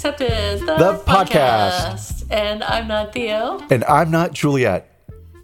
Accepted, 0.00 0.60
the, 0.60 0.76
The 0.78 1.02
podcast. 1.06 2.24
And 2.30 2.64
I'm 2.64 2.88
not 2.88 3.12
Theo. 3.12 3.60
And 3.68 3.84
I'm 3.84 4.10
not 4.10 4.32
Juliet. 4.32 4.88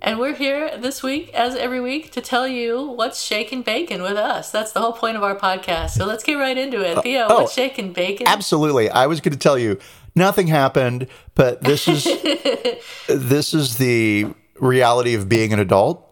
And 0.00 0.18
we're 0.18 0.34
here 0.34 0.78
this 0.78 1.02
week, 1.02 1.28
as 1.34 1.54
every 1.54 1.78
week, 1.78 2.10
to 2.12 2.22
tell 2.22 2.48
you 2.48 2.82
what's 2.88 3.22
shaking 3.22 3.60
bacon 3.60 4.00
with 4.00 4.16
us. 4.16 4.50
That's 4.50 4.72
the 4.72 4.80
whole 4.80 4.94
point 4.94 5.18
of 5.18 5.22
our 5.22 5.36
podcast. 5.36 5.90
So 5.90 6.06
let's 6.06 6.24
get 6.24 6.36
right 6.36 6.56
into 6.56 6.80
it. 6.80 7.02
Theo, 7.02 7.26
oh, 7.28 7.40
what's 7.42 7.52
shaking 7.52 7.92
bacon? 7.92 8.26
Absolutely. 8.26 8.88
I 8.88 9.08
was 9.08 9.20
going 9.20 9.34
to 9.34 9.38
tell 9.38 9.58
you 9.58 9.78
nothing 10.14 10.46
happened, 10.46 11.08
but 11.34 11.62
this 11.62 11.86
is 11.86 12.04
this 13.08 13.52
is 13.52 13.76
the 13.76 14.32
reality 14.58 15.12
of 15.12 15.28
being 15.28 15.52
an 15.52 15.58
adult. 15.58 16.02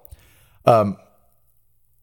Um, 0.67 0.99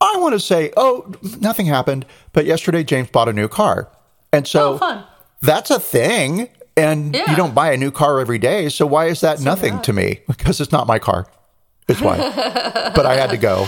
I 0.02 0.16
want 0.18 0.34
to 0.34 0.40
say, 0.40 0.74
oh, 0.76 1.14
nothing 1.40 1.68
happened, 1.68 2.08
but 2.34 2.46
yesterday 2.48 2.84
James 2.84 3.12
bought 3.12 3.30
a 3.30 3.34
new 3.34 3.48
car, 3.48 3.92
and 4.34 4.48
so 4.48 4.74
Oh, 4.74 4.78
fun. 4.80 5.06
That's 5.42 5.72
a 5.72 5.80
thing. 5.80 6.50
And 6.78 7.14
Yeah. 7.14 7.30
you 7.30 7.36
don't 7.36 7.54
buy 7.54 7.72
a 7.74 7.78
new 7.78 7.92
car 7.92 8.20
every 8.20 8.38
day, 8.40 8.70
so 8.70 8.86
why 8.86 9.08
is 9.08 9.20
that 9.22 9.42
nothing 9.42 9.76
not. 9.76 9.84
to 9.86 9.94
me? 9.94 10.22
Because 10.28 10.62
it's 10.62 10.72
not 10.72 10.88
my 10.88 11.00
car. 11.00 11.28
It's 11.90 12.00
why. 12.00 12.18
but 12.96 13.06
I 13.06 13.16
had 13.16 13.30
to 13.32 13.38
go. 13.38 13.68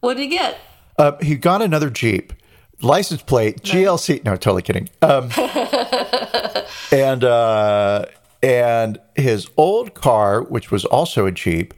What 0.00 0.16
did 0.18 0.24
you 0.24 0.38
get? 0.38 0.58
Uh, 0.98 1.12
he 1.22 1.36
got 1.36 1.62
another 1.62 1.88
Jeep, 1.88 2.34
license 2.82 3.22
plate 3.22 3.62
GLC. 3.62 4.22
No, 4.24 4.36
totally 4.36 4.60
kidding. 4.62 4.90
Um, 5.00 5.30
and 6.92 7.24
uh, 7.24 8.04
and 8.42 8.98
his 9.16 9.48
old 9.56 9.94
car, 9.94 10.42
which 10.42 10.70
was 10.70 10.84
also 10.84 11.26
a 11.26 11.32
Jeep, 11.32 11.72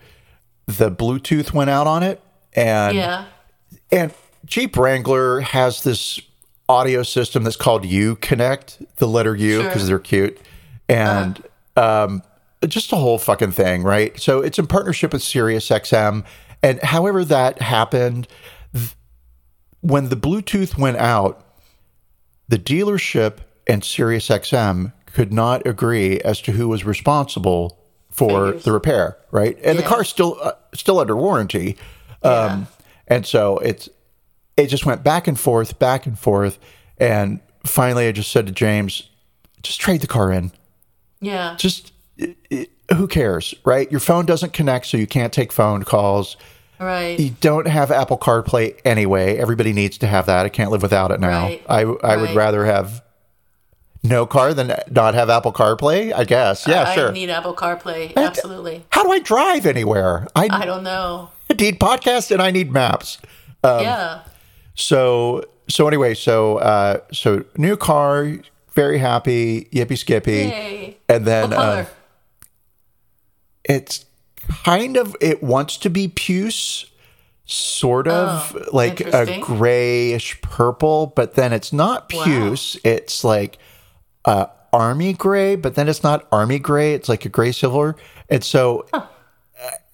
the 0.67 0.91
Bluetooth 0.91 1.53
went 1.53 1.71
out 1.71 1.87
on 1.87 2.03
it, 2.03 2.21
and 2.55 2.97
Yeah. 2.97 3.27
and 3.93 4.12
Jeep 4.45 4.77
Wrangler 4.77 5.41
has 5.41 5.83
this 5.84 6.21
audio 6.69 7.03
system 7.03 7.45
that's 7.45 7.56
called 7.56 7.84
Uconnect, 7.84 8.84
the 8.97 9.06
letter 9.09 9.34
U 9.36 9.61
Sure. 9.61 9.64
because 9.69 9.86
they're 9.86 9.98
cute, 9.98 10.39
and 10.89 11.42
um, 11.77 12.22
just 12.67 12.92
a 12.92 12.97
whole 12.97 13.19
fucking 13.19 13.53
thing, 13.53 13.83
right? 13.83 14.19
So 14.19 14.41
it's 14.41 14.59
in 14.59 14.67
partnership 14.67 15.12
with 15.12 15.22
SiriusXM. 15.22 16.25
And 16.62 16.83
however 16.83 17.25
that 17.25 17.61
happened, 17.61 18.26
th- 18.75 18.94
when 19.82 20.09
the 20.09 20.16
Bluetooth 20.16 20.76
went 20.78 20.97
out, 20.97 21.44
the 22.49 22.59
dealership 22.59 23.38
and 23.66 23.82
SiriusXM 23.82 24.93
could 25.06 25.32
not 25.32 25.66
agree 25.66 26.19
as 26.21 26.41
to 26.43 26.53
who 26.53 26.69
was 26.69 26.84
responsible 26.84 27.78
for 28.10 28.47
Figures. 28.47 28.65
the 28.65 28.72
repair, 28.72 29.16
right? 29.31 29.56
And 29.62 29.78
the 29.78 29.82
Yeah. 29.82 29.88
car's 29.88 30.09
still 30.09 30.38
uh, 30.43 30.53
still 30.75 30.99
under 30.99 31.15
warranty. 31.16 31.76
Um, 32.22 32.66
and 33.06 33.25
so 33.26 33.59
it's 33.59 33.88
it 34.56 34.67
just 34.69 34.87
went 34.87 35.03
back 35.05 35.27
and 35.27 35.39
forth, 35.39 35.78
back 35.78 36.06
and 36.06 36.19
forth, 36.19 36.59
and 36.99 37.41
finally 37.65 38.06
I 38.09 38.12
just 38.12 38.31
said 38.33 38.47
to 38.47 38.53
James, 38.53 39.09
just 39.62 39.81
trade 39.81 40.00
the 40.00 40.06
car 40.06 40.33
in. 40.33 40.53
Yeah. 41.21 41.56
Just 41.59 41.93
it, 42.17 42.37
it- 42.50 42.71
who 42.94 43.09
cares, 43.09 43.53
right? 43.65 43.91
Your 43.91 43.99
phone 43.99 44.27
doesn't 44.27 44.53
connect, 44.53 44.87
so 44.87 44.97
you 44.97 45.09
can't 45.09 45.33
take 45.33 45.50
phone 45.50 45.83
calls. 45.83 46.37
Right. 46.78 47.19
You 47.19 47.31
don't 47.41 47.67
have 47.67 47.91
Apple 47.91 48.17
CarPlay 48.17 48.78
anyway. 48.84 49.37
Everybody 49.39 49.72
needs 49.72 49.99
to 49.99 50.06
have 50.06 50.27
that. 50.27 50.47
I 50.47 50.50
can't 50.50 50.71
live 50.71 50.83
without 50.83 51.11
it 51.11 51.19
now. 51.19 51.47
Right. 51.47 51.62
I 51.69 51.81
I 51.83 52.17
would 52.17 52.34
rather 52.37 52.65
have 52.65 53.03
no 54.05 54.25
car 54.27 54.55
than 54.55 54.73
not 54.91 55.15
have 55.15 55.31
Apple 55.31 55.53
CarPlay. 55.53 56.12
I 56.12 56.25
guess. 56.25 56.67
Yeah, 56.69 56.84
I 56.84 56.94
sure. 56.94 57.09
I 57.09 57.12
need 57.12 57.31
Apple 57.31 57.55
CarPlay. 57.55 58.15
Absolutely. 58.15 58.84
How 58.91 59.03
do 59.03 59.11
I 59.11 59.19
drive 59.19 59.67
anywhere? 59.67 60.28
I, 60.37 60.49
I 60.50 60.65
don't 60.67 60.84
know. 60.84 61.31
need 61.59 61.81
podcasts 61.81 62.31
and 62.31 62.41
I 62.43 62.50
need 62.50 62.71
maps. 62.71 63.19
Um, 63.65 63.81
yeah. 63.83 64.23
So 64.76 65.44
so 65.69 65.88
anyway, 65.88 66.14
so 66.14 66.59
uh, 66.59 66.98
so 67.12 67.44
new 67.56 67.76
car, 67.76 68.32
very 68.75 68.98
happy, 68.98 69.64
yippee 69.72 69.98
skippy, 69.98 70.32
Yay. 70.32 70.97
and 71.09 71.25
then 71.26 71.53
uh, 71.53 71.87
it's 73.64 74.04
kind 74.64 74.97
of 74.97 75.16
it 75.20 75.42
wants 75.42 75.76
to 75.78 75.91
be 75.91 76.06
puce 76.09 76.87
sort 77.47 78.06
of 78.09 78.56
like 78.72 79.00
a 79.00 79.37
Oh, 79.37 79.41
grayish 79.41 80.41
purple 80.42 81.12
but 81.14 81.34
then 81.34 81.53
it's 81.53 81.72
not 81.72 82.12
Wow. 82.12 82.25
puce. 82.25 82.76
It's 82.84 83.25
like 83.25 83.58
uh 84.25 84.47
army 84.72 85.12
gray 85.14 85.56
but 85.56 85.75
then 85.75 85.88
it's 85.88 86.03
not 86.03 86.26
army 86.32 86.58
gray. 86.58 86.93
It's 86.94 87.08
like 87.08 87.25
a 87.25 87.28
gray 87.28 87.53
silver. 87.53 87.97
And 88.28 88.43
so 88.44 88.87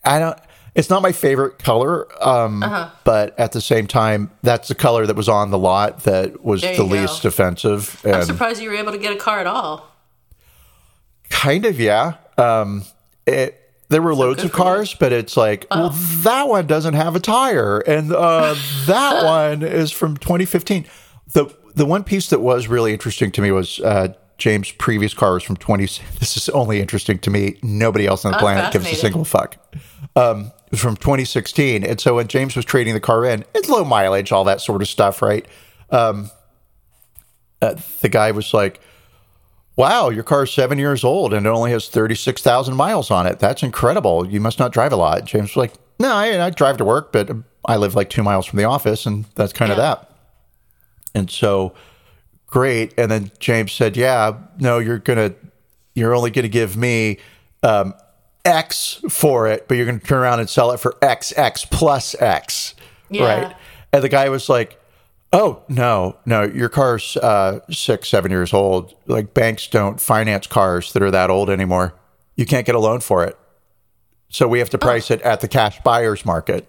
i 0.04 0.18
don't 0.18 0.36
it's 0.74 0.88
not 0.90 1.02
my 1.02 1.12
favorite 1.12 1.58
color 1.58 2.06
um 2.26 2.62
Uh-huh. 2.62 2.88
but 3.04 3.38
at 3.38 3.52
the 3.52 3.60
same 3.60 3.86
time 3.86 4.30
that's 4.42 4.68
the 4.68 4.74
color 4.74 5.06
that 5.06 5.16
was 5.16 5.28
on 5.28 5.50
the 5.50 5.58
lot 5.58 6.04
that 6.04 6.42
was 6.44 6.62
the 6.62 6.76
go. 6.76 6.84
least 6.84 7.24
offensive 7.24 8.00
And 8.04 8.16
I'm 8.16 8.24
surprised 8.24 8.60
you 8.62 8.70
were 8.70 8.76
able 8.76 8.92
to 8.92 8.98
get 8.98 9.12
a 9.12 9.18
car 9.18 9.38
at 9.40 9.46
all. 9.46 9.88
Kind 11.30 11.64
of, 11.64 11.80
yeah. 11.80 12.14
Um, 12.36 12.84
it, 13.26 13.58
there 13.88 14.02
were 14.02 14.14
loads 14.14 14.44
of 14.44 14.50
for 14.50 14.56
you. 14.58 14.62
cars, 14.64 14.94
but 14.94 15.12
it's 15.12 15.36
like, 15.36 15.66
well, 15.70 15.90
that 16.22 16.48
one 16.48 16.66
doesn't 16.66 16.94
have 16.94 17.16
a 17.16 17.20
tire, 17.20 17.78
and 17.80 18.12
uh, 18.12 18.54
that 18.86 19.24
one 19.24 19.62
is 19.62 19.90
from 19.90 20.16
2015. 20.16 20.86
The 21.32 21.46
the 21.74 21.86
one 21.86 22.04
piece 22.04 22.28
that 22.30 22.40
was 22.40 22.68
really 22.68 22.92
interesting 22.92 23.30
to 23.32 23.40
me 23.40 23.50
was 23.50 23.80
uh, 23.80 24.08
James' 24.38 24.70
previous 24.72 25.14
car 25.14 25.34
was 25.34 25.42
from 25.42 25.56
20. 25.56 25.84
This 26.20 26.36
is 26.36 26.48
only 26.50 26.80
interesting 26.80 27.18
to 27.20 27.30
me. 27.30 27.56
Nobody 27.62 28.06
else 28.06 28.24
on 28.26 28.32
the 28.32 28.38
I'm 28.38 28.42
planet 28.42 28.72
gives 28.72 28.86
a 28.90 28.94
single 28.94 29.24
fuck. 29.24 29.56
Um, 30.16 30.52
was 30.72 30.80
from 30.80 30.96
2016, 30.96 31.84
and 31.84 32.00
so 32.00 32.16
when 32.16 32.26
James 32.26 32.56
was 32.56 32.64
trading 32.64 32.94
the 32.94 33.00
car 33.00 33.24
in, 33.24 33.44
it's 33.54 33.68
low 33.68 33.84
mileage, 33.84 34.32
all 34.32 34.44
that 34.44 34.60
sort 34.60 34.82
of 34.82 34.88
stuff, 34.88 35.22
right? 35.22 35.46
Um, 35.90 36.30
uh, 37.60 37.76
the 38.00 38.08
guy 38.08 38.32
was 38.32 38.52
like 38.52 38.80
wow, 39.76 40.10
your 40.10 40.22
car's 40.22 40.52
seven 40.52 40.78
years 40.78 41.04
old 41.04 41.32
and 41.32 41.46
it 41.46 41.48
only 41.48 41.70
has 41.70 41.88
36,000 41.88 42.74
miles 42.74 43.10
on 43.10 43.26
it. 43.26 43.38
That's 43.38 43.62
incredible. 43.62 44.26
You 44.28 44.40
must 44.40 44.58
not 44.58 44.72
drive 44.72 44.92
a 44.92 44.96
lot. 44.96 45.24
James 45.24 45.50
was 45.50 45.56
like, 45.56 45.72
no, 45.98 46.14
I, 46.14 46.46
I 46.46 46.50
drive 46.50 46.76
to 46.78 46.84
work, 46.84 47.12
but 47.12 47.30
I 47.64 47.76
live 47.76 47.94
like 47.94 48.10
two 48.10 48.22
miles 48.22 48.46
from 48.46 48.58
the 48.58 48.64
office 48.64 49.06
and 49.06 49.24
that's 49.34 49.52
kind 49.52 49.70
of 49.70 49.78
that. 49.78 50.10
And 51.14 51.30
so, 51.30 51.74
great. 52.46 52.94
And 52.98 53.10
then 53.10 53.30
James 53.38 53.72
said, 53.72 53.96
yeah, 53.96 54.38
no, 54.58 54.78
you're 54.78 54.98
going 54.98 55.30
to, 55.30 55.36
you're 55.94 56.14
only 56.14 56.30
going 56.30 56.44
to 56.44 56.48
give 56.48 56.76
me 56.76 57.18
um, 57.62 57.94
X 58.44 59.00
for 59.08 59.46
it, 59.46 59.68
but 59.68 59.76
you're 59.76 59.86
going 59.86 60.00
to 60.00 60.06
turn 60.06 60.18
around 60.18 60.40
and 60.40 60.50
sell 60.50 60.72
it 60.72 60.78
for 60.80 60.92
XX 61.02 61.70
plus 61.70 62.14
X. 62.20 62.74
Yeah. 63.08 63.44
Right. 63.44 63.56
And 63.92 64.02
the 64.02 64.08
guy 64.08 64.28
was 64.28 64.48
like, 64.48 64.78
Oh 65.34 65.62
no, 65.66 66.16
no! 66.26 66.42
Your 66.42 66.68
car's 66.68 67.16
uh, 67.16 67.60
six, 67.70 68.10
seven 68.10 68.30
years 68.30 68.52
old. 68.52 68.94
Like 69.06 69.32
banks 69.32 69.66
don't 69.66 69.98
finance 69.98 70.46
cars 70.46 70.92
that 70.92 71.02
are 71.02 71.10
that 71.10 71.30
old 71.30 71.48
anymore. 71.48 71.94
You 72.36 72.44
can't 72.44 72.66
get 72.66 72.74
a 72.74 72.78
loan 72.78 73.00
for 73.00 73.24
it, 73.24 73.38
so 74.28 74.46
we 74.46 74.58
have 74.58 74.68
to 74.70 74.78
price 74.78 75.10
it 75.10 75.22
at 75.22 75.40
the 75.40 75.48
cash 75.48 75.80
buyer's 75.82 76.26
market. 76.26 76.68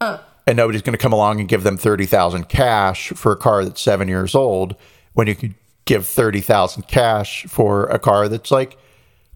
And 0.00 0.56
nobody's 0.56 0.82
going 0.82 0.96
to 0.96 1.02
come 1.02 1.12
along 1.12 1.40
and 1.40 1.48
give 1.48 1.64
them 1.64 1.76
thirty 1.76 2.06
thousand 2.06 2.48
cash 2.48 3.08
for 3.16 3.32
a 3.32 3.36
car 3.36 3.64
that's 3.64 3.80
seven 3.80 4.06
years 4.06 4.32
old 4.32 4.76
when 5.14 5.26
you 5.26 5.34
could 5.34 5.56
give 5.84 6.06
thirty 6.06 6.40
thousand 6.40 6.86
cash 6.86 7.46
for 7.46 7.86
a 7.86 7.98
car 7.98 8.28
that's 8.28 8.52
like 8.52 8.78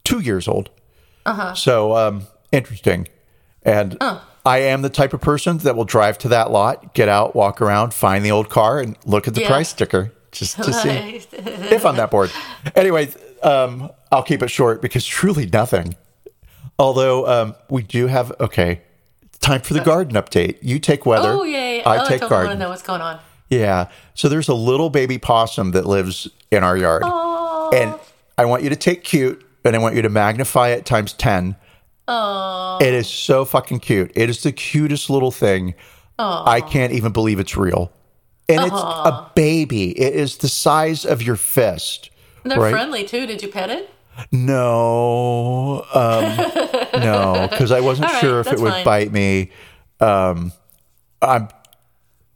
two 0.04 0.20
years 0.20 0.46
old. 0.46 0.70
So 1.54 1.96
um, 1.96 2.22
interesting. 2.50 3.08
And 3.62 3.96
I 4.44 4.58
am 4.58 4.82
the 4.82 4.90
type 4.90 5.12
of 5.12 5.20
person 5.20 5.58
that 5.58 5.76
will 5.76 5.84
drive 5.84 6.18
to 6.18 6.28
that 6.28 6.50
lot, 6.50 6.94
get 6.94 7.08
out, 7.08 7.36
walk 7.36 7.60
around, 7.62 7.94
find 7.94 8.24
the 8.24 8.30
old 8.32 8.48
car, 8.50 8.80
and 8.80 8.96
look 9.04 9.28
at 9.28 9.34
the 9.34 9.42
Yeah. 9.42 9.48
price 9.48 9.68
sticker 9.68 10.12
just 10.32 10.56
to 10.62 10.72
see 10.72 10.88
if 11.32 11.86
I'm 11.86 11.96
that 11.96 12.10
bored. 12.10 12.32
Anyway, 12.74 13.10
um, 13.42 13.90
I'll 14.10 14.22
keep 14.24 14.42
it 14.42 14.48
short 14.48 14.82
because 14.82 15.06
truly 15.06 15.46
nothing. 15.46 15.94
Although 16.78 17.26
um, 17.28 17.54
we 17.70 17.82
do 17.82 18.06
have 18.08 18.32
okay, 18.40 18.80
time 19.40 19.60
for 19.60 19.74
the 19.74 19.80
garden 19.80 20.14
update. 20.14 20.58
You 20.62 20.78
take 20.78 21.06
weather. 21.06 21.30
oh, 21.32 21.44
yay. 21.44 21.82
I 21.84 21.98
oh, 21.98 22.08
take 22.08 22.22
I 22.22 22.28
totally 22.28 22.46
want 22.46 22.50
to 22.52 22.58
know 22.58 22.68
what's 22.70 22.82
going 22.82 23.00
on. 23.02 23.20
Yeah. 23.48 23.88
So 24.14 24.28
there's 24.28 24.48
a 24.48 24.54
little 24.54 24.88
baby 24.90 25.18
possum 25.18 25.72
that 25.72 25.86
lives 25.86 26.28
in 26.50 26.64
our 26.64 26.76
yard. 26.76 27.02
Oh, 27.04 27.70
And 27.72 27.94
I 28.38 28.46
want 28.46 28.62
you 28.62 28.70
to 28.70 28.76
take 28.76 29.04
cute 29.04 29.44
and 29.64 29.76
I 29.76 29.78
want 29.78 29.94
you 29.94 30.02
to 30.02 30.08
magnify 30.08 30.68
it 30.68 30.84
times 30.86 31.12
10. 31.14 31.56
Oh, 32.08 32.78
It 32.80 32.92
is 32.92 33.08
so 33.08 33.44
fucking 33.44 33.80
cute. 33.80 34.10
It 34.14 34.28
is 34.28 34.42
the 34.42 34.52
cutest 34.52 35.08
little 35.08 35.30
thing. 35.30 35.74
I 36.18 36.60
can't 36.60 36.92
even 36.92 37.12
believe 37.12 37.40
it's 37.40 37.56
real. 37.56 37.92
And 38.48 38.60
it's 38.60 38.74
a 38.74 39.30
baby. 39.34 39.98
It 39.98 40.14
is 40.14 40.36
the 40.36 40.48
size 40.48 41.04
of 41.04 41.22
your 41.22 41.36
fist. 41.36 42.10
they're 42.44 42.58
right. 42.60 42.70
friendly 42.70 43.04
too. 43.04 43.26
Did 43.26 43.42
you 43.42 43.48
pet 43.48 43.70
it? 43.70 43.90
No, 44.30 45.84
um, 45.94 46.36
no, 47.02 47.48
because 47.50 47.72
I 47.72 47.80
wasn't 47.80 48.10
right, 48.10 48.20
sure 48.20 48.40
if 48.40 48.46
it 48.46 48.60
would 48.60 48.72
fine. 48.72 48.84
bite 48.84 49.12
me. 49.12 49.50
Um, 50.00 50.52
I'm 51.22 51.48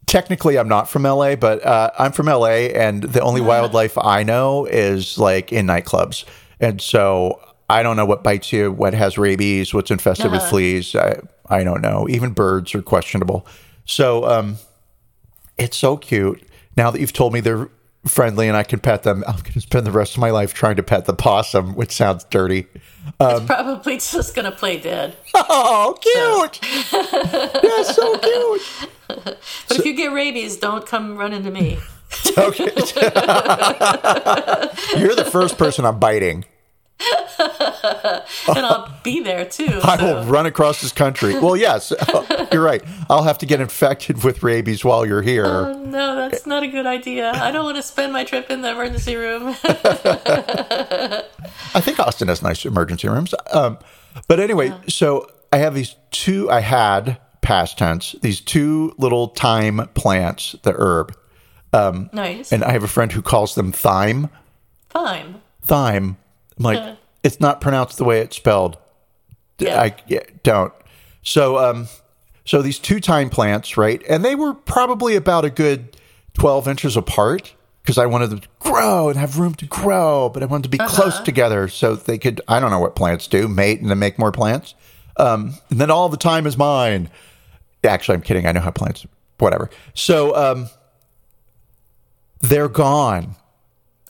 technically 0.07 0.59
I'm 0.59 0.69
not 0.69 0.89
from 0.89 1.03
LA, 1.03 1.37
but 1.37 1.65
uh, 1.65 1.91
I'm 1.99 2.13
from 2.13 2.27
LA, 2.27 2.71
and 2.75 3.03
the 3.03 3.21
only 3.21 3.41
wildlife 3.41 3.99
I 3.99 4.23
know 4.23 4.65
is 4.65 5.19
like 5.19 5.53
in 5.53 5.67
nightclubs, 5.67 6.25
and 6.61 6.81
so 6.81 7.41
I 7.69 7.83
don't 7.83 7.97
know 7.97 8.07
what 8.07 8.23
bites 8.23 8.53
you, 8.53 8.71
what 8.73 8.95
has 8.95 9.19
rabies, 9.19 9.75
what's 9.75 9.91
infested 9.91 10.31
with 10.31 10.41
Uh-huh. 10.41 10.51
fleas. 10.51 10.95
I, 10.95 11.21
I 11.49 11.65
don't 11.65 11.81
know. 11.83 12.07
Even 12.09 12.33
birds 12.33 12.75
are 12.75 12.83
questionable. 12.83 13.47
So 13.85 14.25
um, 14.29 14.57
it's 15.59 15.77
so 15.77 15.97
cute. 15.97 16.43
Now 16.77 16.91
that 16.91 17.01
you've 17.01 17.13
told 17.13 17.33
me 17.33 17.41
they're 17.41 17.69
friendly 18.07 18.47
and 18.47 18.57
I 18.57 18.63
can 18.63 18.79
pet 18.79 19.03
them, 19.03 19.25
I'm 19.27 19.37
going 19.37 19.53
to 19.55 19.61
spend 19.61 19.85
the 19.87 19.91
rest 19.93 20.15
of 20.15 20.21
my 20.21 20.31
life 20.31 20.55
trying 20.55 20.77
to 20.77 20.83
pet 20.83 21.07
the 21.07 21.15
possum, 21.15 21.75
which 21.75 21.91
sounds 21.93 22.25
dirty. 22.25 22.67
it's 23.21 23.47
probably 23.47 23.95
just 23.99 24.35
gonna 24.35 24.53
play 24.53 24.79
dead. 24.79 25.17
Oh, 25.35 25.97
cute! 26.01 26.61
That's 27.63 27.95
so 27.97 28.19
cute. 28.19 28.63
But 29.69 29.79
if 29.79 29.85
you 29.87 29.95
get 29.95 30.13
rabies, 30.13 30.57
don't 30.57 30.85
come 30.85 31.17
running 31.17 31.45
to 31.45 31.51
me. 31.51 31.79
Okay. 32.39 32.65
You're 34.97 35.15
the 35.15 35.29
first 35.31 35.59
person 35.59 35.85
I'm 35.85 35.99
biting. 35.99 36.45
and 37.39 38.59
I'll 38.65 38.91
be 39.03 39.21
there 39.21 39.45
too. 39.45 39.69
I 39.83 39.97
so- 39.99 40.05
will 40.05 40.25
run 40.25 40.47
across 40.47 40.81
this 40.81 40.93
country. 40.93 41.39
Well, 41.39 41.57
yes, 41.57 41.93
you're 42.53 42.63
right. 42.63 42.83
I'll 43.11 43.25
have 43.25 43.39
to 43.39 43.47
get 43.47 43.61
infected 43.61 44.23
with 44.25 44.43
rabies 44.43 44.85
while 44.85 45.07
you're 45.07 45.23
here. 45.23 45.47
Oh, 45.47 45.73
no, 45.85 46.17
that's 46.17 46.47
not 46.47 46.63
a 46.63 46.69
good 46.69 46.87
idea. 46.87 47.33
I 47.33 47.51
don't 47.51 47.65
want 47.65 47.77
to 47.77 47.83
spend 47.83 48.13
my 48.13 48.25
trip 48.25 48.51
in 48.51 48.63
the 48.63 48.71
emergency 48.71 49.17
room. 49.17 49.55
I 49.65 51.23
think 51.81 51.99
Austin 52.01 52.29
has 52.29 52.43
nice 52.43 52.65
emergency 52.65 53.09
rooms. 53.09 53.35
Um, 53.53 53.79
but 54.29 54.41
anyway, 54.41 54.73
so 54.89 55.31
I 55.53 55.59
have 55.59 55.75
these 55.75 55.95
two, 56.11 56.51
I 56.51 56.61
had 56.61 57.19
past 57.43 57.79
tense, 57.79 58.15
these 58.23 58.41
two 58.41 58.95
little 58.99 59.29
thyme 59.29 59.89
plants, 59.95 60.57
the 60.63 60.73
herb. 60.77 61.15
Nice. 61.73 62.53
And 62.53 62.65
I 62.65 62.73
have 62.73 62.83
a 62.83 62.89
friend 62.89 63.13
who 63.13 63.23
calls 63.23 63.55
them 63.55 63.73
thyme. 63.73 64.29
Thyme. 64.91 65.43
Thyme. 65.63 66.17
I'm 66.59 66.65
like, 66.65 66.79
Yeah. 66.79 66.95
it's 67.23 67.41
not 67.41 67.61
pronounced 67.61 67.99
the 67.99 68.05
way 68.05 68.21
it's 68.21 68.37
spelled. 68.37 68.79
Yeah. 69.59 69.81
I 69.81 69.97
yeah, 70.07 70.21
don't. 70.43 70.73
So, 71.23 71.59
um, 71.59 71.89
so 72.45 72.63
these 72.63 72.79
two 72.79 73.01
thyme 73.01 73.31
plants, 73.31 73.77
right? 73.77 74.03
And 74.09 74.25
they 74.25 74.35
were 74.35 74.55
probably 74.55 75.17
about 75.17 75.45
a 75.45 75.51
good 75.51 75.97
12 76.35 76.69
inches 76.69 76.97
apart 76.97 77.55
because 77.83 77.99
I 77.99 78.07
wanted 78.07 78.31
them 78.31 78.41
to 78.41 78.49
grow 78.59 79.09
and 79.09 79.19
have 79.19 79.39
room 79.39 79.55
to 79.55 79.67
grow, 79.67 80.29
but 80.29 80.43
I 80.43 80.47
wanted 80.47 80.65
to 80.65 80.69
be 80.69 80.79
close 80.79 81.21
together 81.21 81.69
so 81.69 81.95
they 81.95 82.19
could, 82.19 82.41
I 82.49 82.61
don't 82.61 82.71
know 82.71 82.79
what 82.79 82.97
plants 82.97 83.27
do, 83.29 83.49
mate 83.49 83.81
and 83.81 83.91
then 83.91 83.99
make 83.99 84.19
more 84.19 84.33
plants. 84.33 84.75
Um, 85.19 85.55
and 85.71 85.81
then 85.81 85.91
all 85.91 86.09
the 86.09 86.17
time 86.17 86.47
is 86.47 86.57
mine. 86.59 87.11
Actually, 87.85 88.17
I'm 88.17 88.23
kidding. 88.23 88.47
I 88.47 88.53
know 88.53 88.61
how 88.61 88.71
plants, 88.71 89.07
whatever. 89.39 89.71
So, 89.95 90.35
um, 90.37 90.69
they're 92.41 92.69
gone. 92.69 93.37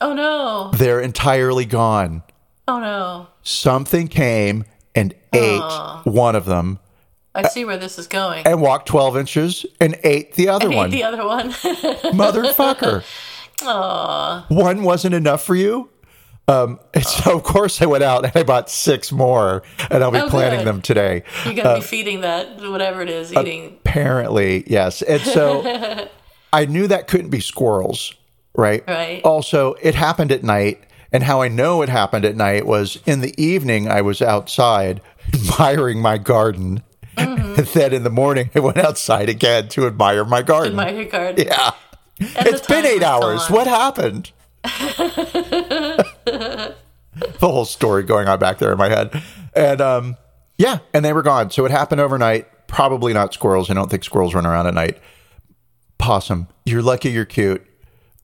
Oh 0.01 0.13
no. 0.15 0.71
They're 0.77 1.01
entirely 1.01 1.65
gone. 1.65 2.23
Oh 2.69 2.81
no. 2.81 3.29
Something 3.43 4.09
came 4.09 4.65
and 4.95 5.15
ate 5.33 5.63
one 6.05 6.35
of 6.37 6.45
them 6.47 6.79
I 7.35 7.49
see 7.49 7.65
where 7.67 7.77
this 7.77 7.99
is 7.99 8.07
going. 8.07 8.47
and 8.47 8.63
walked 8.63 8.89
12 8.89 9.17
inches 9.19 9.67
and 9.79 9.99
ate 10.05 10.33
the 10.35 10.49
other 10.49 10.71
Hate 10.71 10.77
one. 10.77 10.91
the 10.91 11.03
other 11.05 11.27
one. 11.27 11.51
Motherfucker. 12.17 13.05
One 14.49 14.83
wasn't 14.83 15.15
enough 15.15 15.45
for 15.45 15.55
you? 15.55 15.91
Um, 16.49 16.79
and 16.95 17.05
so, 17.07 17.37
of 17.37 17.43
course, 17.43 17.83
I 17.83 17.87
went 17.87 18.05
out 18.05 18.25
and 18.25 18.33
I 18.35 18.43
bought 18.43 18.71
six 18.71 19.11
more, 19.13 19.63
and 19.91 20.03
I'll 20.03 20.11
be 20.13 20.19
Oh, 20.21 20.29
planning 20.29 20.61
good. 20.61 20.67
them 20.67 20.81
today. 20.83 21.25
You're 21.45 21.55
gonna 21.55 21.75
be 21.77 21.81
feeding 21.83 22.21
that 22.23 22.59
whatever 22.61 23.03
it 23.03 23.11
is, 23.11 23.33
eating. 23.35 23.79
Apparently, 23.85 24.65
yes. 24.67 25.03
And 25.03 25.21
so 25.23 25.63
I 26.57 26.65
knew 26.65 26.87
that 26.87 27.07
couldn't 27.07 27.29
be 27.29 27.41
squirrels, 27.41 28.15
right? 28.55 28.83
Right. 28.89 29.21
Also, 29.25 29.75
it 29.83 29.95
happened 29.95 30.33
at 30.33 30.43
night. 30.43 30.83
And 31.13 31.23
how 31.23 31.41
I 31.43 31.49
know 31.49 31.83
it 31.83 31.89
happened 31.89 32.25
at 32.25 32.35
night 32.35 32.67
was 32.67 32.99
in 33.07 33.21
the 33.21 33.33
evening, 33.43 33.89
I 33.89 34.01
was 34.03 34.21
outside 34.21 35.01
admiring 35.35 36.01
my 36.01 36.19
garden. 36.19 36.83
Mm-hmm. 37.17 37.59
And 37.61 37.67
then 37.75 37.93
in 37.93 38.03
the 38.05 38.11
morning, 38.11 38.51
I 38.55 38.61
went 38.61 38.79
outside 38.79 39.29
again 39.29 39.69
to 39.69 39.87
admire 39.87 40.25
my 40.25 40.43
garden. 40.43 40.75
my 40.75 40.91
regard. 40.91 41.39
yeah. 41.39 41.73
And 42.19 42.47
It's 42.49 42.67
been 42.67 42.87
eight 42.87 43.03
hours. 43.03 43.47
gone. 43.47 43.57
What 43.57 43.67
happened? 43.67 44.33
the 46.25 46.75
whole 47.41 47.65
story 47.67 48.03
going 48.03 48.29
on 48.29 48.39
back 48.39 48.59
there 48.59 48.73
in 48.73 48.79
my 48.79 48.89
head. 48.89 49.23
And 49.55 49.81
um, 49.81 50.17
yeah, 50.59 50.79
and 50.93 51.05
they 51.05 51.13
were 51.13 51.23
gone. 51.23 51.51
So 51.51 51.65
it 51.67 51.71
happened 51.71 52.01
overnight. 52.01 52.47
Probably 52.67 53.13
not 53.13 53.33
squirrels. 53.35 53.71
I 53.71 53.75
don't 53.75 53.91
think 53.91 54.05
squirrels 54.05 54.35
run 54.35 54.47
around 54.47 54.67
at 54.67 54.75
night. 54.75 54.99
Possum, 55.99 56.49
you're 56.65 56.83
lucky 56.83 57.11
you're 57.11 57.25
cute. 57.25 57.67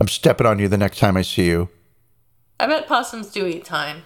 I'm 0.00 0.08
stepping 0.08 0.46
on 0.46 0.58
you 0.58 0.69
the 0.69 0.78
next 0.78 0.98
thyme 0.98 1.16
I 1.16 1.22
see 1.22 1.46
you. 1.46 1.69
I 2.58 2.66
bet 2.66 2.86
possums 2.86 3.30
do 3.30 3.46
eat 3.46 3.64
time. 3.64 4.04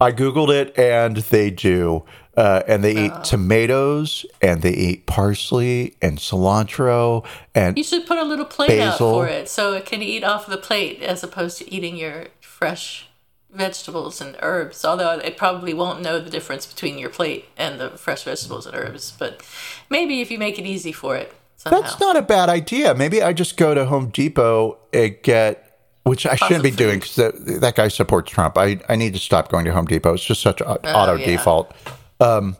I 0.00 0.12
Googled 0.12 0.48
it 0.48 0.78
and 0.78 1.16
they 1.16 1.50
do. 1.50 2.04
Uh, 2.36 2.62
and 2.66 2.82
they 2.82 2.96
eat 3.06 3.24
tomatoes 3.24 4.24
and 4.40 4.62
they 4.62 4.72
eat 4.72 5.06
parsley 5.06 5.96
and 6.00 6.18
cilantro 6.18 7.26
and 7.54 7.76
You 7.76 7.84
should 7.84 8.06
put 8.06 8.16
a 8.16 8.22
little 8.22 8.46
plate 8.46 8.80
out 8.80 8.98
for 8.98 9.26
it 9.26 9.48
so 9.48 9.74
it 9.74 9.84
can 9.84 10.00
eat 10.00 10.24
off 10.24 10.46
the 10.46 10.56
plate 10.56 11.02
as 11.02 11.22
opposed 11.22 11.58
to 11.58 11.70
eating 11.70 11.96
your 11.96 12.28
fresh 12.40 13.08
vegetables 13.50 14.20
and 14.20 14.36
herbs. 14.40 14.84
Although 14.84 15.18
it 15.18 15.36
probably 15.36 15.74
won't 15.74 16.00
know 16.00 16.20
the 16.20 16.30
difference 16.30 16.66
between 16.66 16.96
your 16.96 17.10
plate 17.10 17.46
and 17.56 17.78
the 17.80 17.90
fresh 17.90 18.22
vegetables 18.22 18.64
and 18.64 18.76
herbs. 18.76 19.12
But 19.18 19.42
maybe 19.90 20.20
if 20.20 20.30
you 20.30 20.38
make 20.38 20.58
it 20.58 20.64
easy 20.64 20.92
for 20.92 21.16
it 21.16 21.34
somehow. 21.60 21.80
That's 21.80 22.00
not 22.00 22.16
a 22.16 22.22
bad 22.22 22.48
idea. 22.48 22.94
Maybe 22.94 23.22
I 23.22 23.32
just 23.32 23.56
go 23.56 23.74
to 23.74 23.84
Home 23.86 24.08
Depot 24.08 24.78
and 24.92 25.16
get, 25.22 25.78
which 26.04 26.26
I 26.26 26.34
shouldn't 26.36 26.62
be 26.62 26.70
Possum 26.70 26.86
doing 26.86 26.98
because 27.00 27.16
that, 27.16 27.60
that 27.60 27.74
guy 27.76 27.88
supports 27.88 28.30
Trump. 28.30 28.56
I, 28.58 28.80
I 28.88 28.96
need 28.96 29.12
to 29.14 29.18
stop 29.20 29.48
going 29.50 29.64
to 29.66 29.72
Home 29.72 29.86
Depot. 29.86 30.14
It's 30.14 30.24
just 30.24 30.40
such 30.42 30.60
a 30.60 30.68
auto 30.68 31.12
Oh, 31.12 31.14
yeah. 31.16 31.26
default. 31.26 31.72
Um, 32.20 32.56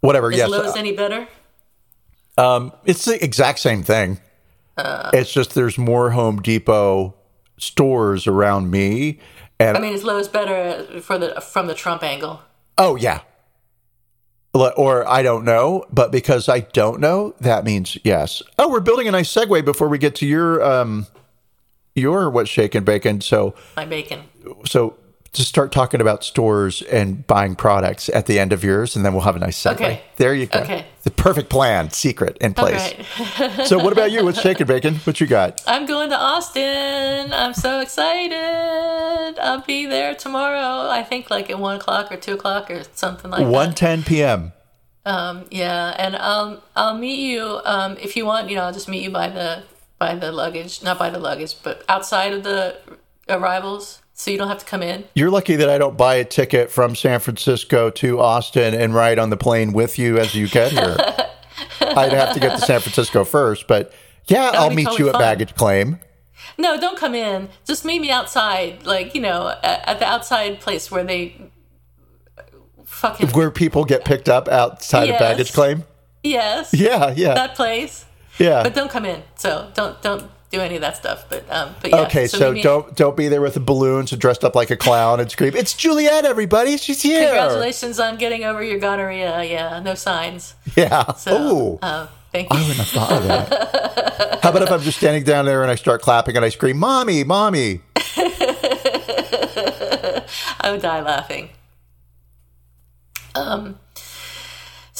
Whatever. 0.00 0.30
Is 0.30 0.36
yes, 0.38 0.50
Lowe's 0.50 0.76
any 0.76 0.92
better? 0.92 1.26
Um, 2.36 2.72
it's 2.84 3.04
the 3.04 3.22
exact 3.24 3.58
same 3.60 3.82
thing. 3.82 4.18
Uh. 4.76 5.10
it's 5.14 5.32
just 5.32 5.54
there's 5.54 5.78
more 5.78 6.10
Home 6.10 6.42
Depot 6.42 7.14
stores 7.58 8.26
around 8.26 8.70
me, 8.72 9.20
and 9.60 9.76
I 9.76 9.80
mean, 9.80 9.94
is 9.94 10.02
Lowe's 10.02 10.26
better 10.26 11.00
for 11.00 11.16
the 11.16 11.40
from 11.40 11.68
the 11.68 11.74
Trump 11.74 12.02
angle? 12.02 12.42
oh 12.76 12.96
yeah. 12.96 13.20
Or 14.54 15.06
I 15.08 15.22
don't 15.22 15.44
know, 15.44 15.84
but 15.92 16.12
because 16.12 16.48
I 16.48 16.60
don't 16.60 17.00
know, 17.00 17.34
that 17.40 17.64
means 17.64 17.98
yes. 18.04 18.40
Oh, 18.56 18.70
we're 18.70 18.78
building 18.80 19.08
a 19.08 19.10
nice 19.10 19.32
segue 19.32 19.64
before 19.64 19.88
we 19.88 19.98
get 19.98 20.14
to 20.16 20.26
your 20.26 20.62
um, 20.62 21.06
your 21.96 22.30
what's 22.30 22.50
shaken 22.50 22.84
bacon. 22.84 23.20
So 23.20 23.54
My 23.76 23.84
bacon. 23.84 24.22
so 24.64 24.96
to 25.34 25.44
start 25.44 25.72
talking 25.72 26.00
about 26.00 26.24
stores 26.24 26.80
and 26.82 27.26
buying 27.26 27.54
products 27.56 28.08
at 28.08 28.26
the 28.26 28.38
end 28.38 28.52
of 28.52 28.64
yours, 28.64 28.96
and 28.96 29.04
then 29.04 29.12
we'll 29.12 29.22
have 29.22 29.36
a 29.36 29.40
nice 29.40 29.60
segue. 29.62 29.74
Okay. 29.74 30.02
There 30.16 30.34
you 30.34 30.46
go. 30.46 30.60
Okay. 30.60 30.86
The 31.02 31.10
perfect 31.10 31.50
plan, 31.50 31.90
secret 31.90 32.38
in 32.40 32.54
place. 32.54 32.94
right. 33.38 33.66
so 33.66 33.78
what 33.78 33.92
about 33.92 34.10
you? 34.10 34.24
What's 34.24 34.40
shaken 34.40 34.66
bacon? 34.66 34.94
What 35.04 35.20
you 35.20 35.26
got? 35.26 35.62
I'm 35.66 35.86
going 35.86 36.08
to 36.10 36.16
Austin. 36.16 37.32
I'm 37.32 37.52
so 37.52 37.80
excited. 37.80 39.38
I'll 39.40 39.62
be 39.62 39.86
there 39.86 40.14
tomorrow. 40.14 40.88
I 40.88 41.02
think 41.02 41.30
like 41.30 41.50
at 41.50 41.58
one 41.58 41.76
o'clock 41.76 42.10
or 42.10 42.16
two 42.16 42.34
o'clock 42.34 42.70
or 42.70 42.82
something 42.94 43.30
like 43.30 43.46
One 43.46 43.70
that. 43.70 43.76
ten 43.76 44.02
p.m. 44.02 44.52
Um, 45.04 45.44
yeah, 45.50 45.94
and 45.98 46.16
I'll 46.16 46.62
I'll 46.74 46.96
meet 46.96 47.18
you 47.18 47.60
um, 47.64 47.96
if 48.00 48.16
you 48.16 48.24
want. 48.24 48.48
You 48.48 48.56
know, 48.56 48.62
I'll 48.62 48.72
just 48.72 48.88
meet 48.88 49.02
you 49.02 49.10
by 49.10 49.28
the 49.28 49.64
by 49.98 50.14
the 50.14 50.32
luggage, 50.32 50.82
not 50.82 50.98
by 50.98 51.10
the 51.10 51.18
luggage, 51.18 51.56
but 51.62 51.84
outside 51.88 52.32
of 52.32 52.42
the 52.44 52.78
arrivals, 53.28 54.00
so 54.14 54.30
you 54.30 54.38
don't 54.38 54.48
have 54.48 54.58
to 54.58 54.64
come 54.64 54.82
in. 54.82 55.04
You're 55.14 55.30
lucky 55.30 55.56
that 55.56 55.68
I 55.68 55.76
don't 55.76 55.96
buy 55.96 56.14
a 56.14 56.24
ticket 56.24 56.70
from 56.70 56.94
San 56.94 57.20
Francisco 57.20 57.90
to 57.90 58.20
Austin 58.20 58.72
and 58.74 58.94
ride 58.94 59.18
on 59.18 59.30
the 59.30 59.36
plane 59.36 59.72
with 59.72 59.98
you 59.98 60.18
as 60.18 60.34
you 60.34 60.48
get 60.48 60.72
here. 60.72 60.96
I'd 61.80 62.12
have 62.12 62.32
to 62.34 62.40
get 62.40 62.58
to 62.58 62.64
San 62.64 62.80
Francisco 62.80 63.24
first, 63.24 63.66
but 63.66 63.92
yeah, 64.26 64.52
I'll 64.54 64.70
meet 64.70 64.84
totally 64.84 65.02
you 65.02 65.08
at 65.08 65.12
fine. 65.12 65.20
baggage 65.20 65.54
claim. 65.54 65.98
No, 66.56 66.78
don't 66.80 66.96
come 66.98 67.14
in. 67.14 67.48
Just 67.64 67.84
meet 67.84 68.00
me 68.00 68.10
outside, 68.10 68.84
like 68.86 69.14
you 69.14 69.20
know, 69.20 69.48
at, 69.62 69.88
at 69.88 69.98
the 69.98 70.06
outside 70.06 70.60
place 70.60 70.90
where 70.90 71.04
they 71.04 71.50
fucking 72.84 73.30
Where 73.30 73.50
people 73.50 73.84
get 73.84 74.04
picked 74.04 74.28
up 74.28 74.48
outside 74.48 75.08
of 75.10 75.18
baggage 75.18 75.52
claim. 75.52 75.84
yes, 76.22 76.72
Yeah, 76.72 77.12
yeah, 77.16 77.34
that 77.34 77.54
place. 77.54 78.04
yeah. 78.38 78.62
But 78.62 78.74
don't 78.74 78.90
come 78.90 79.04
in. 79.04 79.22
So 79.36 79.70
don't 79.74 80.00
don't 80.02 80.30
do 80.54 80.60
any 80.60 80.76
of 80.76 80.80
that 80.82 80.96
stuff. 80.96 81.24
But 81.28 81.44
um, 81.50 81.74
but 81.80 81.90
yeah. 81.90 82.02
Okay, 82.02 82.26
so, 82.26 82.50
maybe- 82.50 82.62
don't 82.62 82.94
don't 82.96 83.16
be 83.16 83.28
there 83.28 83.40
with 83.40 83.54
the 83.54 83.60
balloons 83.60 84.12
and 84.12 84.20
dressed 84.20 84.44
up 84.44 84.54
like 84.54 84.70
a 84.70 84.76
clown 84.76 85.20
and 85.20 85.30
scream, 85.30 85.54
"It's 85.56 85.74
Juliet, 85.74 86.24
everybody! 86.24 86.76
She's 86.76 87.02
here!" 87.02 87.26
Congratulations 87.26 87.98
on 88.00 88.16
getting 88.16 88.44
over 88.44 88.62
your 88.62 88.78
gonorrhea. 88.78 89.42
Yeah, 89.44 89.80
no 89.80 89.94
signs. 89.94 90.54
Yeah. 90.76 91.12
So, 91.14 91.78
uh, 91.82 92.06
thank 92.32 92.52
you. 92.52 92.58
I 92.58 92.62
wouldn't 92.62 92.78
have 92.78 92.88
thought 92.88 93.12
of 93.12 93.24
that. 93.24 94.38
How 94.42 94.50
about 94.50 94.62
if 94.62 94.70
I'm 94.70 94.80
just 94.80 94.98
standing 94.98 95.24
down 95.24 95.46
there 95.46 95.62
and 95.62 95.70
I 95.70 95.74
start 95.74 96.02
clapping 96.02 96.36
and 96.36 96.44
I 96.44 96.48
scream, 96.50 96.78
"Mommy, 96.78 97.24
mommy!" 97.24 97.80
I 100.60 100.70
would 100.70 100.82
die 100.82 101.00
laughing. 101.00 101.50
Um. 103.34 103.78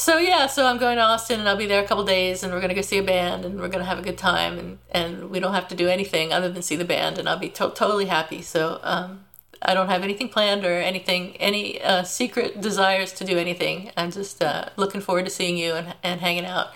So 0.05 0.19
yeah, 0.19 0.45
so 0.45 0.67
I'm 0.67 0.77
going 0.77 0.97
to 0.97 1.01
Austin 1.01 1.39
and 1.39 1.49
I'll 1.49 1.57
be 1.57 1.65
there 1.65 1.83
a 1.83 1.87
couple 1.87 2.03
days 2.03 2.43
and 2.43 2.53
we're 2.53 2.61
gonna 2.61 2.75
go 2.75 2.83
see 2.83 2.99
a 2.99 3.03
band 3.03 3.43
and 3.43 3.59
we're 3.59 3.69
gonna 3.69 3.85
have 3.85 3.97
a 3.97 4.03
good 4.03 4.19
time 4.19 4.59
and 4.59 4.77
and 4.91 5.31
we 5.31 5.39
don't 5.39 5.55
have 5.55 5.67
to 5.69 5.75
do 5.75 5.87
anything 5.87 6.31
other 6.31 6.47
than 6.47 6.61
see 6.61 6.75
the 6.75 6.85
band 6.85 7.17
and 7.17 7.27
I'll 7.27 7.39
be 7.39 7.49
to- 7.49 7.71
totally 7.73 8.05
happy. 8.05 8.43
So 8.43 8.79
um, 8.83 9.25
I 9.63 9.73
don't 9.73 9.89
have 9.89 10.03
anything 10.03 10.29
planned 10.29 10.63
or 10.63 10.73
anything 10.73 11.35
any 11.37 11.81
uh, 11.81 12.03
secret 12.03 12.61
desires 12.61 13.13
to 13.13 13.25
do 13.25 13.39
anything. 13.39 13.89
I'm 13.97 14.11
just 14.11 14.43
uh, 14.43 14.69
looking 14.77 15.01
forward 15.01 15.25
to 15.25 15.31
seeing 15.31 15.57
you 15.57 15.73
and 15.73 15.95
and 16.03 16.21
hanging 16.21 16.45
out. 16.45 16.67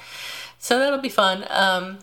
So 0.57 0.79
that'll 0.79 0.98
be 0.98 1.07
fun. 1.07 1.45
Um, 1.51 2.00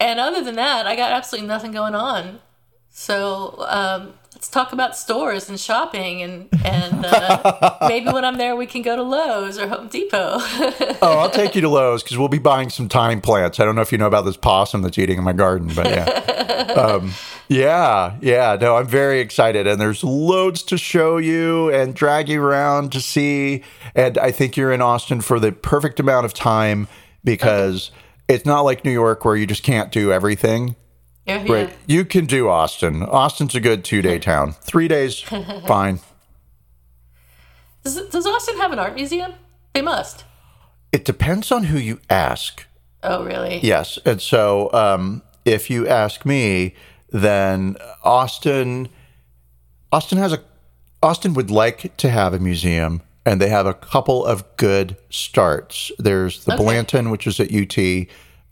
and 0.00 0.18
other 0.18 0.42
than 0.42 0.56
that, 0.56 0.86
I 0.86 0.96
got 0.96 1.12
absolutely 1.12 1.48
nothing 1.48 1.72
going 1.72 1.94
on. 1.94 2.40
So 2.88 3.56
um, 3.68 4.14
let's 4.38 4.48
talk 4.48 4.72
about 4.72 4.96
stores 4.96 5.48
and 5.48 5.58
shopping, 5.58 6.22
and 6.22 6.48
and 6.64 7.04
uh, 7.04 7.76
maybe 7.88 8.06
when 8.06 8.24
I'm 8.24 8.36
there, 8.36 8.54
we 8.54 8.66
can 8.66 8.82
go 8.82 8.94
to 8.94 9.02
Lowe's 9.02 9.58
or 9.58 9.66
Home 9.66 9.88
Depot. 9.88 10.38
Oh, 11.00 11.18
I'll 11.18 11.30
take 11.30 11.54
you 11.54 11.60
to 11.60 11.68
Lowe's 11.68 12.02
because 12.02 12.18
we'll 12.18 12.28
be 12.28 12.38
buying 12.38 12.70
some 12.70 12.88
thyme 12.88 13.20
plants. 13.20 13.60
I 13.60 13.64
don't 13.64 13.76
know 13.76 13.82
if 13.82 13.92
you 13.92 13.98
know 13.98 14.08
about 14.08 14.24
this 14.24 14.36
possum 14.36 14.82
that's 14.82 14.98
eating 14.98 15.16
in 15.16 15.22
my 15.22 15.32
garden, 15.32 15.70
but 15.74 15.86
yeah. 15.86 16.34
Um, 16.78 17.12
yeah, 17.48 18.16
yeah. 18.20 18.56
No, 18.60 18.76
I'm 18.76 18.86
very 18.86 19.20
excited. 19.20 19.66
And 19.66 19.80
there's 19.80 20.04
loads 20.04 20.62
to 20.64 20.76
show 20.76 21.16
you 21.16 21.70
and 21.72 21.94
drag 21.94 22.28
you 22.28 22.42
around 22.42 22.92
to 22.92 23.00
see. 23.00 23.62
And 23.94 24.18
I 24.18 24.32
think 24.32 24.56
you're 24.56 24.72
in 24.72 24.82
Austin 24.82 25.20
for 25.20 25.40
the 25.40 25.52
perfect 25.52 25.98
amount 25.98 26.26
of 26.26 26.34
time 26.34 26.88
because 27.24 27.90
it's 28.28 28.44
not 28.44 28.62
like 28.62 28.84
New 28.84 28.92
York 28.92 29.24
where 29.24 29.36
you 29.36 29.46
just 29.46 29.62
can't 29.62 29.90
do 29.90 30.12
everything. 30.12 30.76
Yeah. 31.28 31.70
You 31.86 32.04
can 32.04 32.26
do 32.26 32.48
Austin. 32.48 33.02
Austin's 33.02 33.54
a 33.54 33.60
good 33.60 33.84
two 33.84 34.02
day 34.02 34.18
town. 34.30 34.52
Three 34.60 34.88
days, 34.88 35.20
fine. 35.66 36.00
Does, 37.84 38.00
does 38.08 38.26
Austin 38.26 38.56
have 38.58 38.72
an 38.72 38.78
art 38.78 38.94
museum? 38.94 39.32
They 39.72 39.82
must. 39.82 40.24
It 40.92 41.04
depends 41.04 41.52
on 41.52 41.64
who 41.64 41.78
you 41.78 42.00
ask. 42.10 42.66
Oh, 43.02 43.24
really? 43.24 43.60
Yes. 43.62 43.98
And 44.04 44.20
so 44.20 44.72
um, 44.72 45.22
if 45.44 45.70
you 45.70 45.86
ask 45.86 46.24
me, 46.26 46.74
then 47.10 47.76
Austin 48.02 48.88
Austin 49.92 50.18
has 50.18 50.32
a 50.32 50.42
Austin 51.02 51.32
would 51.34 51.50
like 51.50 51.96
to 51.98 52.10
have 52.10 52.34
a 52.34 52.38
museum 52.38 53.02
and 53.24 53.40
they 53.40 53.48
have 53.48 53.66
a 53.66 53.74
couple 53.74 54.24
of 54.24 54.44
good 54.56 54.96
starts. 55.10 55.92
There's 55.98 56.44
the 56.44 56.54
Okay. 56.54 56.62
Blanton, 56.62 57.10
which 57.10 57.26
is 57.26 57.38
at 57.38 57.52
UT, 57.54 58.06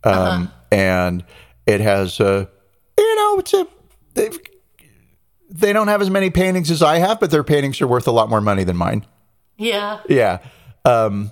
um, 0.05 0.53
and 0.71 1.25
it 1.67 1.81
has 1.81 2.21
a 2.21 2.49
you 2.99 3.17
know, 3.17 3.39
it's 3.39 3.55
a 3.55 3.67
they've 4.15 4.39
they 5.49 5.73
don't 5.73 5.89
have 5.89 6.03
as 6.03 6.11
many 6.11 6.31
paintings 6.31 6.71
as 6.71 6.83
I 6.83 6.99
have, 6.99 7.21
but 7.21 7.31
their 7.31 7.45
paintings 7.45 7.81
are 7.81 7.87
worth 7.87 8.07
a 8.07 8.11
lot 8.13 8.29
more 8.29 8.41
money 8.41 8.65
than 8.65 8.77
mine. 8.77 9.07
Yeah. 9.57 10.01
Yeah. 10.09 10.39
Um, 10.85 11.31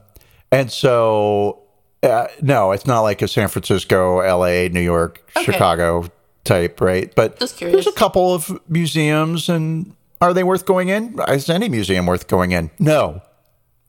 and 0.52 0.70
so, 0.70 1.62
uh, 2.02 2.28
no, 2.40 2.72
it's 2.72 2.86
not 2.86 3.00
like 3.00 3.22
a 3.22 3.28
San 3.28 3.48
Francisco, 3.48 4.18
LA, 4.18 4.68
New 4.68 4.80
York, 4.80 5.28
Okay. 5.36 5.52
Chicago 5.52 6.06
type, 6.44 6.80
right? 6.80 7.12
But 7.14 7.40
Just 7.40 7.58
there's 7.60 7.86
a 7.86 7.92
couple 7.92 8.32
of 8.34 8.58
museums, 8.68 9.48
and 9.48 9.94
are 10.20 10.32
they 10.32 10.44
worth 10.44 10.64
going 10.64 10.88
in? 10.88 11.18
Is 11.28 11.48
any 11.50 11.68
museum 11.68 12.06
worth 12.06 12.28
going 12.28 12.52
in? 12.52 12.70
No. 12.78 13.20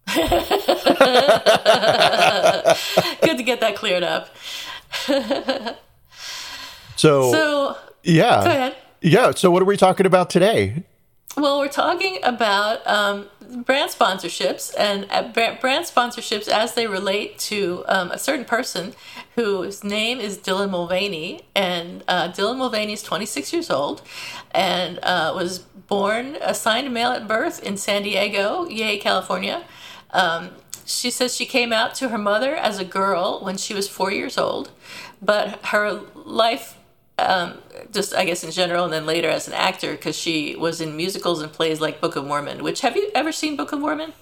Good 0.16 0.28
to 3.38 3.44
get 3.44 3.60
that 3.62 3.76
cleared 3.76 4.04
up. 4.04 4.30
So, 6.96 7.32
So, 7.32 7.78
yeah. 8.04 8.44
go 8.44 8.50
ahead. 8.50 8.76
Yeah. 9.02 9.32
So, 9.32 9.52
what 9.52 9.62
are 9.62 9.66
we 9.66 9.78
talking 9.78 10.06
about 10.06 10.30
today? 10.30 10.84
Well, 11.38 11.60
we're 11.60 11.68
talking 11.68 12.20
about 12.24 12.86
um, 12.88 13.28
brand 13.66 13.92
sponsorships 13.92 14.74
and 14.80 15.06
uh, 15.10 15.24
brand 15.34 15.86
sponsorships 15.86 16.48
as 16.48 16.76
they 16.76 16.88
relate 16.88 17.38
to 17.40 17.84
um, 17.88 18.10
a 18.12 18.18
certain 18.18 18.46
person 18.46 18.94
whose 19.36 19.84
name 19.84 20.20
is 20.22 20.38
Dylan 20.38 20.70
Mulvaney. 20.70 21.42
And 21.54 22.06
uh, 22.08 22.30
Dylan 22.32 22.58
Mulvaney 22.58 22.94
is 22.94 23.04
26 23.04 23.52
years 23.52 23.70
old 23.70 24.02
and 24.52 24.98
uh, 25.04 25.34
was 25.36 25.60
born 25.60 26.38
assigned 26.40 26.94
male 26.94 27.12
at 27.12 27.28
birth 27.28 27.62
in 27.62 27.76
San 27.76 28.04
Diego, 28.04 28.66
yay, 28.70 28.98
California. 28.98 29.66
Um, 30.12 30.52
she 30.86 31.12
says 31.12 31.36
she 31.36 31.46
came 31.46 31.74
out 31.74 31.96
to 31.96 32.10
her 32.10 32.18
mother 32.18 32.56
as 32.56 32.80
a 32.80 32.86
girl 32.86 33.42
when 33.44 33.58
she 33.58 33.74
was 33.74 33.90
four 33.90 34.12
years 34.12 34.38
old, 34.38 34.72
but 35.22 35.60
her 35.66 36.00
life 36.14 36.75
um, 37.18 37.58
just 37.92 38.14
I 38.16 38.26
guess 38.26 38.44
in 38.44 38.52
general, 38.52 38.84
and 38.86 38.94
then 38.94 39.06
later 39.06 39.30
as 39.30 39.48
an 39.48 39.54
actor 39.54 39.92
because 39.92 40.16
she 40.18 40.56
was 40.56 40.82
in 40.82 40.96
musicals 40.98 41.42
and 41.42 41.52
plays 41.52 41.80
like 41.82 42.02
Book 42.02 42.16
of 42.16 42.26
Mormon. 42.26 42.64
Which 42.64 42.82
have 42.82 42.96
you 42.96 43.10
ever 43.16 43.32
seen 43.32 43.56
Book 43.56 43.72
of 43.72 43.80
Mormon? 43.80 44.14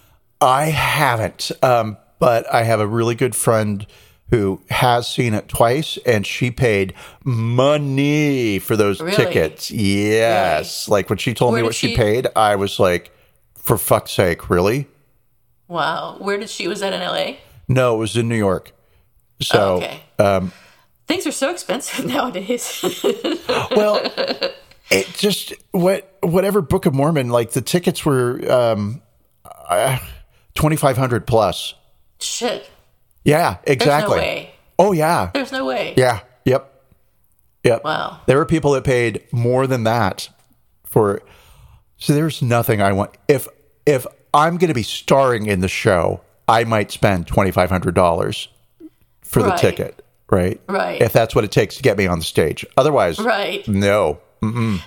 I 0.42 0.66
haven't, 0.66 1.52
um, 1.62 1.98
but 2.20 2.52
I 2.54 2.64
have 2.64 2.80
a 2.80 2.88
really 2.88 3.16
good 3.16 3.36
friend 3.36 3.86
who 4.30 4.62
has 4.70 5.08
seen 5.08 5.34
it 5.34 5.48
twice, 5.48 5.98
and 6.06 6.26
she 6.26 6.50
paid 6.52 6.94
money 7.24 8.60
for 8.60 8.76
those 8.76 9.00
Really? 9.00 9.16
tickets. 9.16 9.70
Yes, 9.72 10.88
like 10.90 11.10
when 11.10 11.18
she 11.18 11.34
told 11.34 11.54
Where 11.54 11.62
me 11.62 11.66
what 11.66 11.76
she, 11.76 11.90
she- 11.90 11.96
paid, 11.96 12.28
I 12.36 12.56
was 12.56 12.80
like, 12.80 13.12
"For 13.56 13.78
fuck's 13.78 14.12
sake, 14.12 14.50
really?" 14.50 14.88
Wow, 15.68 16.18
where 16.20 16.38
did 16.38 16.50
she 16.50 16.68
was 16.68 16.82
that 16.82 16.94
in 16.94 17.02
L.A.? 17.02 17.40
No, 17.68 17.96
it 17.96 17.98
was 18.00 18.18
in 18.18 18.28
New 18.28 18.36
York. 18.38 18.72
So, 19.42 19.60
Oh, 19.60 19.76
okay. 19.78 20.02
um, 20.20 20.52
Things 21.14 21.28
are 21.28 21.32
so 21.32 21.52
expensive 21.52 22.06
nowadays. 22.08 22.84
well, 23.76 24.02
it 24.90 25.08
just 25.14 25.54
what 25.70 26.18
whatever 26.22 26.60
Book 26.64 26.88
of 26.88 26.96
Mormon, 26.96 27.30
like 27.30 27.52
the 27.52 27.62
tickets 27.62 28.04
were 28.04 28.52
um, 28.52 29.04
uh, 29.46 30.00
twenty 30.56 30.76
five 30.76 30.98
hundred 30.98 31.28
plus. 31.28 31.76
Shit, 32.20 32.68
Yeah, 33.24 33.58
there's 33.64 33.76
exactly. 33.76 34.16
no 34.16 34.22
way. 34.24 34.56
Oh 34.80 34.92
yeah, 34.92 35.30
There's 35.36 35.52
no 35.52 35.66
way. 35.66 35.94
Yeah. 35.96 36.22
Yep. 36.46 36.84
Yep. 37.64 37.84
Wow. 37.84 38.22
There 38.26 38.38
were 38.38 38.48
people 38.48 38.72
that 38.72 38.84
paid 38.84 39.22
more 39.32 39.68
than 39.68 39.84
that 39.84 40.30
for. 40.84 41.22
So 41.98 42.14
there's 42.14 42.42
nothing 42.42 42.82
I 42.82 42.92
want. 42.92 43.12
If 43.28 43.48
if 43.86 44.08
I'm 44.34 44.58
going 44.58 44.70
to 44.70 44.74
be 44.74 44.82
starring 44.82 45.46
in 45.46 45.60
the 45.60 45.68
show, 45.68 46.22
I 46.48 46.64
might 46.64 46.90
spend 46.90 47.28
twenty 47.28 47.52
five 47.52 47.70
hundred 47.70 47.94
dollars 47.94 48.48
for 49.22 49.44
the 49.44 49.52
ticket. 49.52 50.03
Right. 50.34 50.60
Right. 50.68 51.02
If 51.02 51.14
that's 51.14 51.36
what 51.36 51.44
it 51.44 51.52
takes 51.52 51.76
to 51.78 51.82
get 51.84 51.98
me 51.98 52.08
on 52.08 52.20
the 52.20 52.26
stage. 52.26 52.66
Otherwise, 52.78 53.20
Right. 53.20 53.68
no. 53.68 54.20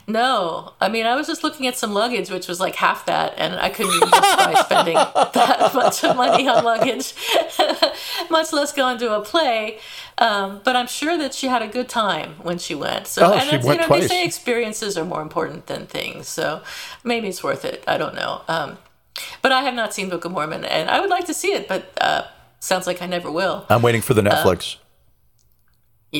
No, 0.07 0.75
I 0.83 0.91
mean, 0.91 1.07
I 1.07 1.17
was 1.17 1.27
just 1.27 1.43
looking 1.43 1.67
at 1.67 1.79
some 1.79 1.95
luggage, 1.95 2.29
which 2.29 2.47
was 2.47 2.61
like 2.61 2.75
half 2.75 3.07
that, 3.07 3.33
and 3.39 3.55
I 3.55 3.71
couldn't 3.71 3.95
even 3.95 4.11
justify 4.11 4.53
spending 4.63 4.95
that 4.97 5.71
much 5.75 6.05
of 6.05 6.15
money 6.15 6.47
on 6.47 6.63
luggage, 6.63 7.15
much 8.31 8.53
less 8.53 8.73
going 8.75 8.99
to 8.99 9.15
a 9.17 9.23
play. 9.23 9.79
Um, 10.19 10.61
but 10.63 10.77
I'm 10.77 10.87
sure 10.87 11.17
that 11.17 11.33
she 11.33 11.47
had 11.47 11.63
a 11.63 11.69
good 11.69 11.89
time 11.89 12.35
when 12.43 12.59
she 12.59 12.75
went. 12.75 13.07
So, 13.07 13.27
Oh, 13.27 13.33
and 13.33 13.49
she 13.49 13.57
went 13.57 13.67
you 13.67 13.75
know, 13.77 13.87
twice. 13.87 14.03
they 14.03 14.09
say 14.09 14.25
experiences 14.27 14.99
are 14.99 15.07
more 15.07 15.23
important 15.23 15.69
than 15.69 15.87
things. 15.87 16.29
So 16.29 16.61
maybe 17.03 17.29
it's 17.29 17.43
worth 17.43 17.65
it. 17.65 17.83
I 17.87 17.97
don't 17.97 18.15
know. 18.15 18.43
Um, 18.49 18.77
but 19.41 19.53
I 19.53 19.63
have 19.63 19.73
not 19.73 19.95
seen 19.95 20.11
Book 20.11 20.27
of 20.27 20.33
Mormon, 20.33 20.67
and 20.67 20.91
I 20.91 21.01
would 21.01 21.09
like 21.09 21.25
to 21.27 21.35
see 21.35 21.53
it, 21.55 21.67
but 21.67 21.91
uh, 21.99 22.25
sounds 22.61 22.87
like 22.87 23.01
I 23.01 23.07
never 23.07 23.31
will. 23.31 23.65
I'm 23.71 23.81
waiting 23.81 24.03
for 24.03 24.13
the 24.13 24.21
Netflix. 24.21 24.77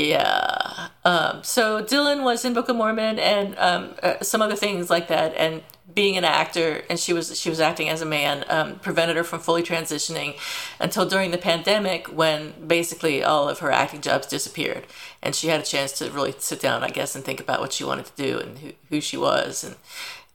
Yeah. 0.05 0.89
Um, 1.05 1.43
so 1.43 1.83
Dylan 1.83 2.23
was 2.23 2.45
in 2.45 2.53
Book 2.53 2.69
of 2.69 2.77
Mormon 2.77 3.19
and 3.19 3.57
um, 3.59 3.95
uh, 4.03 4.21
some 4.23 4.43
other 4.43 4.57
things 4.57 4.91
like 4.91 5.09
that, 5.09 5.35
and 5.37 5.63
being 5.95 6.19
an 6.19 6.25
actor, 6.25 6.83
and 6.91 6.99
she 6.99 7.13
was 7.15 7.39
she 7.39 7.49
was 7.49 7.61
acting 7.61 7.89
as 7.89 8.03
a 8.03 8.05
man, 8.05 8.45
um, 8.49 8.79
prevented 8.81 9.17
her 9.17 9.25
from 9.25 9.41
fully 9.41 9.63
transitioning 9.63 10.37
until 10.79 11.07
during 11.07 11.31
the 11.31 11.39
pandemic, 11.39 12.09
when 12.09 12.53
basically 12.67 13.25
all 13.25 13.49
of 13.49 13.61
her 13.61 13.71
acting 13.71 14.03
jobs 14.03 14.27
disappeared, 14.27 14.85
and 15.23 15.35
she 15.35 15.49
had 15.49 15.61
a 15.61 15.65
chance 15.65 15.93
to 15.93 16.11
really 16.11 16.35
sit 16.39 16.61
down, 16.61 16.83
I 16.83 16.91
guess, 16.91 17.15
and 17.17 17.25
think 17.25 17.41
about 17.41 17.61
what 17.61 17.73
she 17.73 17.85
wanted 17.85 18.07
to 18.07 18.23
do 18.23 18.39
and 18.39 18.59
who, 18.59 18.73
who 18.91 19.01
she 19.01 19.17
was, 19.17 19.65
and 19.65 19.77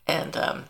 and 0.08 0.36
um, 0.38 0.66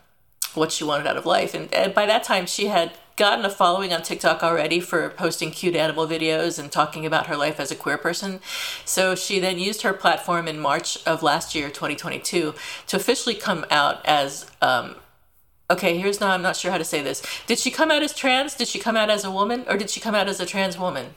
what 0.53 0.71
she 0.71 0.83
wanted 0.83 1.07
out 1.07 1.17
of 1.17 1.25
life. 1.25 1.53
And, 1.53 1.73
and 1.73 1.93
by 1.93 2.05
that 2.07 2.23
time, 2.23 2.45
she 2.45 2.67
had 2.67 2.91
gotten 3.15 3.45
a 3.45 3.49
following 3.49 3.93
on 3.93 4.01
TikTok 4.01 4.43
already 4.43 4.79
for 4.79 5.09
posting 5.09 5.51
cute 5.51 5.75
animal 5.75 6.07
videos 6.07 6.59
and 6.59 6.71
talking 6.71 7.05
about 7.05 7.27
her 7.27 7.37
life 7.37 7.59
as 7.59 7.71
a 7.71 7.75
queer 7.75 7.97
person. 7.97 8.39
So 8.85 9.15
she 9.15 9.39
then 9.39 9.59
used 9.59 9.81
her 9.83 9.93
platform 9.93 10.47
in 10.47 10.59
March 10.59 10.97
of 11.05 11.23
last 11.23 11.55
year, 11.55 11.69
2022, 11.69 12.53
to 12.87 12.95
officially 12.95 13.35
come 13.35 13.65
out 13.71 14.05
as. 14.05 14.49
Um, 14.61 14.95
Okay, 15.69 15.97
here's 15.97 16.19
now 16.19 16.31
I'm 16.31 16.41
not 16.41 16.57
sure 16.57 16.69
how 16.69 16.77
to 16.77 16.83
say 16.83 17.01
this. 17.01 17.23
Did 17.47 17.57
she 17.57 17.71
come 17.71 17.91
out 17.91 18.03
as 18.03 18.13
trans? 18.13 18.55
Did 18.55 18.67
she 18.67 18.77
come 18.77 18.97
out 18.97 19.09
as 19.09 19.23
a 19.23 19.31
woman? 19.31 19.63
Or 19.69 19.77
did 19.77 19.89
she 19.89 20.01
come 20.01 20.13
out 20.13 20.27
as 20.27 20.41
a 20.41 20.45
trans 20.45 20.77
woman? 20.77 21.15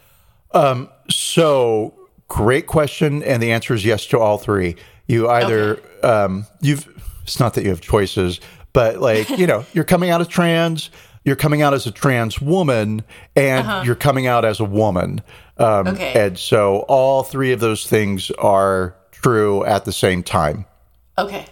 So 1.10 1.94
great 2.28 2.66
question, 2.68 3.22
and 3.24 3.42
the 3.42 3.52
answer 3.52 3.74
is 3.74 3.84
yes 3.84 4.06
to 4.06 4.18
all 4.20 4.38
three. 4.38 4.76
You 5.08 5.28
either 5.28 5.82
um, 6.04 6.46
you've 6.60 6.88
it's 7.24 7.40
not 7.40 7.54
that 7.54 7.64
you 7.64 7.70
have 7.70 7.80
choices, 7.80 8.40
but 8.72 9.00
like 9.00 9.28
you 9.30 9.46
know, 9.48 9.64
you're 9.72 9.84
coming 9.84 10.10
out 10.10 10.20
as 10.20 10.28
trans, 10.28 10.90
you're 11.24 11.36
coming 11.36 11.62
out 11.62 11.74
as 11.74 11.86
a 11.86 11.90
trans 11.90 12.40
woman, 12.40 13.02
and 13.34 13.86
you're 13.86 13.94
coming 13.94 14.26
out 14.26 14.44
as 14.44 14.60
a 14.60 14.64
woman. 14.64 15.22
Um, 15.56 15.88
Okay. 15.88 16.12
And 16.26 16.38
so 16.38 16.80
all 16.88 17.22
three 17.22 17.52
of 17.52 17.60
those 17.60 17.86
things 17.86 18.30
are 18.32 18.94
true 19.10 19.64
at 19.64 19.84
the 19.84 19.92
same 19.92 20.22
time. 20.22 20.66
Okay, 21.16 21.46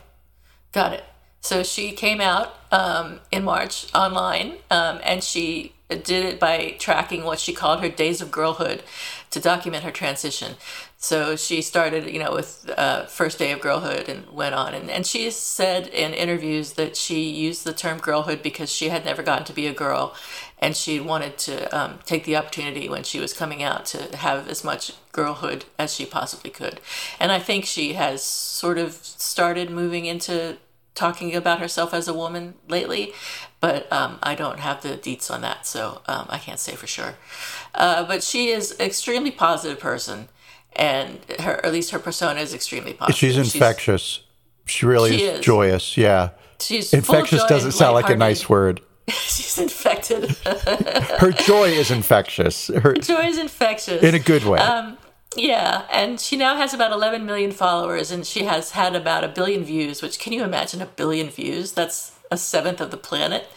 got 0.72 0.92
it. 0.92 1.04
So 1.40 1.62
she 1.62 1.92
came 1.92 2.20
out 2.20 2.54
um, 2.70 3.20
in 3.30 3.44
March 3.44 3.92
online, 3.94 4.54
um, 4.70 5.00
and 5.02 5.24
she 5.24 5.72
did 5.88 6.24
it 6.24 6.40
by 6.40 6.76
tracking 6.78 7.24
what 7.24 7.38
she 7.38 7.52
called 7.52 7.80
her 7.80 7.88
days 7.88 8.20
of 8.20 8.30
girlhood 8.30 8.82
to 9.30 9.40
document 9.40 9.84
her 9.84 9.90
transition. 9.90 10.54
So 11.02 11.34
she 11.34 11.62
started, 11.62 12.08
you 12.08 12.20
know, 12.20 12.32
with 12.32 12.70
uh, 12.78 13.06
first 13.06 13.36
day 13.36 13.50
of 13.50 13.60
girlhood 13.60 14.08
and 14.08 14.30
went 14.30 14.54
on. 14.54 14.72
And, 14.72 14.88
and 14.88 15.04
she 15.04 15.28
said 15.32 15.88
in 15.88 16.14
interviews 16.14 16.74
that 16.74 16.96
she 16.96 17.28
used 17.28 17.64
the 17.64 17.72
term 17.72 17.98
girlhood 17.98 18.40
because 18.40 18.70
she 18.70 18.88
had 18.88 19.04
never 19.04 19.20
gotten 19.20 19.44
to 19.46 19.52
be 19.52 19.66
a 19.66 19.74
girl 19.74 20.14
and 20.60 20.76
she 20.76 21.00
wanted 21.00 21.38
to 21.38 21.76
um, 21.76 21.98
take 22.04 22.22
the 22.24 22.36
opportunity 22.36 22.88
when 22.88 23.02
she 23.02 23.18
was 23.18 23.32
coming 23.32 23.64
out 23.64 23.84
to 23.86 24.16
have 24.16 24.48
as 24.48 24.62
much 24.62 24.92
girlhood 25.10 25.64
as 25.76 25.92
she 25.92 26.06
possibly 26.06 26.50
could. 26.50 26.80
And 27.18 27.32
I 27.32 27.40
think 27.40 27.64
she 27.64 27.94
has 27.94 28.22
sort 28.22 28.78
of 28.78 28.94
started 28.94 29.70
moving 29.70 30.06
into 30.06 30.56
talking 30.94 31.34
about 31.34 31.58
herself 31.58 31.92
as 31.92 32.06
a 32.06 32.14
woman 32.14 32.54
lately, 32.68 33.12
but 33.60 33.92
um, 33.92 34.20
I 34.22 34.36
don't 34.36 34.60
have 34.60 34.82
the 34.82 34.90
deets 34.90 35.32
on 35.32 35.40
that, 35.40 35.66
so 35.66 36.02
um, 36.06 36.26
I 36.28 36.38
can't 36.38 36.60
say 36.60 36.76
for 36.76 36.86
sure. 36.86 37.14
Uh, 37.74 38.04
but 38.04 38.22
she 38.22 38.50
is 38.50 38.78
extremely 38.78 39.30
positive 39.30 39.80
person, 39.80 40.28
and 40.76 41.18
her, 41.40 41.64
at 41.64 41.72
least 41.72 41.90
her 41.90 41.98
persona 41.98 42.40
is 42.40 42.54
extremely 42.54 42.92
positive. 42.94 43.16
She's 43.18 43.36
infectious. 43.36 44.20
She 44.66 44.86
really 44.86 45.16
She 45.18 45.24
is, 45.24 45.38
is. 45.38 45.44
joyous. 45.44 45.96
Yeah. 45.96 46.30
She's 46.60 46.92
Infectious 46.94 47.42
doesn't 47.44 47.72
sound 47.72 47.94
like 47.94 48.08
a 48.10 48.16
nice 48.16 48.48
word. 48.48 48.80
She's 49.08 49.58
infected. 49.58 50.30
Her 51.18 51.32
joy 51.32 51.70
is 51.70 51.90
infectious. 51.90 52.68
Her, 52.68 52.94
joy 52.94 53.22
is 53.22 53.36
infectious. 53.36 54.00
in 54.02 54.14
a 54.14 54.20
good 54.20 54.44
way. 54.44 54.60
Um, 54.60 54.96
Yeah, 55.36 55.86
and 55.90 56.20
she 56.20 56.36
now 56.36 56.54
has 56.56 56.72
about 56.72 56.92
11 56.92 57.26
million 57.26 57.50
followers, 57.50 58.12
and 58.12 58.24
she 58.24 58.44
has 58.44 58.70
had 58.70 58.94
about 58.94 59.24
a 59.24 59.28
billion 59.28 59.64
views. 59.64 60.02
Which 60.02 60.20
can 60.20 60.32
you 60.32 60.44
imagine 60.44 60.80
a 60.80 60.86
billion 60.86 61.30
views? 61.30 61.72
That's 61.72 62.12
a 62.30 62.36
seventh 62.36 62.80
of 62.80 62.90
the 62.92 62.96
planet. 62.96 63.48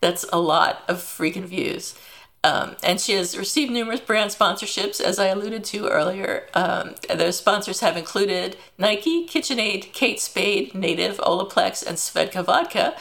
That's 0.00 0.24
a 0.32 0.40
lot 0.40 0.82
of 0.88 0.96
freaking 0.96 1.44
views. 1.44 1.94
Um, 2.42 2.76
and 2.82 2.98
she 2.98 3.12
has 3.12 3.36
received 3.36 3.70
numerous 3.70 4.00
brand 4.00 4.30
sponsorships, 4.30 4.98
as 4.98 5.18
I 5.18 5.26
alluded 5.26 5.62
to 5.64 5.88
earlier. 5.88 6.46
Um, 6.54 6.94
those 7.14 7.36
sponsors 7.36 7.80
have 7.80 7.98
included 7.98 8.56
Nike, 8.78 9.26
KitchenAid, 9.26 9.92
Kate 9.92 10.18
Spade, 10.20 10.74
Native, 10.74 11.18
Olaplex, 11.18 11.86
and 11.86 11.98
Svedka 11.98 12.42
Vodka. 12.42 12.94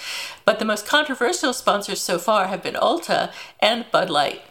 But 0.43 0.59
the 0.59 0.65
most 0.65 0.85
controversial 0.85 1.53
sponsors 1.53 2.01
so 2.01 2.19
far 2.19 2.47
have 2.47 2.61
been 2.61 2.75
Ulta 2.75 3.31
and 3.61 3.85
Bud 3.91 4.09
Light. 4.09 4.41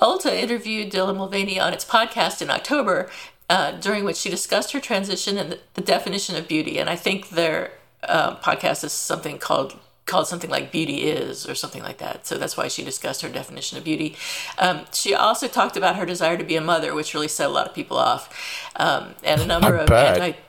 Ulta 0.00 0.32
interviewed 0.32 0.92
Dylan 0.92 1.16
Mulvaney 1.16 1.58
on 1.58 1.72
its 1.72 1.84
podcast 1.84 2.40
in 2.40 2.50
October, 2.50 3.10
uh, 3.50 3.72
during 3.72 4.04
which 4.04 4.16
she 4.16 4.30
discussed 4.30 4.72
her 4.72 4.80
transition 4.80 5.38
and 5.38 5.58
the, 5.74 5.80
definition 5.80 6.36
of 6.36 6.46
beauty. 6.46 6.78
And 6.78 6.90
I 6.90 6.96
think 6.96 7.30
their 7.30 7.72
uh, 8.04 8.36
podcast 8.36 8.84
is 8.84 8.92
something 8.92 9.38
called 9.38 9.78
called 10.06 10.28
something 10.28 10.50
like 10.50 10.72
"Beauty 10.72 11.02
Is" 11.02 11.48
or 11.48 11.54
something 11.54 11.82
like 11.82 11.98
that. 11.98 12.26
So 12.26 12.38
that's 12.38 12.56
why 12.56 12.68
she 12.68 12.84
discussed 12.84 13.22
her 13.22 13.28
definition 13.28 13.76
of 13.76 13.84
beauty. 13.84 14.16
Um, 14.58 14.86
she 14.92 15.14
also 15.14 15.48
talked 15.48 15.76
about 15.76 15.96
her 15.96 16.06
desire 16.06 16.38
to 16.38 16.44
be 16.44 16.56
a 16.56 16.60
mother, 16.60 16.94
which 16.94 17.12
really 17.12 17.28
set 17.28 17.46
a 17.46 17.52
lot 17.52 17.66
of 17.66 17.74
people 17.74 17.98
off, 17.98 18.70
um, 18.76 19.14
and 19.22 19.40
a 19.40 19.46
number 19.46 19.76
of 19.76 19.90
anti. 19.90 20.32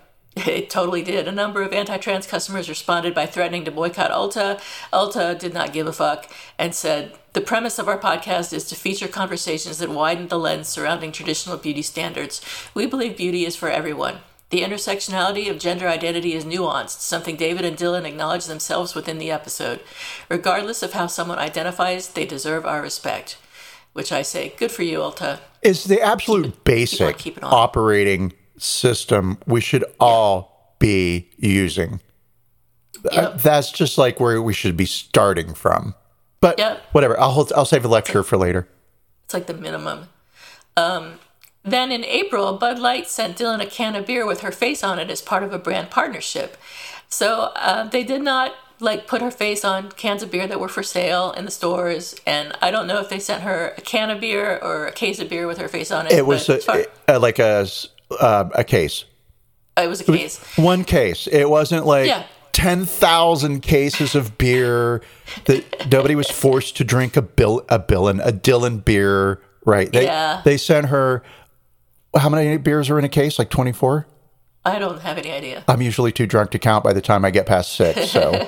It 0.45 0.69
totally 0.69 1.01
did. 1.01 1.27
A 1.27 1.31
number 1.31 1.63
of 1.63 1.73
anti-trans 1.73 2.27
customers 2.27 2.69
responded 2.69 3.15
by 3.15 3.25
threatening 3.25 3.65
to 3.65 3.71
boycott 3.71 4.11
Ulta. 4.11 4.61
Ulta 4.93 5.39
did 5.39 5.51
not 5.51 5.73
give 5.73 5.87
a 5.87 5.91
fuck 5.91 6.31
and 6.59 6.75
said, 6.75 7.17
"The 7.33 7.41
premise 7.41 7.79
of 7.79 7.87
our 7.87 7.97
podcast 7.97 8.53
is 8.53 8.65
to 8.65 8.75
feature 8.75 9.07
conversations 9.07 9.79
that 9.79 9.89
widen 9.89 10.27
the 10.27 10.37
lens 10.37 10.67
surrounding 10.67 11.11
traditional 11.11 11.57
beauty 11.57 11.81
standards. 11.81 12.39
We 12.75 12.85
believe 12.85 13.17
beauty 13.17 13.47
is 13.47 13.55
for 13.55 13.71
everyone. 13.71 14.19
The 14.49 14.61
intersectionality 14.61 15.49
of 15.49 15.59
gender 15.59 15.87
identity 15.89 16.33
is 16.33 16.45
nuanced, 16.45 17.01
something 17.01 17.35
David 17.35 17.65
and 17.65 17.75
Dylan 17.77 18.05
acknowledge 18.05 18.45
themselves 18.45 18.95
within 18.95 19.17
the 19.17 19.29
episode. 19.29 19.81
Regardless 20.29 20.81
of 20.81 20.93
how 20.93 21.07
someone 21.07 21.37
identifies, 21.37 22.07
they 22.09 22.25
deserve 22.25 22.65
our 22.65 22.81
respect." 22.81 23.37
Which 23.93 24.11
I 24.11 24.21
say, 24.21 24.53
good 24.57 24.71
for 24.71 24.83
you, 24.83 24.99
Ulta. 24.99 25.39
is 25.63 25.85
the 25.85 25.99
absolute 26.01 26.63
basic 26.63 27.17
keep 27.17 27.35
it 27.37 27.43
on. 27.43 27.51
operating 27.51 28.31
system 28.57 29.39
we 29.47 29.59
should 29.59 29.83
all 29.99 30.75
be 30.77 31.29
using. 31.37 31.99
Uh, 33.05 33.09
Yep. 33.11 33.41
That's 33.41 33.71
just 33.71 33.97
like 33.97 34.19
where 34.19 34.39
we 34.39 34.53
should 34.53 34.77
be 34.77 34.85
starting 34.85 35.55
from. 35.55 35.95
But 36.41 36.59
Yep. 36.59 36.83
whatever, 36.91 37.19
I'll 37.19 37.31
hold, 37.31 37.51
I'll 37.55 37.65
save 37.65 37.85
a 37.85 37.87
lecture 37.87 38.21
for 38.21 38.37
later. 38.37 38.67
It's 39.25 39.33
like 39.33 39.47
the 39.47 39.55
minimum. 39.55 40.09
Um, 40.75 41.19
then 41.67 41.91
in 41.91 42.03
April, 42.05 42.53
Bud 42.57 42.79
Light 42.79 43.07
sent 43.07 43.37
Dylan 43.37 43.61
a 43.61 43.65
can 43.65 43.95
of 43.95 44.05
beer 44.05 44.25
with 44.25 44.41
her 44.41 44.51
face 44.51 44.83
on 44.83 44.99
it 44.99 45.09
as 45.09 45.21
part 45.21 45.43
of 45.43 45.53
a 45.53 45.59
brand 45.59 45.89
partnership. 45.89 46.57
So 47.09 47.51
uh, 47.55 47.85
they 47.87 48.03
did 48.03 48.21
not 48.21 48.53
like 48.79 49.07
put 49.07 49.21
her 49.21 49.31
face 49.31 49.65
on 49.65 49.91
cans 49.93 50.21
of 50.21 50.29
beer 50.29 50.45
that 50.45 50.59
were 50.59 50.67
for 50.67 50.83
sale 50.83 51.31
in 51.31 51.45
the 51.45 51.51
stores, 51.51 52.15
and 52.27 52.53
I 52.61 52.69
don't 52.69 52.85
know 52.85 52.99
if 52.99 53.09
they 53.09 53.17
sent 53.19 53.41
her 53.43 53.73
a 53.77 53.81
can 53.81 54.09
of 54.11 54.19
beer 54.21 54.59
or 54.61 54.85
a 54.85 54.91
case 54.91 55.19
of 55.19 55.29
beer 55.29 55.47
with 55.47 55.57
her 55.57 55.67
face 55.67 55.89
on 55.91 56.05
it. 56.05 56.11
It 56.11 56.25
was 56.27 56.47
a, 56.49 56.59
far- 56.59 56.85
uh, 57.07 57.19
like 57.19 57.39
a 57.39 57.65
uh, 58.19 58.49
a 58.53 58.63
case, 58.63 59.05
it 59.75 59.87
was 59.87 60.01
a 60.01 60.03
case. 60.03 60.37
one 60.57 60.83
case. 60.83 61.27
It 61.27 61.49
wasn't 61.49 61.85
like 61.87 62.07
Yeah. 62.07 62.23
ten 62.53 62.85
thousand 62.85 63.61
cases 63.61 64.13
of 64.15 64.37
beer 64.37 65.01
that 65.45 65.89
nobody 65.91 66.13
was 66.15 66.29
forced 66.29 66.77
to 66.77 66.83
drink 66.83 67.17
a 67.17 67.21
bill 67.23 67.65
a 67.69 67.79
Billin 67.79 68.19
a 68.19 68.31
Dylan 68.31 68.85
beer. 68.85 69.41
Right? 69.65 69.91
They 69.91 70.03
Yeah. 70.05 70.41
they 70.45 70.55
sent 70.57 70.85
her. 70.87 71.23
How 72.17 72.29
many 72.29 72.57
beers 72.57 72.89
are 72.89 72.99
in 72.99 73.05
a 73.05 73.09
case? 73.09 73.37
Like 73.39 73.49
twenty 73.49 73.71
four. 73.71 74.07
I 74.65 74.79
don't 74.79 74.99
have 75.01 75.17
any 75.17 75.31
idea. 75.31 75.63
I'm 75.67 75.81
usually 75.81 76.11
too 76.11 76.25
drunk 76.25 76.51
to 76.51 76.59
count 76.59 76.83
by 76.83 76.91
the 76.91 76.99
time 77.01 77.23
I 77.23 77.31
get 77.31 77.45
past 77.45 77.71
six. 77.73 78.09
So 78.11 78.31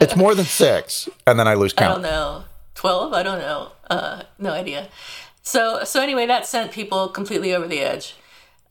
it's 0.00 0.16
more 0.16 0.34
than 0.34 0.44
six, 0.44 1.08
and 1.26 1.38
then 1.38 1.46
I 1.46 1.54
lose 1.54 1.72
count. 1.72 1.90
I 1.90 1.94
don't 1.94 2.02
know. 2.02 2.44
Twelve? 2.74 3.12
I 3.12 3.22
don't 3.22 3.38
know. 3.38 3.72
Uh, 3.88 4.22
no 4.38 4.50
idea. 4.52 4.88
So 5.42 5.84
so 5.84 6.00
anyway, 6.02 6.26
that 6.26 6.46
sent 6.46 6.72
people 6.72 7.08
completely 7.08 7.54
over 7.54 7.68
the 7.68 7.80
edge. 7.80 8.16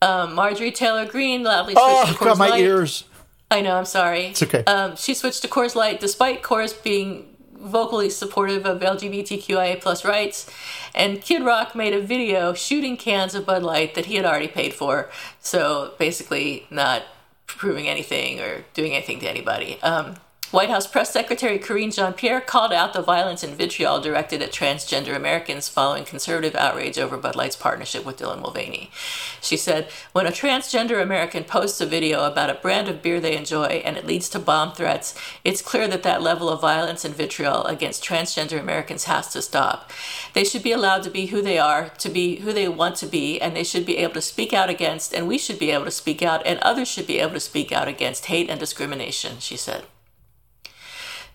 Um, 0.02 0.34
Marjorie 0.34 0.72
Taylor 0.72 1.06
Greene 1.06 1.44
loudly 1.44 1.74
switched 1.74 1.86
Oh, 1.88 2.06
to 2.08 2.14
Coors 2.18 2.26
got 2.26 2.38
my 2.38 2.50
Light. 2.50 2.62
ears. 2.64 3.04
I 3.52 3.62
know. 3.62 3.76
I'm 3.76 3.86
sorry. 3.86 4.28
It's 4.28 4.42
okay. 4.44 4.64
Um, 4.66 4.96
she 4.96 5.14
switched 5.14 5.44
to 5.44 5.48
Coors 5.48 5.76
Light 5.76 6.00
despite 6.00 6.42
Coors 6.42 6.82
being 6.84 7.31
vocally 7.62 8.10
supportive 8.10 8.66
of 8.66 8.82
LGBTQIA 8.82 9.82
plus 9.82 10.04
rights. 10.04 10.50
And 10.94 11.22
Kid 11.22 11.44
Rock 11.44 11.76
made 11.76 11.94
a 11.94 12.02
video 12.02 12.54
shooting 12.54 12.98
cans 12.98 13.36
of 13.36 13.46
Bud 13.46 13.64
Light 13.64 13.96
that 13.96 14.08
he 14.08 14.16
had 14.16 14.26
already 14.26 14.48
paid 14.48 14.74
for. 14.74 15.10
So 15.40 15.94
basically, 15.98 16.68
not 16.70 17.04
proving 17.48 17.88
anything 17.88 18.40
or 18.40 18.64
doing 18.74 18.94
anything 18.94 19.20
to 19.20 19.30
anybody. 19.30 19.80
Um, 19.82 20.16
White 20.52 20.70
House 20.70 20.86
Press 20.86 21.10
Secretary 21.10 21.58
Karine 21.58 21.92
Jean 21.92 22.12
Pierre 22.12 22.42
called 22.42 22.74
out 22.74 22.92
the 22.92 23.02
violence 23.02 23.42
and 23.42 23.56
vitriol 23.56 24.02
directed 24.02 24.42
at 24.42 24.52
transgender 24.52 25.16
Americans 25.16 25.70
following 25.70 26.04
conservative 26.04 26.56
outrage 26.56 27.00
over 27.00 27.16
Bud 27.16 27.38
Light's 27.38 27.56
partnership 27.56 28.04
with 28.04 28.18
Dylan 28.18 28.42
Mulvaney. 28.42 28.92
She 29.40 29.56
said, 29.56 29.88
When 30.12 30.28
a 30.28 30.32
transgender 30.32 31.02
American 31.02 31.46
posts 31.46 31.80
a 31.80 31.86
video 31.86 32.26
about 32.26 32.50
a 32.50 32.56
brand 32.56 32.90
of 32.90 33.02
beer 33.02 33.22
they 33.22 33.38
enjoy 33.38 33.82
and 33.86 33.96
it 33.96 34.06
leads 34.06 34.28
to 34.32 34.40
bomb 34.40 34.74
threats, 34.74 35.16
it's 35.46 35.62
clear 35.62 35.88
that 35.88 36.04
that 36.04 36.22
level 36.22 36.50
of 36.50 36.60
violence 36.60 37.06
and 37.06 37.16
vitriol 37.16 37.64
against 37.64 38.04
transgender 38.04 38.60
Americans 38.60 39.06
has 39.06 39.32
to 39.32 39.42
stop. 39.42 39.90
They 40.34 40.44
should 40.44 40.64
be 40.64 40.74
allowed 40.74 41.04
to 41.04 41.10
be 41.10 41.28
who 41.28 41.42
they 41.42 41.60
are, 41.60 41.88
to 42.00 42.10
be 42.10 42.42
who 42.42 42.52
they 42.52 42.68
want 42.68 42.98
to 42.98 43.06
be, 43.06 43.40
and 43.40 43.56
they 43.56 43.64
should 43.64 43.86
be 43.86 44.00
able 44.00 44.16
to 44.16 44.22
speak 44.22 44.52
out 44.52 44.70
against, 44.70 45.14
and 45.14 45.30
we 45.30 45.38
should 45.38 45.60
be 45.60 45.72
able 45.72 45.86
to 45.86 45.92
speak 45.92 46.22
out, 46.22 46.46
and 46.46 46.60
others 46.60 46.90
should 46.90 47.08
be 47.08 47.20
able 47.20 47.36
to 47.36 47.40
speak 47.40 47.72
out 47.72 47.88
against 47.88 48.26
hate 48.26 48.50
and 48.50 48.60
discrimination, 48.60 49.40
she 49.40 49.56
said. 49.56 49.86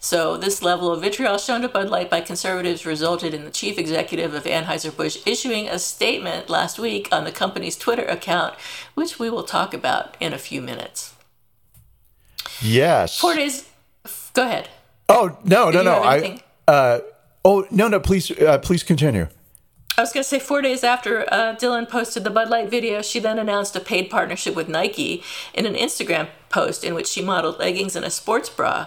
So, 0.07 0.37
this 0.37 0.63
level 0.63 0.93
of 0.93 1.01
vitriol 1.01 1.37
shown 1.37 1.63
to 1.63 1.69
Bud 1.69 1.91
Light 1.91 2.09
by 2.09 2.21
conservatives 2.21 2.87
resulted 2.87 3.35
in 3.35 3.45
the 3.45 3.51
chief 3.51 3.77
executive 3.77 4.35
of 4.35 4.45
Anheuser-Busch 4.45 5.27
issuing 5.27 5.67
a 5.67 5.81
statement 5.81 6.49
last 6.49 6.79
week 6.79 7.09
on 7.11 7.25
the 7.25 7.33
company's 7.33 7.77
Twitter 7.77 8.05
account, 8.05 8.55
which 8.95 9.19
we 9.19 9.29
will 9.29 9.43
talk 9.43 9.75
about 9.75 10.17
in 10.21 10.33
a 10.33 10.39
few 10.39 10.63
minutes. 10.63 11.13
Yes. 12.61 13.19
Four 13.19 13.35
days. 13.35 13.69
Go 14.33 14.45
ahead. 14.45 14.69
Oh 15.09 15.39
no, 15.43 15.71
no, 15.71 15.79
you 15.81 15.85
no. 15.85 16.03
have 16.05 16.05
I. 16.05 16.41
Uh, 16.69 17.01
oh 17.45 17.67
no, 17.73 17.89
no. 17.89 17.99
Please, 17.99 18.31
uh, 18.31 18.59
please 18.59 18.85
continue. 18.85 19.27
I 19.99 20.03
was 20.03 20.13
going 20.13 20.23
to 20.23 20.29
say 20.29 20.39
four 20.39 20.63
days 20.63 20.85
after 20.85 21.23
uh, 21.33 21.57
Dylan 21.57 21.89
posted 21.89 22.23
the 22.23 22.31
Bud 22.31 22.49
Light 22.49 22.71
video, 22.71 23.03
she 23.03 23.19
then 23.19 23.41
announced 23.41 23.75
a 23.75 23.81
paid 23.81 24.09
partnership 24.09 24.55
with 24.55 24.69
Nike 24.69 25.25
in 25.53 25.67
an 25.67 25.75
Instagram 25.75 26.29
post 26.49 26.85
in 26.85 26.95
which 26.95 27.09
she 27.09 27.23
modeled 27.23 27.59
leggings 27.59 27.97
and 27.97 28.05
a 28.05 28.11
sports 28.11 28.49
bra. 28.49 28.87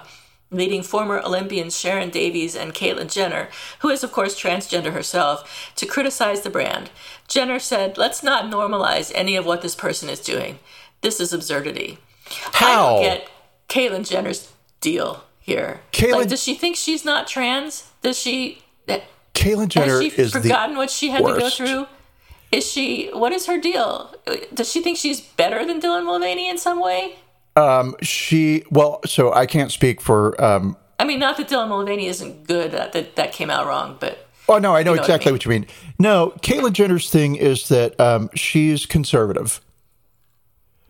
Leading 0.51 0.81
former 0.81 1.19
Olympians 1.19 1.75
Sharron 1.75 2.12
Davies 2.12 2.55
and 2.55 2.73
Caitlyn 2.73 3.12
Jenner, 3.12 3.49
who 3.79 3.89
is, 3.89 4.03
of 4.03 4.12
course, 4.12 4.39
transgender 4.39 4.91
herself, 4.91 5.71
to 5.75 5.85
criticize 5.85 6.41
the 6.41 6.49
brand. 6.49 6.89
Jenner 7.27 7.59
said, 7.59 7.99
Let's 7.99 8.23
not 8.23 8.45
normalize 8.45 9.12
any 9.13 9.35
of 9.35 9.45
what 9.45 9.62
this 9.62 9.75
person 9.75 10.09
is 10.09 10.19
doing. 10.19 10.57
This 11.01 11.19
is 11.19 11.31
absurdity. 11.31 11.99
How? 12.53 12.67
I 12.67 12.75
don't 12.75 13.01
get 13.03 13.29
Caitlyn 13.67 14.09
Jenner's 14.09 14.51
deal 14.81 15.23
here. 15.39 15.81
Caitlyn- 15.91 16.13
like, 16.13 16.29
does 16.29 16.43
she 16.43 16.55
think 16.55 16.75
she's 16.75 17.05
not 17.05 17.27
trans? 17.27 17.91
Does 18.01 18.17
she. 18.17 18.63
Uh, 18.88 18.99
Caitlyn 19.33 19.67
Jenner 19.67 20.01
Has 20.01 20.13
she 20.13 20.21
is 20.21 20.31
forgotten 20.31 20.75
what 20.77 20.89
she 20.89 21.09
had 21.09 21.19
to 21.19 21.38
go 21.38 21.49
through? 21.49 21.88
Is 22.51 22.69
she. 22.69 23.09
What 23.13 23.31
is 23.31 23.45
her 23.45 23.59
deal? 23.59 24.15
Does 24.53 24.71
she 24.71 24.81
think 24.81 24.97
she's 24.97 25.21
better 25.21 25.65
than 25.65 25.79
Dylan 25.79 26.05
Mulvaney 26.05 26.49
in 26.49 26.57
some 26.57 26.81
way? 26.81 27.17
She 28.01 28.63
well 28.71 28.99
so 29.05 29.33
i 29.33 29.45
can't 29.45 29.71
speak 29.71 30.01
for 30.01 30.39
um 30.43 30.75
I 31.01 31.05
mean, 31.05 31.19
not 31.19 31.38
that 31.38 31.47
Dylan 31.47 31.69
Mulvaney 31.69 32.07
isn't 32.07 32.45
good. 32.45 32.71
That 32.71 32.91
that, 32.91 33.15
that 33.15 33.31
came 33.31 33.49
out 33.49 33.65
wrong, 33.65 33.95
but 34.01 34.27
oh 34.49 34.57
no 34.59 34.75
i 34.75 34.83
know 34.83 34.91
You 34.91 34.97
know 34.97 35.01
what 35.03 35.09
I 35.09 35.15
exactly 35.15 35.31
mean. 35.31 35.35
what, 35.35 35.45
you 35.45 35.51
mean 35.51 35.65
no 35.97 36.33
caitlyn 36.41 36.73
jenner's 36.73 37.09
thing 37.09 37.35
is 37.38 37.69
that 37.69 37.97
um 37.99 38.29
she's 38.35 38.85
conservative 38.85 39.62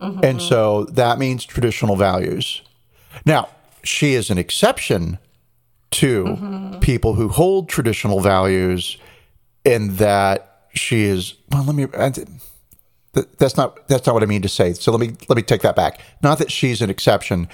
Mm-hmm. 0.00 0.24
and 0.24 0.40
so 0.42 0.84
that 0.84 1.18
means 1.18 1.44
traditional 1.44 1.94
values 1.94 2.62
now 3.26 3.50
she 3.84 4.14
is 4.14 4.30
an 4.30 4.38
exception 4.38 5.18
to 5.92 6.24
Mm-hmm. 6.24 6.78
people 6.80 7.14
who 7.14 7.28
hold 7.28 7.68
traditional 7.68 8.20
values 8.20 8.96
in 9.64 9.96
that 9.96 10.62
she 10.74 11.02
is 11.02 11.34
well 11.50 11.64
let 11.64 11.74
me 11.76 11.86
I- 11.96 12.12
that's 13.12 13.56
not 13.56 13.86
that's 13.88 14.06
not 14.06 14.14
what 14.14 14.22
i 14.22 14.26
mean 14.26 14.42
to 14.42 14.48
say 14.48 14.72
so 14.72 14.92
let 14.92 15.00
me 15.00 15.14
let 15.28 15.36
me 15.36 15.42
take 15.42 15.62
that 15.62 15.74
back 15.74 16.00
not 16.22 16.38
that 16.38 16.50
she's 16.50 16.80
an 16.80 16.90
exception 16.90 17.48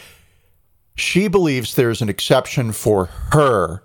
she 0.96 1.28
believes 1.28 1.74
there's 1.74 2.02
an 2.02 2.08
exception 2.08 2.72
for 2.72 3.06
her 3.32 3.82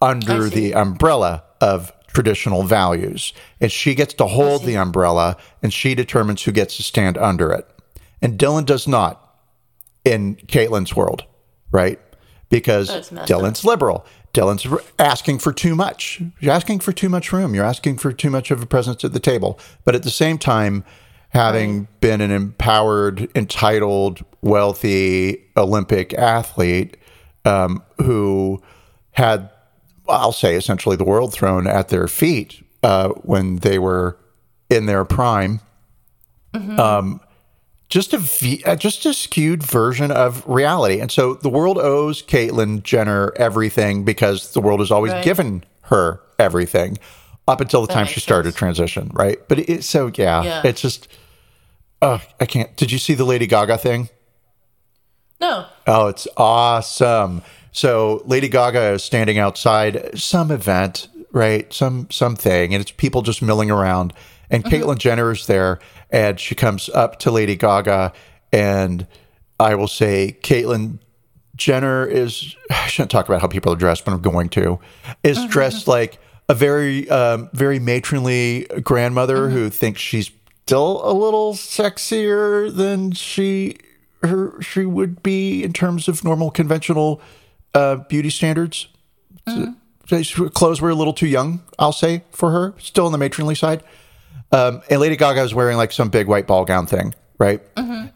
under 0.00 0.48
the 0.48 0.74
umbrella 0.74 1.42
of 1.60 1.92
traditional 2.06 2.62
values. 2.62 3.32
And 3.60 3.70
she 3.70 3.94
gets 3.94 4.14
to 4.14 4.26
hold 4.26 4.64
the 4.64 4.76
umbrella 4.76 5.36
and 5.62 5.72
she 5.72 5.94
determines 5.94 6.42
who 6.42 6.52
gets 6.52 6.76
to 6.76 6.82
stand 6.82 7.18
under 7.18 7.52
it. 7.52 7.66
And 8.22 8.38
Dylan 8.38 8.64
does 8.64 8.86
not 8.86 9.20
in 10.04 10.36
Caitlyn's 10.36 10.94
world, 10.94 11.24
right? 11.72 11.98
Because 12.48 13.10
Dylan's 13.10 13.64
liberal. 13.64 14.06
Dylan's 14.32 14.66
asking 14.98 15.40
for 15.40 15.52
too 15.52 15.74
much. 15.74 16.22
You're 16.40 16.52
asking 16.52 16.80
for 16.80 16.92
too 16.92 17.08
much 17.08 17.32
room. 17.32 17.54
You're 17.54 17.64
asking 17.64 17.98
for 17.98 18.12
too 18.12 18.30
much 18.30 18.50
of 18.50 18.62
a 18.62 18.66
presence 18.66 19.04
at 19.04 19.12
the 19.12 19.20
table. 19.20 19.58
But 19.84 19.94
at 19.94 20.02
the 20.02 20.10
same 20.10 20.38
time, 20.38 20.84
having 21.34 21.88
been 22.00 22.20
an 22.20 22.30
empowered, 22.30 23.28
entitled, 23.34 24.24
wealthy 24.40 25.44
Olympic 25.56 26.14
athlete 26.14 26.96
um, 27.44 27.82
who 28.02 28.62
had, 29.12 29.50
I'll 30.08 30.32
say, 30.32 30.54
essentially 30.54 30.96
the 30.96 31.04
world 31.04 31.32
thrown 31.32 31.66
at 31.66 31.88
their 31.88 32.08
feet 32.08 32.64
uh, 32.82 33.08
when 33.22 33.56
they 33.56 33.78
were 33.78 34.16
in 34.70 34.86
their 34.86 35.04
prime. 35.04 35.60
Um, 36.78 37.20
just 37.88 38.12
a 38.14 38.18
v- 38.18 38.62
uh, 38.64 38.76
just 38.76 39.04
a 39.06 39.12
skewed 39.12 39.62
version 39.62 40.10
of 40.12 40.46
reality, 40.46 41.00
and 41.00 41.10
so 41.10 41.34
the 41.34 41.48
world 41.48 41.78
owes 41.78 42.22
Caitlyn 42.22 42.82
Jenner 42.84 43.32
everything 43.36 44.04
because 44.04 44.52
the 44.52 44.60
world 44.60 44.78
has 44.80 44.90
always 44.92 45.12
Right. 45.12 45.24
given 45.24 45.64
her 45.82 46.20
everything 46.38 46.96
up 47.48 47.60
until 47.60 47.82
the 47.84 47.92
time 47.92 48.06
she 48.06 48.20
started 48.20 48.50
sense. 48.52 48.56
transition, 48.58 49.10
right? 49.14 49.38
But 49.48 49.58
it, 49.68 49.84
so 49.84 50.10
yeah, 50.16 50.42
Yeah. 50.44 50.62
it's 50.64 50.80
just, 50.80 51.08
uh, 52.02 52.18
I 52.40 52.46
can't. 52.46 52.74
Did 52.76 52.92
you 52.92 52.98
see 52.98 53.14
the 53.14 53.24
Lady 53.24 53.46
Gaga 53.46 53.78
thing? 53.78 54.08
no. 55.40 55.66
Oh, 55.86 56.06
it's 56.08 56.26
awesome. 56.36 57.42
So 57.72 58.22
Lady 58.24 58.48
Gaga 58.48 58.92
is 58.92 59.04
standing 59.04 59.38
outside 59.38 60.18
some 60.18 60.50
event, 60.50 61.08
right? 61.32 61.70
Some 61.72 62.08
something, 62.10 62.72
and 62.72 62.80
it's 62.80 62.92
people 62.92 63.22
just 63.22 63.42
milling 63.42 63.70
around. 63.70 64.12
And 64.50 64.64
Caitlyn 64.64 64.98
Jenner 64.98 65.32
is 65.32 65.46
there, 65.46 65.80
and 66.10 66.38
she 66.38 66.54
comes 66.54 66.88
up 66.90 67.18
to 67.20 67.30
Lady 67.30 67.56
Gaga, 67.56 68.12
and 68.52 69.06
I 69.58 69.74
will 69.74 69.88
say, 69.88 70.38
Caitlyn 70.42 71.00
Jenner 71.56 72.06
is. 72.06 72.54
I 72.70 72.86
shouldn't 72.86 73.10
talk 73.10 73.28
about 73.28 73.40
how 73.40 73.48
people 73.48 73.72
are 73.72 73.76
dressed, 73.76 74.04
but 74.04 74.12
I'm 74.12 74.22
going 74.22 74.48
to. 74.50 74.78
Is 75.22 75.44
dressed 75.46 75.88
like 75.88 76.18
a 76.48 76.54
very, 76.54 77.08
um, 77.08 77.50
very 77.52 77.78
matronly 77.78 78.66
grandmother 78.82 79.48
who 79.50 79.70
thinks 79.70 80.00
she's 80.00 80.30
still 80.66 81.02
a 81.04 81.12
little 81.12 81.52
sexier 81.52 82.74
than 82.74 83.12
she 83.12 83.76
her 84.22 84.60
she 84.62 84.86
would 84.86 85.22
be 85.22 85.62
in 85.62 85.74
terms 85.74 86.08
of 86.08 86.24
normal 86.24 86.50
conventional 86.50 87.20
uh, 87.74 87.96
beauty 87.96 88.30
standards. 88.30 88.88
So 89.46 90.48
Clothes 90.48 90.80
were 90.80 90.90
a 90.90 90.94
little 90.94 91.12
too 91.12 91.26
young, 91.26 91.62
I'll 91.78 91.92
say, 91.92 92.24
for 92.30 92.50
her. 92.50 92.74
Still 92.78 93.04
on 93.06 93.12
the 93.12 93.18
matronly 93.18 93.54
side. 93.54 93.82
Um, 94.52 94.80
and 94.88 95.00
Lady 95.00 95.16
Gaga 95.16 95.42
is 95.42 95.54
wearing 95.54 95.76
like 95.76 95.92
some 95.92 96.08
big 96.08 96.28
white 96.28 96.46
ball 96.46 96.64
gown 96.64 96.86
thing, 96.86 97.14
right? 97.38 97.60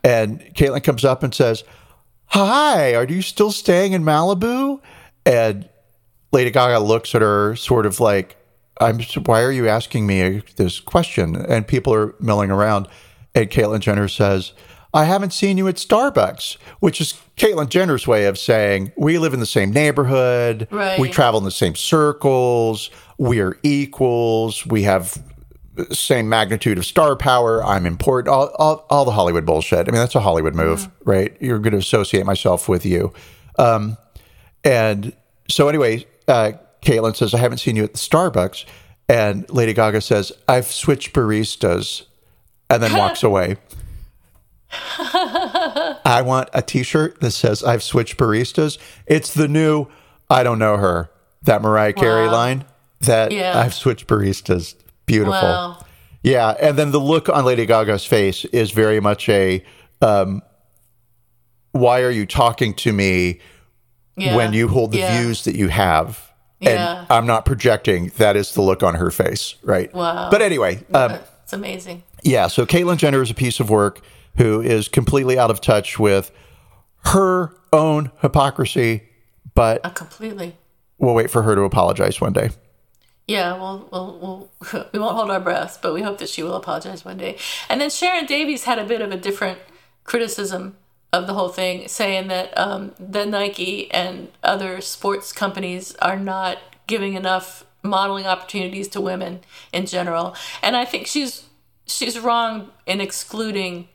And 0.03 0.41
Caitlyn 0.55 0.83
comes 0.83 1.05
up 1.05 1.23
and 1.23 1.35
says, 1.35 1.65
"Hi, 2.27 2.95
are 2.95 3.05
you 3.05 3.21
still 3.21 3.53
staying 3.53 3.93
in 3.93 4.05
Malibu?" 4.05 4.81
And 5.27 5.69
Lady 6.33 6.51
Gaga 6.51 6.79
looks 6.81 7.15
at 7.15 7.21
her, 7.21 7.57
sort 7.57 7.85
of 7.85 8.01
like, 8.01 8.37
"I'm. 8.81 9.01
Why 9.25 9.43
are 9.43 9.53
you 9.53 9.69
asking 9.69 10.07
me 10.07 10.43
this 10.57 10.81
question?" 10.81 11.37
And 11.37 11.67
people 11.67 11.93
are 11.95 12.15
milling 12.21 12.51
around, 12.51 12.89
and 13.35 13.51
Caitlyn 13.51 13.81
Jenner 13.81 14.09
says, 14.09 14.53
"I 14.95 15.05
haven't 15.05 15.33
seen 15.33 15.59
you 15.59 15.69
at 15.69 15.77
Starbucks," 15.77 16.57
which 16.81 17.01
is 17.01 17.15
Caitlyn 17.37 17.69
Jenner's 17.69 18.07
way 18.07 18.25
of 18.27 18.39
saying 18.39 18.93
we 18.97 19.19
live 19.19 19.33
in 19.35 19.41
the 19.41 19.47
same 19.47 19.71
neighborhood, 19.73 20.67
Right. 20.71 20.99
we 20.99 21.09
travel 21.09 21.39
in 21.39 21.45
the 21.45 21.51
same 21.51 21.75
circles, 21.75 22.91
we're 23.19 23.59
equals, 23.63 24.67
we 24.67 24.83
have 24.83 25.17
the 25.77 25.95
same 25.95 26.29
magnitude 26.29 26.77
of 26.79 26.85
star 26.85 27.15
power. 27.15 27.65
I'm 27.65 27.87
important. 27.87 28.35
All, 28.35 28.51
all, 28.59 28.85
all 28.91 29.05
the 29.05 29.13
Hollywood 29.13 29.47
bullshit. 29.47 29.87
I 29.87 29.93
mean, 29.93 30.01
that's 30.01 30.17
a 30.17 30.21
Hollywood 30.21 30.57
move, 30.57 30.89
right? 31.05 31.37
You're 31.41 31.61
going 31.61 31.73
to 31.73 31.79
associate 31.79 32.27
myself 32.27 32.69
with 32.69 32.85
you. 32.85 33.13
Um, 33.61 33.97
and 34.65 35.13
so, 35.49 35.69
anyway, 35.69 36.05
uh, 36.27 36.53
Caitlyn 36.89 37.15
says, 37.15 37.35
I 37.35 37.39
haven't 37.39 37.59
seen 37.59 37.77
you 37.77 37.85
at 37.85 37.93
the 37.93 37.99
Starbucks. 37.99 38.65
And 39.11 39.49
Lady 39.51 39.75
Gaga 39.75 40.01
says, 40.01 40.33
I've 40.49 40.67
switched 40.67 41.13
baristas 41.15 42.05
and 42.71 42.83
then 42.83 42.97
walks 42.97 43.23
away. 43.31 43.57
I 44.99 46.23
want 46.25 46.49
a 46.53 46.63
t 46.63 46.83
shirt 46.83 47.21
that 47.21 47.33
says, 47.33 47.63
I've 47.63 47.83
switched 47.83 48.17
baristas. 48.17 48.79
It's 49.07 49.35
the 49.35 49.49
new, 49.49 49.87
I 50.31 50.43
don't 50.43 50.59
know 50.59 50.77
her, 50.77 51.11
that 51.43 51.63
Mariah 51.63 51.93
Carey 51.93 52.27
Wow. 52.27 52.33
line 52.33 52.65
that 53.01 53.33
Yeah. 53.33 53.59
I've 53.59 53.75
switched 53.75 54.07
baristas. 54.07 54.75
Beautiful. 55.07 55.33
Wow. 55.33 55.79
Yeah, 56.23 56.51
and 56.61 56.77
then 56.77 56.91
the 56.91 56.99
look 57.01 57.29
on 57.29 57.45
Lady 57.45 57.65
Gaga's 57.65 58.05
face 58.05 58.45
is 58.47 58.71
very 58.73 59.01
much 59.01 59.29
a 59.29 59.65
um, 60.03 60.43
why 61.73 62.03
are 62.03 62.11
you 62.11 62.27
talking 62.27 62.75
to 62.75 62.93
me 62.93 63.41
Yeah. 64.17 64.37
when 64.37 64.53
you 64.53 64.69
hold 64.69 64.93
the 64.93 64.99
Yeah. 64.99 65.21
views 65.21 65.45
that 65.45 65.55
you 65.55 65.69
have? 65.69 66.28
Yeah. 66.61 67.01
And 67.01 67.07
I'm 67.11 67.27
not 67.27 67.45
projecting. 67.45 68.09
That 68.17 68.37
is 68.37 68.55
the 68.55 68.63
look 68.63 68.83
on 68.83 68.95
her 68.97 69.11
face, 69.11 69.55
right? 69.63 69.93
Wow. 69.95 70.29
But 70.31 70.43
anyway, 70.43 70.85
um, 70.93 71.19
It's 71.45 71.53
amazing. 71.53 72.03
yeah. 72.23 72.49
So 72.49 72.67
Caitlyn 72.67 72.97
Jenner 72.97 73.23
is 73.23 73.31
a 73.31 73.35
piece 73.35 73.61
of 73.61 73.71
work 73.71 74.01
who 74.37 74.61
is 74.61 74.89
completely 74.89 75.39
out 75.39 75.51
of 75.51 75.61
touch 75.61 75.99
with 75.99 76.31
her 77.07 77.55
own 77.73 78.11
hypocrisy, 78.21 79.03
but 79.55 79.85
Uh, 79.85 79.91
completely. 79.91 80.57
we'll 80.99 81.15
wait 81.15 81.31
for 81.31 81.43
her 81.43 81.55
to 81.55 81.63
apologize 81.63 82.21
one 82.21 82.33
day. 82.33 82.51
Yeah, 83.27 83.53
well, 83.59 83.89
we'll, 83.93 84.19
we'll, 84.73 84.85
we 84.93 84.99
won't 84.99 85.15
hold 85.17 85.31
our 85.31 85.41
breath, 85.41 85.79
but 85.83 85.93
we 85.93 86.03
hope 86.03 86.19
that 86.19 86.29
she 86.29 86.43
will 86.43 86.55
apologize 86.55 87.05
one 87.05 87.19
day. 87.19 87.37
And 87.69 87.81
then 87.81 87.91
Sharron 87.91 88.27
Davies 88.27 88.65
had 88.65 88.79
a 88.79 88.85
bit 88.85 89.01
of 89.01 89.13
a 89.13 89.17
different 89.17 89.59
criticism 90.05 90.77
of 91.13 91.27
the 91.27 91.35
whole 91.35 91.49
thing, 91.49 91.89
saying 91.89 92.29
that 92.29 92.57
um, 92.59 92.95
that 92.99 93.29
Nike 93.29 93.91
and 93.91 94.29
other 94.43 94.81
sports 94.81 95.33
companies 95.33 95.95
are 95.97 96.19
not 96.19 96.59
giving 96.87 97.15
enough 97.15 97.65
modeling 97.83 98.27
opportunities 98.27 98.89
to 98.89 99.01
women 99.01 99.41
in 99.73 99.87
general. 99.87 100.35
And 100.63 100.77
I 100.77 100.85
think 100.85 101.07
she's 101.07 101.45
she's 101.87 102.19
wrong 102.19 102.71
in 102.87 103.01
excluding 103.01 103.89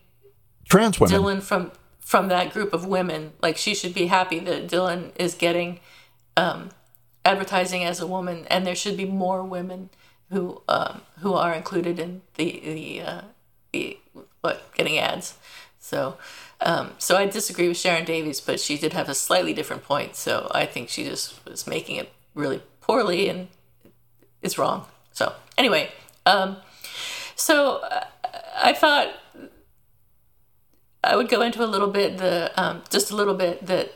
Trans 0.67 0.99
women. 0.99 1.15
Dylan 1.15 1.41
from 1.41 1.71
from 1.99 2.27
that 2.29 2.51
group 2.51 2.73
of 2.73 2.85
women. 2.85 3.33
Like 3.41 3.57
she 3.57 3.75
should 3.75 3.93
be 3.93 4.07
happy 4.07 4.39
that 4.39 4.67
Dylan 4.67 5.11
is 5.15 5.35
getting 5.35 5.79
um, 6.35 6.69
advertising 7.23 7.83
as 7.83 7.99
a 7.99 8.07
woman, 8.07 8.47
and 8.49 8.65
there 8.65 8.75
should 8.75 8.97
be 8.97 9.05
more 9.05 9.43
women 9.43 9.89
who 10.31 10.61
um, 10.67 11.01
who 11.19 11.33
are 11.33 11.53
included 11.53 11.99
in 11.99 12.21
the 12.35 12.59
the 12.63 13.01
uh, 13.01 13.21
the 13.71 13.99
what 14.41 14.73
getting 14.73 14.97
ads. 14.97 15.37
So. 15.79 16.17
Um, 16.63 16.91
so 16.97 17.17
I 17.17 17.25
disagree 17.25 17.67
with 17.67 17.77
Sharron 17.77 18.05
Davies, 18.05 18.39
but 18.39 18.59
she 18.59 18.77
did 18.77 18.93
have 18.93 19.09
a 19.09 19.15
slightly 19.15 19.53
different 19.53 19.83
point. 19.83 20.15
So 20.15 20.49
I 20.51 20.65
think 20.65 20.89
she 20.89 21.03
just 21.03 21.45
was 21.45 21.67
making 21.67 21.97
it 21.97 22.11
really 22.33 22.61
poorly 22.81 23.27
and 23.27 23.49
is 24.41 24.57
wrong. 24.57 24.85
So 25.11 25.33
anyway, 25.57 25.91
um, 26.25 26.57
so 27.35 27.77
uh, 27.77 28.05
I 28.55 28.73
thought 28.73 29.09
I 31.03 31.15
would 31.15 31.27
go 31.27 31.41
into 31.41 31.63
a 31.63 31.67
little 31.67 31.89
bit 31.89 32.17
the 32.17 32.51
um, 32.55 32.83
just 32.89 33.11
a 33.11 33.15
little 33.15 33.33
bit 33.33 33.65
that 33.65 33.93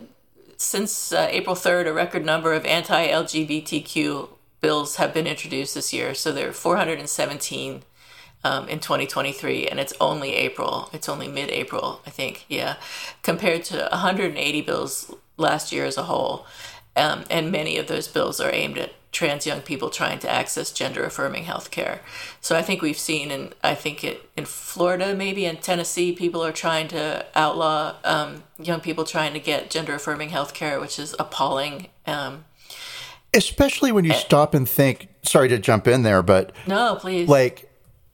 since 0.57 1.13
uh, 1.13 1.27
April 1.29 1.55
3rd, 1.55 1.87
a 1.87 1.93
record 1.93 2.25
number 2.25 2.53
of 2.53 2.65
anti 2.65 3.07
LGBTQ 3.07 4.29
bills 4.59 4.97
have 4.97 5.13
been 5.13 5.27
introduced 5.27 5.75
this 5.75 5.93
year. 5.93 6.13
So 6.13 6.31
there 6.31 6.49
are 6.49 6.53
417 6.53 7.83
um, 8.47 8.69
in 8.69 8.79
2023, 8.79 9.67
and 9.67 9.79
it's 9.79 9.93
only 9.99 10.33
April. 10.33 10.89
It's 10.93 11.09
only 11.09 11.27
mid 11.27 11.49
April, 11.49 12.01
I 12.05 12.09
think. 12.09 12.45
Yeah. 12.47 12.77
Compared 13.21 13.63
to 13.65 13.89
180 13.91 14.61
bills 14.61 15.13
last 15.35 15.71
year 15.71 15.85
as 15.85 15.97
a 15.97 16.03
whole. 16.03 16.45
Um, 16.95 17.25
and 17.29 17.51
many 17.51 17.77
of 17.77 17.87
those 17.87 18.07
bills 18.07 18.39
are 18.39 18.53
aimed 18.53 18.77
at 18.77 18.93
trans 19.11 19.45
young 19.45 19.61
people 19.61 19.89
trying 19.89 20.19
to 20.19 20.29
access 20.29 20.71
gender 20.71 21.03
affirming 21.03 21.43
health 21.43 21.71
care. 21.71 22.01
So 22.41 22.55
I 22.55 22.61
think 22.61 22.81
we've 22.81 22.97
seen, 22.97 23.31
and 23.31 23.53
I 23.63 23.75
think 23.75 24.03
it, 24.03 24.29
in 24.37 24.45
Florida, 24.45 25.13
maybe 25.13 25.45
in 25.45 25.57
Tennessee, 25.57 26.13
people 26.13 26.43
are 26.43 26.51
trying 26.51 26.87
to 26.89 27.25
outlaw 27.35 27.95
um, 28.03 28.43
young 28.57 28.79
people 28.79 29.03
trying 29.03 29.33
to 29.33 29.39
get 29.39 29.69
gender 29.69 29.95
affirming 29.95 30.29
health 30.29 30.53
care, 30.53 30.79
which 30.79 30.97
is 30.97 31.15
appalling. 31.19 31.87
Um, 32.05 32.45
Especially 33.33 33.91
when 33.91 34.05
you 34.05 34.11
eh. 34.11 34.15
stop 34.15 34.53
and 34.53 34.67
think, 34.67 35.09
sorry 35.21 35.49
to 35.49 35.59
jump 35.59 35.87
in 35.87 36.03
there, 36.03 36.23
but 36.23 36.53
no, 36.65 36.95
please. 36.95 37.27
like, 37.27 37.66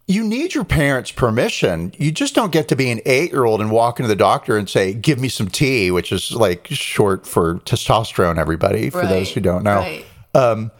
you 0.07 0.23
need 0.23 0.53
your 0.53 0.65
parents' 0.65 1.11
permission. 1.11 1.93
You 1.97 2.11
just 2.11 2.35
don't 2.35 2.51
get 2.51 2.67
to 2.67 2.75
be 2.75 2.91
an 2.91 2.99
eight 3.05 3.31
year 3.31 3.45
old 3.45 3.61
and 3.61 3.71
walk 3.71 3.99
into 3.99 4.07
the 4.09 4.15
doctor 4.15 4.57
and 4.57 4.69
say, 4.69 4.93
Give 4.93 5.19
me 5.19 5.29
some 5.29 5.47
tea, 5.47 5.91
which 5.91 6.11
is 6.11 6.31
like 6.33 6.67
short 6.69 7.25
for 7.25 7.55
testosterone, 7.59 8.37
everybody, 8.37 8.89
for 8.89 8.99
Right, 8.99 9.09
those 9.09 9.31
who 9.33 9.39
don't 9.39 9.63
know. 9.63 9.77
right. 9.79 10.05
Um, 10.35 10.71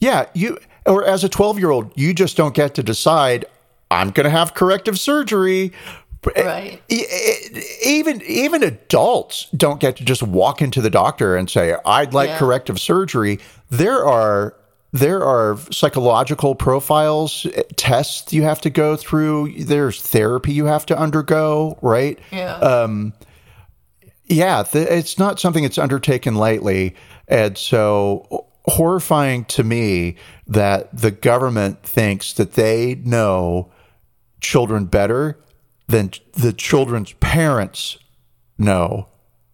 yeah, 0.00 0.26
you 0.34 0.58
or 0.86 1.04
as 1.04 1.24
a 1.24 1.28
12-year-old, 1.28 1.92
you 1.96 2.12
just 2.12 2.36
don't 2.36 2.54
get 2.54 2.74
to 2.74 2.82
decide 2.82 3.44
I'm 3.90 4.10
going 4.10 4.24
to 4.24 4.30
have 4.30 4.54
corrective 4.54 4.98
surgery. 4.98 5.72
Right. 6.36 6.80
Even 7.84 8.22
even 8.22 8.62
adults 8.62 9.46
don't 9.56 9.78
get 9.80 9.96
to 9.96 10.04
just 10.04 10.22
walk 10.22 10.62
into 10.62 10.80
the 10.80 10.90
doctor 10.90 11.36
and 11.36 11.48
say 11.50 11.76
I'd 11.84 12.14
like 12.14 12.28
Yeah. 12.28 12.38
corrective 12.38 12.80
surgery. 12.80 13.38
There 13.70 14.04
are 14.04 14.54
there 14.94 15.24
are 15.24 15.58
psychological 15.72 16.54
profiles, 16.54 17.46
eh, 17.52 17.62
tests 17.74 18.32
you 18.32 18.44
have 18.44 18.60
to 18.60 18.70
go 18.70 18.94
through. 18.94 19.52
There's 19.64 20.00
therapy 20.00 20.52
you 20.52 20.66
have 20.66 20.86
to 20.86 20.96
undergo, 20.96 21.76
right? 21.82 22.16
Yeah. 22.30 22.54
uh, 22.54 23.10
yeah, 24.26 24.62
th- 24.62 24.88
it's 24.88 25.18
not 25.18 25.40
something 25.40 25.64
that's 25.64 25.78
undertaken 25.78 26.36
lightly. 26.36 26.94
And 27.26 27.58
so 27.58 28.46
horrifying 28.66 29.44
to 29.46 29.64
me 29.64 30.14
that 30.46 30.96
the 30.96 31.10
government 31.10 31.82
thinks 31.82 32.32
that 32.34 32.52
they 32.52 32.94
know 32.94 33.72
children 34.40 34.84
better 34.84 35.40
than 35.88 36.12
the 36.34 36.52
children's 36.52 37.14
parents 37.14 37.98
know 38.58 39.08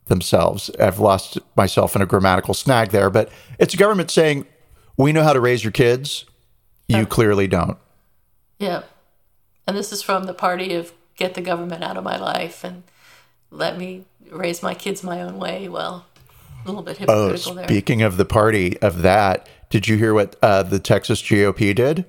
themselves. 0.05 0.71
I've 0.79 0.99
lost 1.01 1.39
myself 1.57 1.97
in 1.97 2.03
a 2.03 2.07
grammatical 2.07 2.53
snag 2.53 2.91
there, 2.91 3.09
but 3.09 3.31
it's 3.59 3.73
the 3.73 3.79
government 3.79 4.11
saying, 4.11 4.47
we 5.03 5.13
know 5.13 5.23
how 5.23 5.33
to 5.33 5.41
raise 5.41 5.65
your 5.65 5.73
kids. 5.73 6.25
You 6.89 7.07
clearly 7.07 7.47
don't. 7.47 7.79
Yeah. 8.59 8.83
And 9.67 9.77
this 9.77 9.93
is 9.93 10.03
from 10.03 10.25
the 10.25 10.35
party 10.35 10.75
of 10.75 10.93
get 11.17 11.35
the 11.35 11.41
government 11.41 11.85
out 11.85 11.97
of 11.97 12.03
my 12.03 12.17
life 12.17 12.65
and 12.65 12.83
let 13.51 13.79
me 13.79 14.05
raise 14.31 14.63
my 14.63 14.75
kids 14.75 15.03
my 15.05 15.23
own 15.23 15.39
way. 15.39 15.69
Well, 15.69 16.07
a 16.65 16.69
little 16.69 16.83
bit 16.83 16.97
Oh, 17.09 17.29
hypocritical 17.29 17.55
there. 17.55 17.69
speaking 17.69 18.03
of 18.03 18.17
the 18.17 18.25
party 18.25 18.77
of 18.83 19.03
that, 19.03 19.49
did 19.71 19.87
you 19.87 19.97
hear 19.97 20.13
what 20.15 20.37
uh, 20.43 20.63
the 20.65 20.79
Texas 20.81 21.23
GOP 21.23 21.75
did? 21.75 22.05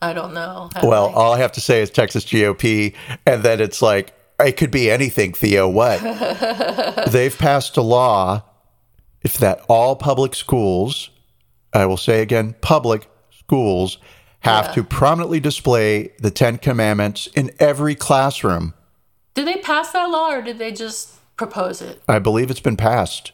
I 0.00 0.12
don't 0.12 0.32
know. 0.32 0.70
Well, 0.82 1.06
all 1.08 1.32
I 1.34 1.38
have 1.38 1.52
to 1.52 1.60
say 1.60 1.82
is 1.82 1.90
Texas 1.90 2.24
GOP, 2.24 2.94
and 3.26 3.42
then 3.42 3.60
it's 3.60 3.82
like 3.82 4.14
it 4.40 4.56
could 4.56 4.70
be 4.70 4.90
anything. 4.90 5.32
Theo, 5.34 5.68
what? 5.68 6.00
They've 7.10 7.36
passed 7.36 7.76
a 7.76 7.82
law 7.82 8.44
if 9.22 9.36
that 9.38 9.60
all 9.68 9.96
public 9.96 10.34
schools, 10.36 11.10
I 11.72 11.86
will 11.86 11.96
say 11.96 12.22
again, 12.22 12.54
public 12.60 13.06
schools 13.30 13.98
have 14.40 14.66
Yeah. 14.66 14.72
to 14.72 14.84
prominently 14.84 15.40
display 15.40 16.12
the 16.18 16.30
Ten 16.30 16.58
Commandments 16.58 17.26
in 17.34 17.50
every 17.58 17.94
classroom. 17.94 18.74
did 19.34 19.46
they 19.46 19.56
pass 19.58 19.92
that 19.92 20.10
law 20.10 20.30
or 20.32 20.42
did 20.42 20.58
they 20.58 20.72
just 20.72 21.10
propose 21.36 21.80
it? 21.80 22.02
I 22.08 22.18
believe 22.18 22.50
it's 22.50 22.58
been 22.60 22.76
passed. 22.76 23.30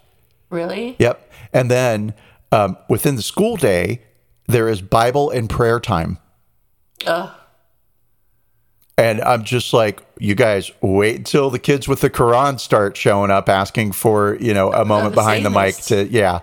Really? 0.51 0.97
Yep. 0.99 1.33
And 1.53 1.70
then 1.70 2.12
um, 2.53 2.77
within 2.90 3.16
the 3.16 3.23
school 3.23 3.57
day, 3.57 4.03
there 4.47 4.68
is 4.68 4.83
Bible 4.83 5.31
and 5.31 5.49
prayer 5.49 5.81
time. 5.81 6.18
Ugh. 7.07 7.31
And 8.97 9.20
I'm 9.23 9.42
just 9.44 9.73
like, 9.73 10.03
you 10.18 10.35
guys 10.35 10.70
wait 10.81 11.16
until 11.16 11.51
the 11.51 11.59
kids 11.59 11.88
with 11.88 12.01
the 12.01 12.11
Quran 12.11 12.61
start 12.61 12.97
showing 12.97 13.31
up 13.31 13.49
asking 13.49 13.92
for, 13.92 14.37
you 14.40 14.55
know, 14.55 14.73
a 14.73 14.85
moment 14.85 15.12
the 15.14 15.20
behind 15.20 15.44
the 15.44 15.51
mic 15.51 15.75
to, 15.87 16.05
yeah, 16.07 16.40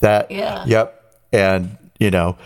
that, 0.00 0.30
Yeah. 0.30 0.64
yep. 0.66 1.03
And, 1.34 1.76
you 1.98 2.12
know, 2.12 2.38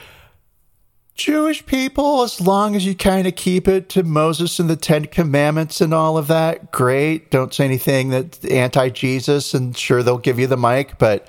Jewish 1.15 1.67
people, 1.67 2.23
as 2.23 2.41
long 2.41 2.75
as 2.75 2.87
you 2.87 2.95
kind 2.95 3.27
of 3.27 3.37
keep 3.37 3.69
it 3.69 3.91
to 3.91 4.03
Moses 4.03 4.59
and 4.59 4.71
the 4.71 4.77
Ten 4.77 5.05
Commandments 5.05 5.83
and 5.83 5.93
all 5.93 6.17
of 6.17 6.29
that, 6.29 6.73
great. 6.73 7.31
Don't 7.31 7.53
say 7.53 7.67
anything 7.67 8.09
that's 8.09 8.43
anti 8.47 8.89
Jesus, 8.89 9.53
and 9.53 9.77
sure, 9.77 10.03
they'll 10.03 10.17
give 10.17 10.39
you 10.39 10.47
the 10.47 10.57
mic. 10.57 10.99
But, 10.99 11.29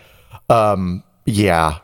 um, 0.49 1.03
yeah. 1.25 1.79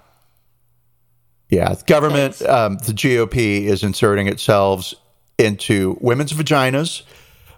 Yeah, 1.49 1.73
the 1.73 1.83
government, 1.83 2.41
um, 2.43 2.77
the 2.77 2.93
GOP 2.93 3.63
is 3.65 3.83
inserting 3.83 4.27
itself 4.27 4.93
into 5.37 5.97
women's 5.99 6.31
vaginas, 6.31 7.01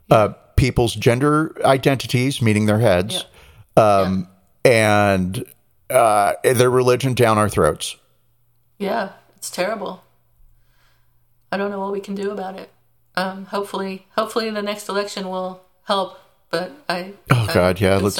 uh, 0.10 0.30
people's 0.56 0.96
gender 0.96 1.56
identities, 1.64 2.42
meaning 2.42 2.66
their 2.66 2.80
heads, 2.80 3.26
um, 3.76 4.28
and 4.66 5.46
uh, 5.90 6.34
their 6.44 6.72
religion 6.72 7.14
down 7.14 7.38
our 7.38 7.48
throats. 7.48 7.96
Yeah, 8.78 9.12
it's 9.36 9.50
terrible. 9.50 10.04
I 11.52 11.58
don't 11.58 11.72
know 11.72 11.80
what 11.80 11.92
we 11.92 12.00
can 12.00 12.16
do 12.16 12.32
about 12.32 12.60
it. 12.60 12.70
Um, 13.16 13.46
hopefully, 13.46 14.06
hopefully 14.12 14.50
the 14.50 14.62
next 14.62 14.90
election 14.90 15.30
will 15.30 15.62
help. 15.86 16.20
But 16.50 16.72
I, 16.88 17.14
Oh, 17.32 17.46
I'm 17.48 17.54
God, 17.54 17.82
yeah, 17.82 17.98
let's- 17.98 18.20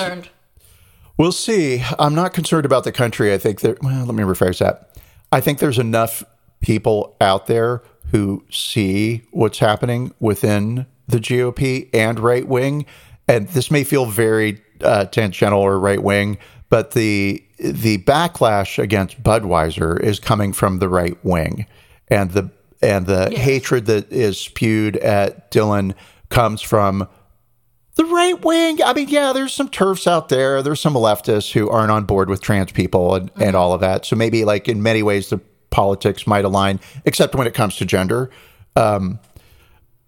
We'll 1.18 1.32
see. 1.32 1.84
I'm 1.98 2.14
not 2.14 2.34
concerned 2.34 2.66
about 2.66 2.84
the 2.84 2.92
country. 2.92 3.34
I 3.34 3.40
think 3.40 3.62
that, 3.62 3.82
well, 3.82 4.06
let 4.06 4.14
me 4.14 4.22
rephrase 4.24 4.60
that. 4.60 4.96
I 5.32 5.42
think 5.42 5.58
there's 5.58 5.80
enough 5.80 6.24
people 6.62 7.16
out 7.20 7.48
there 7.48 7.82
who 8.12 8.44
see 8.52 9.24
what's 9.32 9.58
happening 9.58 10.14
within 10.20 10.86
the 11.08 11.18
GOP 11.20 11.90
and 11.94 12.20
right 12.20 12.48
wing. 12.48 12.86
And 13.28 13.48
this 13.50 13.72
may 13.72 13.84
feel 13.84 14.06
very 14.06 14.62
uh, 14.82 15.06
tangential 15.06 15.60
or 15.60 15.80
right 15.80 16.02
wing, 16.02 16.38
but 16.70 16.92
the 16.92 17.44
the 17.60 17.98
backlash 18.00 18.78
against 18.82 19.22
Budweiser 19.24 20.00
is 20.02 20.20
coming 20.20 20.54
from 20.54 20.80
the 20.80 20.90
right 20.90 21.18
wing, 21.24 21.66
and 22.08 22.32
the 22.32 22.52
and 22.82 23.08
the 23.08 23.30
Yes. 23.32 23.42
hatred 23.42 23.86
that 23.88 24.12
is 24.12 24.40
spewed 24.40 24.98
at 24.98 25.50
Dylan 25.52 25.96
comes 26.30 26.62
from 26.62 27.08
the 27.96 28.06
right 28.06 28.44
wing. 28.46 28.80
I 28.84 28.94
mean, 28.94 29.10
yeah, 29.10 29.34
there's 29.34 29.54
some 29.54 29.70
TERFs 29.70 30.06
out 30.06 30.30
there. 30.30 30.62
There's 30.62 30.80
some 30.80 30.94
leftists 30.94 31.52
who 31.54 31.68
aren't 31.70 31.90
on 31.90 32.06
board 32.06 32.30
with 32.30 32.42
trans 32.42 32.72
people 32.72 33.16
and, 33.16 33.32
and 33.38 33.56
all 33.56 33.74
of 33.74 33.82
that. 33.82 34.06
So 34.06 34.16
maybe, 34.16 34.46
like 34.46 34.68
in 34.68 34.84
many 34.84 35.02
ways, 35.02 35.30
the 35.30 35.40
politics 35.72 36.28
might 36.28 36.46
align, 36.46 36.80
except 37.06 37.34
when 37.34 37.48
it 37.48 37.56
comes 37.56 37.76
to 37.78 37.86
gender. 37.86 38.30
Um, 38.76 39.20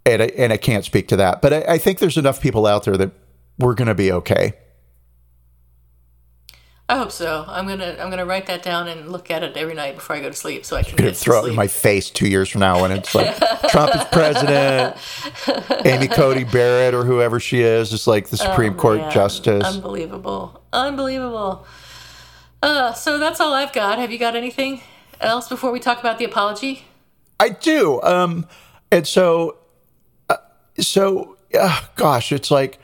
and 0.06 0.22
I, 0.22 0.26
and 0.38 0.54
I 0.54 0.58
can't 0.58 0.86
speak 0.86 1.08
to 1.10 1.16
that, 1.18 1.42
but 1.42 1.54
I, 1.54 1.74
I 1.74 1.78
think 1.80 1.98
there's 2.00 2.18
enough 2.18 2.42
people 2.42 2.66
out 2.68 2.86
there 2.86 2.98
that 2.98 3.12
we're 3.58 3.74
going 3.74 3.88
to 3.88 3.96
be 3.96 4.12
okay. 4.12 4.54
I 6.90 6.98
hope 6.98 7.12
so. 7.12 7.46
I'm 7.48 7.68
gonna 7.68 7.96
I'm 8.00 8.10
gonna 8.10 8.26
write 8.26 8.48
that 8.48 8.64
down 8.64 8.88
and 8.88 9.12
look 9.12 9.30
at 9.30 9.44
it 9.44 9.56
every 9.56 9.76
night 9.76 9.94
before 9.94 10.16
I 10.16 10.22
go 10.22 10.30
to 10.30 10.36
sleep, 10.36 10.66
so 10.66 10.76
I 10.76 10.82
can 10.82 10.96
get 10.96 11.16
throw 11.16 11.46
it 11.46 11.50
in 11.50 11.56
my 11.56 11.68
face 11.68 12.10
two 12.10 12.28
years 12.28 12.50
from 12.50 12.62
now 12.62 12.82
when 12.82 12.92
it's 12.92 13.14
like 13.14 13.38
Trump 13.70 13.94
is 13.96 14.04
president, 14.06 14.98
Amy 15.86 16.08
Coney 16.08 16.46
Barrett 16.46 16.96
or 16.96 17.06
whoever 17.06 17.40
she 17.40 17.62
is, 17.62 17.94
is 17.94 18.08
like 18.08 18.30
the 18.30 18.38
Supreme 18.38 18.74
Court 18.74 18.98
Oh, 18.98 19.02
Man, 19.02 19.12
justice. 19.12 19.64
Unbelievable. 19.64 20.64
Unbelievable. 20.74 21.68
Uh, 22.64 22.94
so 22.94 23.20
that's 23.20 23.40
all 23.40 23.54
I've 23.54 23.72
got. 23.72 24.00
Have 24.00 24.12
you 24.12 24.18
got 24.18 24.36
anything 24.36 24.82
else 25.22 25.48
before 25.48 25.72
we 25.72 25.80
talk 25.80 26.00
about 26.00 26.18
the 26.18 26.26
apology? 26.26 26.86
I 27.40 27.50
do. 27.50 28.02
Um, 28.02 28.48
and 28.92 29.08
so, 29.08 29.58
uh, 30.28 30.38
so, 30.80 31.38
uh, 31.54 31.82
gosh, 31.96 32.32
it's 32.32 32.50
like 32.50 32.80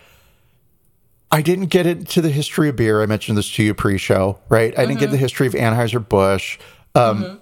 I 1.36 1.42
didn't 1.42 1.66
get 1.66 1.86
into 1.86 2.22
the 2.22 2.30
history 2.30 2.70
of 2.70 2.78
beer. 2.78 3.02
I 3.02 3.08
mentioned 3.08 3.38
this 3.38 3.52
to 3.56 3.64
you 3.64 3.74
pre-show, 3.74 4.40
right? 4.48 4.74
I 4.80 4.86
didn't 4.86 5.02
get 5.02 5.12
the 5.12 5.18
history 5.18 5.46
of 5.48 5.52
Anheuser 5.52 6.00
Busch. 6.00 6.58
Um, 6.96 7.42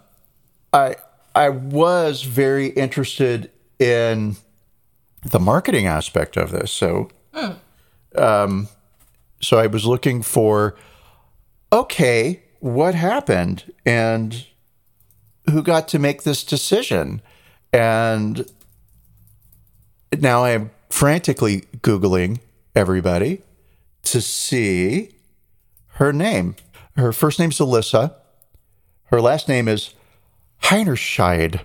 I 0.74 0.96
I 1.36 1.50
was 1.50 2.24
very 2.24 2.70
interested 2.70 3.52
in 3.78 4.38
the 5.22 5.40
marketing 5.40 5.86
aspect 5.86 6.38
of 6.38 6.50
this. 6.50 6.72
So, 6.72 7.10
um, 8.16 8.68
so 9.40 9.60
I 9.60 9.68
was 9.68 9.86
looking 9.86 10.24
for 10.24 10.76
okay, 11.72 12.42
what 12.62 12.96
happened 12.96 13.72
and 13.86 14.48
who 15.52 15.62
got 15.62 15.88
to 15.90 16.00
make 16.00 16.24
this 16.24 16.44
decision? 16.44 17.22
And 17.72 18.52
now 20.18 20.44
I 20.44 20.50
am 20.50 20.72
frantically 20.90 21.66
Googling 21.84 22.40
everybody 22.76 23.44
to 24.04 24.22
see 24.22 25.16
her 25.96 26.12
name. 26.14 26.56
Her 26.96 27.12
first 27.12 27.40
name's 27.40 27.58
Alissa. 27.60 28.16
Her 29.06 29.22
last 29.22 29.48
name 29.48 29.68
is 29.68 29.94
Heinerscheid. 30.64 31.62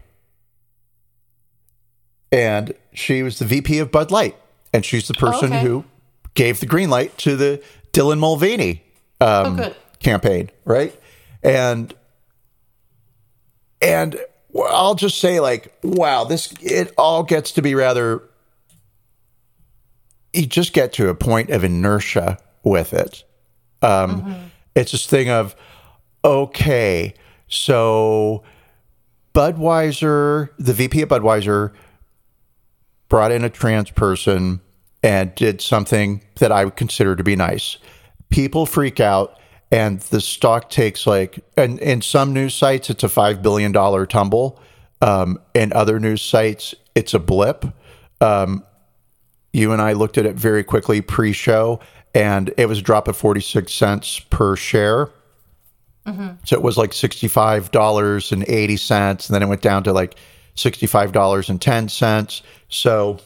And 2.30 2.74
she 2.92 3.22
was 3.22 3.38
the 3.38 3.44
VP 3.44 3.78
of 3.78 3.90
Bud 3.90 4.10
Light. 4.10 4.36
And 4.72 4.84
she's 4.84 5.08
the 5.08 5.14
person 5.14 5.52
okay. 5.52 5.62
who 5.62 5.84
gave 6.34 6.60
the 6.60 6.66
green 6.66 6.90
light 6.90 7.16
to 7.18 7.36
the 7.36 7.62
Dylan 7.92 8.18
Mulvaney 8.18 8.82
Oh, 9.20 9.44
um, 9.46 9.56
good. 9.56 9.76
campaign, 9.98 10.50
right? 10.64 10.94
And 11.42 11.92
and 13.80 14.16
I'll 14.56 14.94
just 14.94 15.18
say, 15.20 15.40
like, 15.40 15.76
wow, 15.82 16.24
this 16.24 16.52
it 16.60 16.92
all 16.96 17.22
gets 17.24 17.52
to 17.52 17.62
be 17.62 17.74
rather. 17.74 18.22
You 20.32 20.46
just 20.46 20.72
get 20.72 20.92
to 20.94 21.08
a 21.08 21.14
point 21.14 21.50
of 21.50 21.64
inertia 21.64 22.38
with 22.62 22.92
it. 22.92 23.24
Um, 23.82 24.50
It's 24.74 24.92
this 24.92 25.06
thing 25.06 25.28
of, 25.30 25.56
okay, 26.24 27.14
so 27.48 28.42
Budweiser, 29.34 30.50
the 30.58 30.72
VP 30.72 31.02
of 31.02 31.08
Budweiser, 31.08 31.72
brought 33.08 33.32
in 33.32 33.44
a 33.44 33.50
trans 33.50 33.90
person 33.90 34.60
and 35.02 35.34
did 35.34 35.60
something 35.60 36.22
that 36.36 36.52
I 36.52 36.64
would 36.64 36.76
consider 36.76 37.16
to 37.16 37.24
be 37.24 37.36
nice. 37.36 37.78
People 38.30 38.66
freak 38.66 39.00
out, 39.00 39.38
and 39.70 40.00
the 40.00 40.20
stock 40.20 40.70
takes 40.70 41.06
like, 41.06 41.40
and 41.56 41.78
in 41.78 42.02
some 42.02 42.32
news 42.32 42.54
sites, 42.54 42.90
it's 42.90 43.04
a 43.04 43.08
$5 43.08 43.42
billion 43.42 43.72
tumble. 44.06 44.60
Um, 45.00 45.38
in 45.54 45.72
other 45.72 46.00
news 46.00 46.22
sites, 46.22 46.74
it's 46.94 47.14
a 47.14 47.18
blip. 47.18 47.64
Um, 48.20 48.64
you 49.58 49.72
and 49.72 49.82
I 49.82 49.92
looked 49.92 50.16
at 50.16 50.24
it 50.24 50.36
very 50.36 50.64
quickly 50.64 51.00
pre 51.00 51.32
show, 51.32 51.80
and 52.14 52.54
it 52.56 52.66
was 52.66 52.78
a 52.78 52.82
drop 52.82 53.08
of 53.08 53.16
46 53.16 53.72
cents 53.72 54.20
per 54.30 54.56
share. 54.56 55.10
So 56.44 56.56
it 56.56 56.62
was 56.62 56.78
like 56.78 56.92
$65.80, 56.92 58.90
and 59.00 59.20
then 59.34 59.42
it 59.42 59.46
went 59.46 59.60
down 59.60 59.82
to 59.84 59.92
like 59.92 60.14
$65.10. 60.56 62.42
So 62.70 63.20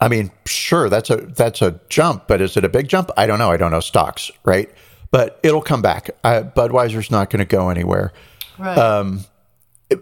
I 0.00 0.08
mean, 0.08 0.30
sure, 0.46 0.88
that's 0.88 1.10
a 1.10 1.16
that's 1.16 1.60
a 1.60 1.78
jump, 1.90 2.26
but 2.26 2.40
is 2.40 2.56
it 2.56 2.64
a 2.64 2.68
big 2.68 2.88
jump? 2.88 3.10
I 3.16 3.26
don't 3.26 3.38
know. 3.38 3.50
I 3.50 3.58
don't 3.58 3.70
know 3.70 3.80
stocks, 3.80 4.30
right? 4.44 4.70
But 5.10 5.38
it'll 5.42 5.60
come 5.60 5.82
back. 5.82 6.10
Uh, 6.24 6.42
Budweiser's 6.42 7.10
not 7.10 7.30
going 7.30 7.40
to 7.40 7.44
go 7.44 7.68
anywhere. 7.68 8.12
Right. 8.58 8.78
Um, 8.78 9.24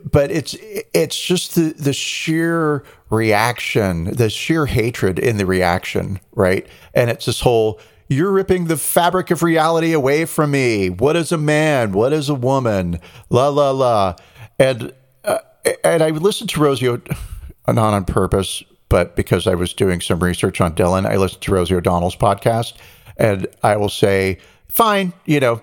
But 0.05 0.31
it's 0.31 0.55
it's 0.93 1.19
just 1.19 1.55
the 1.55 1.73
the 1.73 1.93
sheer 1.93 2.85
reaction, 3.11 4.05
the 4.05 4.29
sheer 4.29 4.67
hatred 4.67 5.19
in 5.19 5.39
the 5.39 5.47
reaction, 5.47 6.21
right? 6.33 6.67
And 6.95 7.11
it's 7.11 7.27
this 7.27 7.41
whole 7.41 7.81
you're 8.09 8.33
ripping 8.33 8.65
the 8.65 8.77
fabric 8.77 9.31
of 9.31 9.43
reality 9.43 9.93
away 9.93 10.25
from 10.25 10.51
me. 10.53 10.89
What 10.89 11.15
is 11.17 11.31
a 11.31 11.39
man? 11.39 11.93
What 11.93 12.13
is 12.13 12.29
a 12.29 12.35
woman? 12.35 13.01
La 13.31 13.49
la 13.49 13.71
la. 13.71 14.17
And 14.59 14.93
uh, 15.25 15.39
and 15.85 16.03
I 16.03 16.11
listened 16.11 16.51
to 16.51 16.61
Rosie, 16.61 16.87
not 16.87 17.79
on 17.95 18.05
purpose, 18.05 18.63
but 18.89 19.15
because 19.15 19.47
I 19.47 19.55
was 19.55 19.75
doing 19.75 20.01
some 20.01 20.21
research 20.21 20.61
on 20.61 20.75
Dylan, 20.75 21.07
I 21.07 21.17
listened 21.17 21.43
to 21.43 21.53
Rosie 21.53 21.75
O'Donnell's 21.75 22.17
podcast, 22.17 22.75
and 23.17 23.47
I 23.63 23.77
will 23.77 23.91
say, 23.91 24.39
fine, 24.69 25.13
you 25.27 25.41
know, 25.41 25.61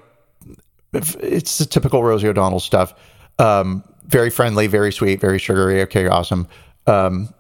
it's 0.93 1.57
the 1.57 1.65
typical 1.65 2.03
Rosie 2.03 2.27
O'Donnell 2.27 2.59
stuff. 2.59 2.93
Um, 3.39 3.83
very 4.07 4.29
friendly, 4.29 4.67
very 4.67 4.91
sweet, 4.91 5.19
very 5.19 5.39
sugary. 5.39 5.81
Okay, 5.81 6.07
awesome. 6.07 6.47
Um, 6.87 7.33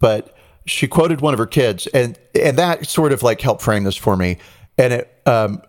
but 0.00 0.36
she 0.66 0.86
quoted 0.86 1.20
one 1.20 1.34
of 1.34 1.38
her 1.38 1.46
kids, 1.46 1.86
and 1.88 2.18
and 2.40 2.58
that 2.58 2.86
sort 2.86 3.12
of 3.12 3.22
like 3.22 3.40
helped 3.40 3.62
frame 3.62 3.84
this 3.84 3.96
for 3.96 4.16
me. 4.16 4.38
And 4.78 4.92
it, 4.92 5.22
um, 5.26 5.62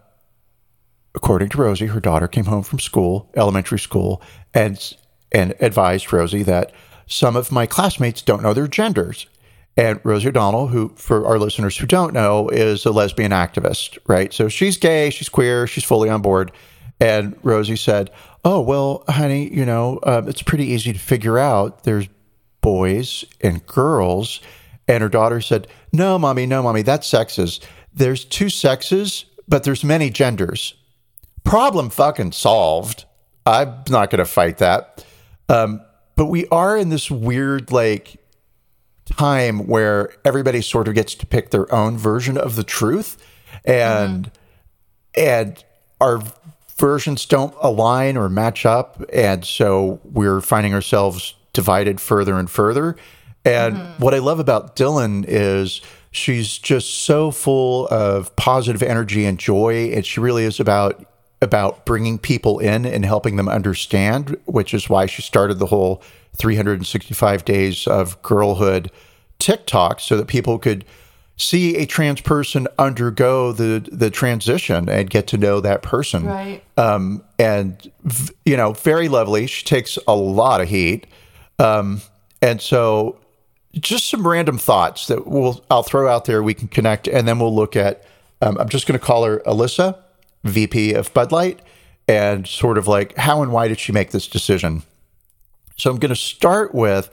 according 1.13 1.49
to 1.49 1.57
Rosie, 1.57 1.87
her 1.87 1.99
daughter 1.99 2.27
came 2.27 2.45
home 2.45 2.63
from 2.63 2.79
school, 2.79 3.31
elementary 3.35 3.79
school, 3.79 4.21
and 4.53 4.95
and 5.31 5.53
advised 5.59 6.11
Rosie 6.13 6.43
that 6.43 6.71
some 7.07 7.35
of 7.35 7.51
my 7.51 7.65
classmates 7.65 8.21
don't 8.21 8.41
know 8.41 8.53
their 8.53 8.67
genders. 8.67 9.27
And 9.77 9.99
Rosie 10.05 10.29
O'Donnell, 10.29 10.67
who 10.67 10.93
for 10.95 11.25
our 11.25 11.37
listeners 11.37 11.77
who 11.77 11.85
don't 11.85 12.13
know, 12.13 12.47
is 12.49 12.85
a 12.85 12.91
lesbian 12.91 13.31
activist, 13.31 13.97
right? 14.07 14.31
So 14.33 14.47
she's 14.47 14.77
gay, 14.77 15.09
she's 15.09 15.27
queer, 15.27 15.67
she's 15.67 15.83
fully 15.83 16.09
on 16.09 16.21
board. 16.21 16.51
And 17.01 17.37
Rosie 17.43 17.75
said, 17.75 18.09
"Oh 18.45 18.61
well, 18.61 19.03
honey, 19.09 19.53
you 19.53 19.65
know 19.65 19.99
um, 20.03 20.29
it's 20.29 20.41
pretty 20.41 20.67
easy 20.67 20.93
to 20.93 20.99
figure 20.99 21.37
out. 21.37 21.83
There's 21.83 22.07
boys 22.61 23.25
and 23.41 23.65
girls." 23.65 24.39
And 24.87 25.01
her 25.01 25.09
daughter 25.09 25.41
said, 25.41 25.67
"No, 25.91 26.17
mommy, 26.17 26.45
no, 26.45 26.63
mommy, 26.63 26.83
that's 26.83 27.07
sexes. 27.07 27.59
There's 27.93 28.23
two 28.23 28.49
sexes, 28.49 29.25
but 29.47 29.63
there's 29.63 29.83
many 29.83 30.09
genders." 30.09 30.75
problem 31.45 31.89
fucking 31.89 32.33
solved. 32.33 33.05
I'm 33.45 33.83
not 33.89 34.09
going 34.09 34.19
to 34.19 34.25
fight 34.25 34.57
that. 34.57 35.05
Um, 35.47 35.79
but 36.17 36.25
we 36.25 36.47
are 36.47 36.75
in 36.75 36.89
this 36.89 37.09
weird, 37.09 37.71
like, 37.71 38.17
time 39.05 39.67
where 39.67 40.11
everybody 40.25 40.61
sort 40.61 40.89
of 40.89 40.95
gets 40.95 41.15
to 41.15 41.25
pick 41.25 41.51
their 41.51 41.73
own 41.73 41.97
version 41.97 42.37
of 42.37 42.55
the 42.55 42.63
truth. 42.63 43.23
And, 43.63 44.31
and 45.15 45.63
our 46.01 46.21
versions 46.77 47.25
don't 47.25 47.53
align 47.61 48.17
or 48.17 48.29
match 48.29 48.65
up. 48.65 49.01
And 49.11 49.45
so 49.45 49.99
we're 50.03 50.41
finding 50.41 50.73
ourselves 50.73 51.35
divided 51.53 52.01
further 52.01 52.37
and 52.37 52.49
further. 52.49 52.95
And 53.43 53.75
mm-hmm. 53.75 54.03
what 54.03 54.13
I 54.13 54.19
love 54.19 54.39
about 54.39 54.75
Dylan 54.75 55.25
is 55.27 55.81
she's 56.11 56.57
just 56.57 56.99
so 57.05 57.31
full 57.31 57.87
of 57.87 58.35
positive 58.35 58.83
energy 58.83 59.25
and 59.25 59.39
joy. 59.39 59.91
And 59.93 60.05
she 60.05 60.19
really 60.19 60.43
is 60.43 60.59
about 60.59 61.05
about 61.41 61.85
bringing 61.85 62.17
people 62.17 62.59
in 62.59 62.85
and 62.85 63.05
helping 63.05 63.35
them 63.35 63.49
understand, 63.49 64.37
which 64.45 64.73
is 64.73 64.89
why 64.89 65.05
she 65.05 65.21
started 65.21 65.59
the 65.59 65.65
whole 65.67 66.01
365 66.37 67.45
days 67.45 67.87
of 67.87 68.19
girlhood 68.21 68.89
TikTok 69.37 69.99
so 69.99 70.17
that 70.17 70.27
people 70.27 70.57
could 70.57 70.85
see 71.37 71.77
a 71.77 71.85
trans 71.85 72.21
person 72.21 72.67
undergo 72.79 73.51
the 73.51 73.87
the 73.91 74.09
transition 74.09 74.89
and 74.89 75.09
get 75.09 75.27
to 75.27 75.37
know 75.37 75.59
that 75.59 75.81
person. 75.81 76.25
right. 76.25 76.63
Um, 76.77 77.23
and 77.37 77.91
v- 78.03 78.33
you 78.45 78.57
know, 78.57 78.73
very 78.73 79.09
lovely. 79.09 79.47
She 79.47 79.65
takes 79.65 79.97
a 80.07 80.15
lot 80.15 80.61
of 80.61 80.69
heat. 80.69 81.07
Um, 81.59 82.01
and 82.41 82.61
so 82.61 83.19
just 83.73 84.09
some 84.09 84.25
random 84.25 84.57
thoughts 84.57 85.07
that 85.07 85.27
we'll 85.27 85.63
I'll 85.69 85.83
throw 85.83 86.07
out 86.07 86.25
there 86.25 86.41
we 86.41 86.53
can 86.53 86.67
connect 86.67 87.07
and 87.07 87.27
then 87.27 87.39
we'll 87.39 87.53
look 87.55 87.75
at 87.75 88.05
um, 88.41 88.57
I'm 88.57 88.69
just 88.69 88.85
going 88.87 88.99
to 88.99 89.05
call 89.05 89.23
her 89.23 89.39
Alissa, 89.39 89.97
VP 90.43 90.93
of 90.93 91.13
Bud 91.13 91.31
Light, 91.31 91.61
and 92.07 92.47
sort 92.47 92.77
of 92.77 92.87
like 92.87 93.17
how 93.17 93.41
and 93.41 93.51
why 93.51 93.67
did 93.67 93.79
she 93.79 93.91
make 93.91 94.11
this 94.11 94.27
decision? 94.27 94.83
So 95.77 95.89
I'm 95.89 95.97
going 95.97 96.09
to 96.09 96.15
start 96.15 96.73
with 96.73 97.09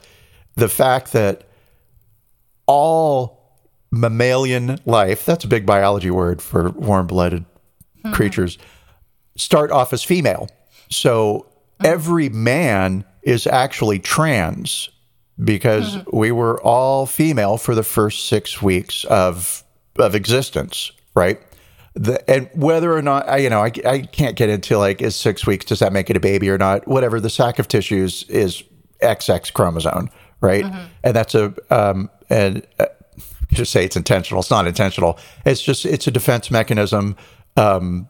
the 0.54 0.68
fact 0.68 1.12
that 1.12 1.44
all 2.66 3.41
mammalian 3.92 4.81
life, 4.87 5.24
that's 5.24 5.44
a 5.44 5.48
big 5.48 5.64
biology 5.64 6.11
word 6.11 6.42
for 6.42 6.70
warm 6.70 7.07
blooded 7.07 7.44
hmm. 8.02 8.12
creatures, 8.12 8.59
start 9.37 9.70
off 9.70 9.92
as 9.92 10.02
female. 10.02 10.48
So 10.88 11.46
hmm. 11.78 11.87
every 11.87 12.28
man 12.28 13.05
is 13.22 13.46
actually 13.46 14.00
trans 14.00 14.88
because 15.42 15.94
hmm. 15.94 16.00
we 16.12 16.33
were 16.33 16.61
all 16.62 17.07
female 17.07 17.59
for 17.59 17.74
the 17.74 17.85
first 17.85 18.26
six 18.26 18.61
weeks 18.61 19.05
of 19.05 19.62
of 19.98 20.14
existence, 20.14 20.90
right? 21.14 21.38
The, 21.94 22.28
and 22.31 22.48
whether 22.55 22.96
or 22.96 23.02
not 23.02 23.28
I, 23.28 23.37
you 23.37 23.50
know, 23.50 23.61
I, 23.61 23.70
I 23.85 24.00
can't 24.00 24.37
get 24.37 24.48
into 24.48 24.78
like 24.78 25.02
is 25.02 25.14
six 25.14 25.46
weeks 25.46 25.66
does 25.66 25.81
that 25.81 25.92
make 25.92 26.09
it 26.09 26.16
a 26.16 26.20
baby 26.20 26.48
or 26.48 26.57
not? 26.57 26.88
Whatever. 26.88 27.20
The 27.20 27.28
sack 27.28 27.59
of 27.59 27.68
tissues 27.68 28.22
is 28.24 28.64
XX 29.02 29.52
chromosome, 29.52 30.09
right? 30.40 30.64
Mm-hmm. 30.64 30.85
And 31.05 31.14
that's 31.14 31.35
a 31.35 31.55
um 31.70 32.09
and 32.31 32.66
just 33.52 33.72
say 33.72 33.84
it's 33.84 33.96
intentional. 33.96 34.40
It's 34.40 34.50
not 34.50 34.66
intentional. 34.66 35.18
It's 35.44 35.62
just 35.62 35.85
it's 35.85 36.06
a 36.06 36.10
defense 36.10 36.50
mechanism 36.50 37.16
um, 37.56 38.08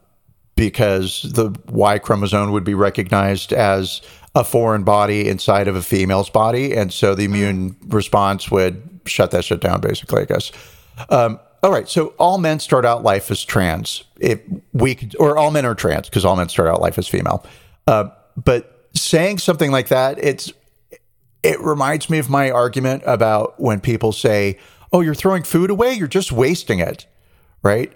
because 0.57 1.23
the 1.23 1.55
Y 1.71 1.99
chromosome 1.99 2.53
would 2.53 2.65
be 2.65 2.75
recognized 2.75 3.53
as 3.53 4.01
a 4.35 4.45
foreign 4.45 4.83
body 4.83 5.29
inside 5.29 5.69
of 5.69 5.77
a 5.77 5.83
female's 5.83 6.31
body, 6.31 6.75
and 6.75 6.93
so 6.93 7.15
the 7.15 7.25
immune 7.25 7.77
response 7.89 8.51
would 8.51 9.01
shut 9.05 9.31
that 9.33 9.45
shit 9.45 9.61
down. 9.61 9.81
Basically, 9.81 10.23
I 10.23 10.25
guess. 10.25 10.53
Um, 11.09 11.39
all 11.63 11.71
right, 11.71 11.89
so 11.89 12.09
all 12.19 12.39
men 12.39 12.59
start 12.59 12.85
out 12.85 13.05
life 13.05 13.31
as 13.31 13.45
trans. 13.45 14.05
If 14.19 14.41
we 14.73 14.95
could, 14.95 15.15
or 15.19 15.37
all 15.37 15.51
men 15.51 15.65
are 15.65 15.75
trans 15.75 16.09
because 16.09 16.25
all 16.25 16.35
men 16.37 16.49
start 16.49 16.69
out 16.69 16.81
life 16.81 16.99
as 16.99 17.07
female. 17.07 17.47
Uh, 17.87 18.09
but 18.43 18.89
saying 18.95 19.39
something 19.39 19.71
like 19.71 19.89
that, 19.89 20.19
it's 20.19 20.53
it 21.43 21.61
reminds 21.61 22.09
me 22.09 22.19
of 22.19 22.31
my 22.31 22.51
argument 22.51 23.03
about 23.07 23.59
when 23.61 23.81
people 23.81 24.13
say, 24.13 24.59
"Oh, 24.93 25.01
you're 25.01 25.15
throwing 25.15 25.43
food 25.43 25.71
away. 25.71 25.93
You're 25.93 26.09
just 26.09 26.33
wasting 26.33 26.79
it." 26.79 27.07
Right? 27.63 27.93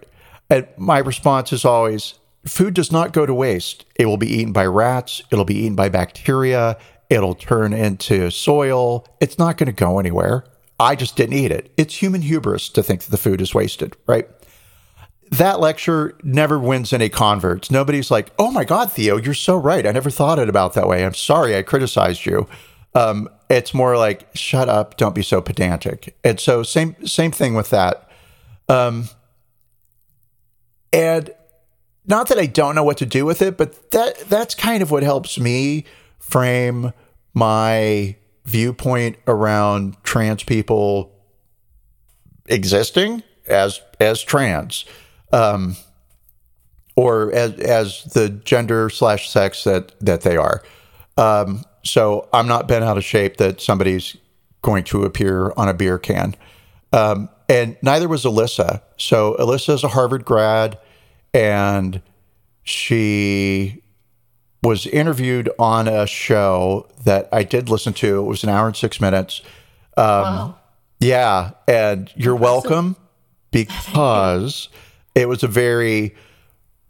And 0.48 0.66
my 0.76 0.98
response 0.98 1.52
is 1.52 1.64
always, 1.64 2.14
food 2.46 2.74
does 2.74 2.92
not 2.92 3.12
go 3.12 3.26
to 3.26 3.34
waste. 3.34 3.84
It 3.96 4.06
will 4.06 4.16
be 4.16 4.32
eaten 4.32 4.52
by 4.52 4.66
rats, 4.66 5.22
it'll 5.30 5.44
be 5.44 5.58
eaten 5.58 5.74
by 5.74 5.88
bacteria, 5.88 6.78
it'll 7.10 7.34
turn 7.34 7.72
into 7.72 8.30
soil. 8.30 9.06
It's 9.20 9.38
not 9.38 9.56
going 9.56 9.66
to 9.66 9.72
go 9.72 9.98
anywhere. 9.98 10.44
I 10.78 10.94
just 10.94 11.16
didn't 11.16 11.36
eat 11.36 11.50
it. 11.50 11.72
It's 11.76 12.00
human 12.00 12.22
hubris 12.22 12.68
to 12.70 12.82
think 12.82 13.02
that 13.02 13.10
the 13.10 13.16
food 13.16 13.40
is 13.40 13.54
wasted, 13.54 13.96
right? 14.06 14.28
that 15.32 15.58
lecture 15.58 16.16
never 16.22 16.58
wins 16.58 16.92
any 16.92 17.08
converts. 17.08 17.68
Nobody's 17.68 18.10
like, 18.10 18.30
"Oh 18.38 18.50
my 18.50 18.64
God, 18.64 18.92
Theo, 18.92 19.16
you're 19.16 19.34
so 19.34 19.56
right. 19.56 19.86
I 19.86 19.90
never 19.90 20.10
thought 20.10 20.38
it 20.38 20.48
about 20.48 20.74
that 20.74 20.86
way. 20.88 21.04
I'm 21.04 21.14
sorry, 21.14 21.56
I 21.56 21.62
criticized 21.62 22.26
you." 22.26 22.46
Um, 22.94 23.28
it's 23.48 23.72
more 23.72 23.96
like, 23.96 24.28
"Shut 24.34 24.68
up, 24.68 24.96
don't 24.96 25.14
be 25.14 25.22
so 25.22 25.40
pedantic." 25.40 26.16
And 26.24 26.40
so, 26.40 26.62
same 26.62 26.96
same 27.06 27.32
thing 27.32 27.54
with 27.54 27.70
that. 27.70 28.08
Um, 28.68 29.08
and 30.92 31.30
not 32.06 32.28
that 32.28 32.38
I 32.38 32.46
don't 32.46 32.74
know 32.74 32.84
what 32.84 32.98
to 32.98 33.06
do 33.06 33.24
with 33.24 33.42
it, 33.42 33.56
but 33.56 33.90
that 33.90 34.18
that's 34.28 34.54
kind 34.54 34.82
of 34.82 34.90
what 34.90 35.02
helps 35.02 35.38
me 35.38 35.84
frame 36.18 36.92
my 37.34 38.16
viewpoint 38.44 39.16
around 39.26 39.96
trans 40.04 40.42
people 40.42 41.12
existing 42.48 43.22
as 43.46 43.80
as 44.00 44.22
trans 44.22 44.84
um, 45.32 45.76
or 46.94 47.32
as 47.32 47.54
as 47.54 48.04
the 48.14 48.28
gender 48.28 48.88
slash 48.88 49.28
sex 49.28 49.64
that 49.64 49.98
that 50.00 50.22
they 50.22 50.36
are 50.36 50.62
um, 51.16 51.64
so 51.86 52.28
i'm 52.32 52.48
not 52.48 52.68
bent 52.68 52.84
out 52.84 52.96
of 52.96 53.04
shape 53.04 53.36
that 53.36 53.60
somebody's 53.60 54.16
going 54.62 54.84
to 54.84 55.04
appear 55.04 55.52
on 55.56 55.68
a 55.68 55.74
beer 55.74 55.98
can 55.98 56.34
um, 56.92 57.28
and 57.48 57.76
neither 57.82 58.08
was 58.08 58.24
alissa 58.24 58.82
so 58.96 59.34
alissa 59.38 59.74
is 59.74 59.84
a 59.84 59.88
harvard 59.88 60.24
grad 60.24 60.78
and 61.32 62.02
she 62.62 63.82
was 64.62 64.86
interviewed 64.86 65.48
on 65.60 65.86
a 65.86 66.06
show 66.06 66.88
that 67.04 67.28
I 67.30 67.44
did 67.44 67.68
listen 67.68 67.92
to. 67.94 68.18
It 68.18 68.22
was 68.24 68.42
an 68.42 68.48
hour 68.48 68.66
and 68.66 68.76
six 68.76 69.00
minutes. 69.00 69.40
Um, 69.96 70.04
wow. 70.04 70.58
Yeah, 70.98 71.50
and 71.68 72.10
you're 72.16 72.34
welcome 72.34 72.96
because 73.52 74.68
it 75.14 75.28
was 75.28 75.44
a 75.44 75.46
very 75.46 76.16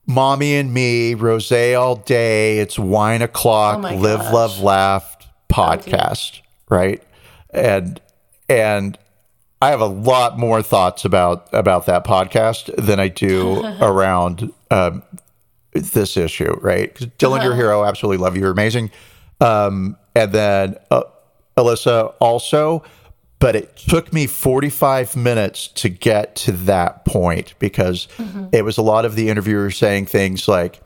mommy 0.06 0.56
and 0.56 0.72
me, 0.72 1.14
rose 1.14 1.50
all 1.52 1.96
day. 1.96 2.58
It's 2.58 2.78
wine 2.78 3.22
o'clock, 3.22 3.78
oh 3.84 3.96
live, 3.96 4.20
gosh. 4.20 4.32
love, 4.32 4.60
laugh 4.60 5.16
podcast, 5.48 6.40
right? 6.68 7.02
And 7.50 8.00
and 8.48 8.98
I 9.60 9.70
have 9.70 9.80
a 9.80 9.86
lot 9.86 10.38
more 10.38 10.62
thoughts 10.62 11.04
about 11.04 11.48
about 11.52 11.86
that 11.86 12.04
podcast 12.04 12.74
than 12.76 13.00
I 13.00 13.08
do 13.08 13.64
around 13.80 14.52
um, 14.70 15.02
this 15.72 16.16
issue, 16.16 16.58
right? 16.60 16.94
Dylan, 16.94 17.38
uh-huh. 17.38 17.44
your 17.44 17.54
hero, 17.56 17.84
absolutely 17.84 18.22
love 18.22 18.36
you, 18.36 18.42
you're 18.42 18.52
amazing. 18.52 18.90
Um, 19.40 19.96
and 20.14 20.32
then 20.32 20.76
uh, 20.90 21.02
Alissa 21.56 22.14
also, 22.20 22.82
but 23.38 23.54
it 23.54 23.76
took 23.76 24.12
me 24.12 24.26
45 24.26 25.16
minutes 25.16 25.68
to 25.68 25.88
get 25.88 26.34
to 26.36 26.52
that 26.52 27.04
point 27.04 27.54
because 27.58 28.08
mm-hmm. 28.16 28.46
it 28.52 28.64
was 28.64 28.78
a 28.78 28.82
lot 28.82 29.04
of 29.04 29.14
the 29.14 29.28
interviewers 29.28 29.76
saying 29.76 30.06
things 30.06 30.48
like, 30.48 30.80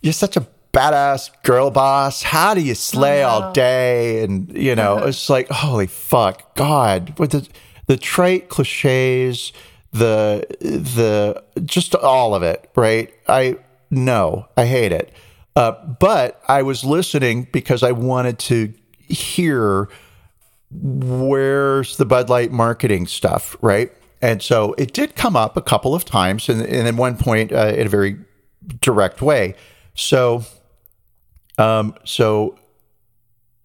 "You're 0.00 0.12
such 0.12 0.36
a 0.36 0.46
badass 0.72 1.30
girl 1.42 1.70
boss. 1.70 2.22
How 2.22 2.54
do 2.54 2.60
you 2.60 2.74
slay 2.74 3.24
oh, 3.24 3.28
no. 3.28 3.46
all 3.46 3.52
day?" 3.52 4.22
And 4.22 4.54
you 4.56 4.74
know, 4.74 4.96
uh-huh. 4.96 5.08
it's 5.08 5.30
like, 5.30 5.48
holy 5.48 5.86
fuck, 5.86 6.54
God, 6.54 7.18
with 7.18 7.30
the 7.32 7.48
the 7.86 7.96
trait 7.96 8.48
cliches, 8.48 9.52
the 9.92 10.46
the 10.60 11.42
just 11.64 11.94
all 11.94 12.34
of 12.34 12.42
it, 12.42 12.70
right? 12.76 13.12
I 13.28 13.56
no, 13.90 14.48
I 14.56 14.66
hate 14.66 14.92
it. 14.92 15.12
Uh, 15.54 15.72
but 15.72 16.40
I 16.48 16.62
was 16.62 16.82
listening 16.82 17.46
because 17.52 17.82
I 17.82 17.92
wanted 17.92 18.38
to 18.40 18.72
hear 19.08 19.88
where's 20.72 21.96
the 21.96 22.04
Bud 22.04 22.28
Light 22.28 22.52
marketing 22.52 23.06
stuff, 23.06 23.56
right? 23.60 23.92
And 24.20 24.40
so 24.40 24.74
it 24.78 24.92
did 24.92 25.16
come 25.16 25.36
up 25.36 25.56
a 25.56 25.62
couple 25.62 25.94
of 25.94 26.04
times, 26.04 26.48
and, 26.48 26.62
and 26.62 26.86
at 26.86 26.94
one 26.94 27.16
point 27.16 27.52
uh, 27.52 27.74
in 27.76 27.86
a 27.86 27.90
very 27.90 28.16
direct 28.80 29.20
way. 29.20 29.54
So, 29.94 30.44
um, 31.58 31.94
so 32.04 32.56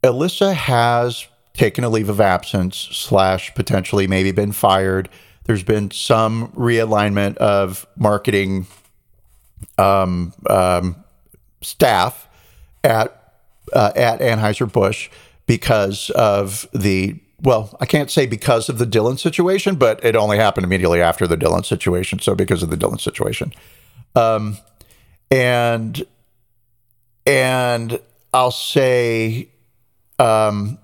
Alissa 0.04 0.54
has 0.54 1.28
taken 1.54 1.84
a 1.84 1.90
leave 1.90 2.10
of 2.10 2.20
absence 2.20 2.76
slash 2.76 3.54
potentially 3.56 4.08
maybe 4.08 4.32
been 4.32 4.52
fired. 4.52 5.10
There's 5.46 5.64
been 5.64 5.92
some 5.92 6.50
realignment 6.50 7.38
of 7.38 7.88
marketing 7.96 8.68
um, 9.78 10.34
um, 10.50 11.04
staff 11.62 12.28
at 12.84 13.14
uh, 13.74 13.92
at 13.96 14.20
Anheuser 14.22 14.72
Busch 14.72 15.10
because 15.48 16.12
of 16.12 16.68
the 16.74 17.20
well, 17.42 17.76
I 17.80 17.86
can't 17.86 18.10
say 18.10 18.26
because 18.26 18.68
of 18.68 18.80
the 18.80 18.86
Dylan 18.86 19.20
situation, 19.20 19.76
but 19.76 20.04
it 20.04 20.16
only 20.16 20.38
happened 20.38 20.66
immediately 20.66 21.02
after 21.02 21.28
the 21.28 21.38
Dylan 21.38 21.64
situation. 21.64 22.18
So 22.18 22.34
because 22.34 22.64
of 22.64 22.72
the 22.72 22.78
Dylan 22.78 23.00
situation, 23.00 23.54
um, 24.16 24.58
and 25.30 26.04
and 27.26 28.00
I'll 28.34 28.52
say, 28.52 29.50
um, 30.18 30.80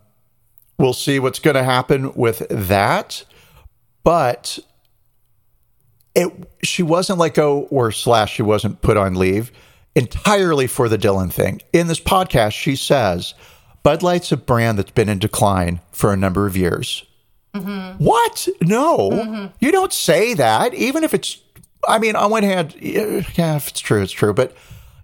we'll 0.78 0.94
see 0.94 1.20
what's 1.20 1.40
going 1.40 1.56
to 1.56 1.64
happen 1.64 2.14
with 2.14 2.46
that, 2.50 3.26
but 4.04 4.60
it 6.14 6.32
she 6.64 6.84
wasn't 6.84 7.20
let 7.20 7.34
go 7.34 7.64
or 7.64 7.92
slash 7.92 8.34
she 8.34 8.44
wasn't 8.44 8.82
put 8.82 8.98
on 8.98 9.16
leave 9.16 9.52
entirely 9.96 10.68
for 10.68 10.88
the 10.88 10.98
Dylan 10.98 11.32
thing. 11.32 11.62
In 11.72 11.88
this 11.88 12.00
podcast, 12.00 12.54
she 12.54 12.76
says 12.76 13.34
Bud 13.84 14.02
Light's 14.02 14.32
a 14.32 14.38
brand 14.38 14.80
that's 14.80 14.92
been 14.92 15.10
in 15.10 15.20
decline 15.20 15.82
for 15.92 16.12
a 16.12 16.18
number 16.18 16.48
of 16.48 16.56
years. 16.56 17.06
Mm-hmm. 17.54 18.04
What? 18.04 18.48
No, 18.62 19.10
mm-hmm. 19.10 19.46
you 19.60 19.72
don't 19.72 19.94
say 19.94 20.34
that. 20.34 20.74
Even 20.74 21.04
if 21.04 21.14
it's, 21.14 21.40
I 21.88 22.00
mean, 22.00 22.16
on 22.16 22.32
one 22.32 22.44
hand, 22.44 22.76
yeah, 22.80 23.56
if 23.58 23.68
it's 23.68 23.80
true, 23.80 24.02
it's 24.02 24.12
true. 24.12 24.34
But 24.34 24.56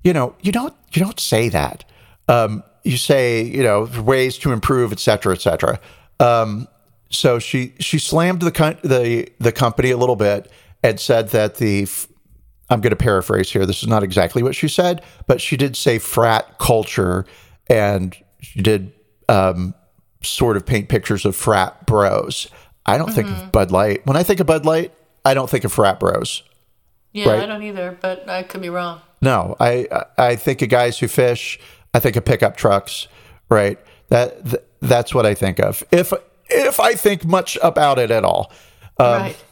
you 0.03 0.13
know, 0.13 0.35
you 0.41 0.51
don't 0.51 0.73
you 0.93 1.03
don't 1.03 1.19
say 1.19 1.49
that. 1.49 1.83
Um, 2.27 2.63
you 2.83 2.97
say 2.97 3.43
you 3.43 3.61
know 3.61 3.87
ways 4.01 4.37
to 4.39 4.51
improve, 4.51 4.91
et 4.91 4.99
cetera, 4.99 5.33
et 5.33 5.41
cetera. 5.41 5.79
Um, 6.19 6.67
so 7.09 7.37
she 7.37 7.73
she 7.79 7.99
slammed 7.99 8.41
the 8.41 8.77
the 8.83 9.29
the 9.39 9.51
company 9.51 9.91
a 9.91 9.97
little 9.97 10.15
bit 10.15 10.49
and 10.81 10.99
said 10.99 11.29
that 11.29 11.55
the 11.55 11.87
I'm 12.69 12.81
going 12.81 12.91
to 12.91 12.95
paraphrase 12.95 13.51
here. 13.51 13.65
This 13.65 13.83
is 13.83 13.89
not 13.89 14.03
exactly 14.03 14.41
what 14.41 14.55
she 14.55 14.67
said, 14.67 15.03
but 15.27 15.41
she 15.41 15.57
did 15.57 15.75
say 15.75 15.99
frat 15.99 16.57
culture, 16.59 17.25
and 17.67 18.15
she 18.39 18.61
did 18.61 18.91
um, 19.27 19.73
sort 20.21 20.57
of 20.57 20.65
paint 20.65 20.89
pictures 20.89 21.25
of 21.25 21.35
frat 21.35 21.85
bros. 21.85 22.47
I 22.85 22.97
don't 22.97 23.07
mm-hmm. 23.07 23.15
think 23.15 23.27
of 23.27 23.33
mm-hmm. 23.35 23.49
Bud 23.49 23.71
Light. 23.71 24.05
When 24.05 24.17
I 24.17 24.23
think 24.23 24.39
of 24.39 24.47
Bud 24.47 24.65
Light, 24.65 24.93
I 25.25 25.33
don't 25.33 25.49
think 25.49 25.63
of 25.63 25.71
frat 25.71 25.99
bros. 25.99 26.43
Yeah, 27.13 27.29
right? 27.29 27.41
I 27.41 27.45
don't 27.45 27.63
either, 27.63 27.97
but 28.01 28.29
I 28.29 28.43
could 28.43 28.61
be 28.61 28.69
wrong. 28.69 29.01
No, 29.21 29.55
I 29.59 29.87
I 30.17 30.35
think 30.35 30.61
of 30.61 30.69
guys 30.69 30.99
who 30.99 31.07
fish. 31.07 31.59
I 31.93 31.99
think 31.99 32.15
of 32.15 32.25
pickup 32.25 32.55
trucks. 32.55 33.07
Right. 33.49 33.79
That 34.09 34.63
that's 34.79 35.13
what 35.13 35.25
I 35.25 35.33
think 35.33 35.59
of. 35.59 35.83
If 35.91 36.13
if 36.49 36.79
I 36.79 36.93
think 36.93 37.25
much 37.25 37.57
about 37.61 37.99
it 37.99 38.11
at 38.11 38.23
all. 38.23 38.51
Um, 38.97 39.21
right. 39.21 39.45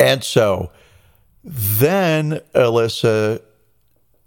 And 0.00 0.24
so 0.24 0.70
then 1.44 2.40
Alissa 2.54 3.42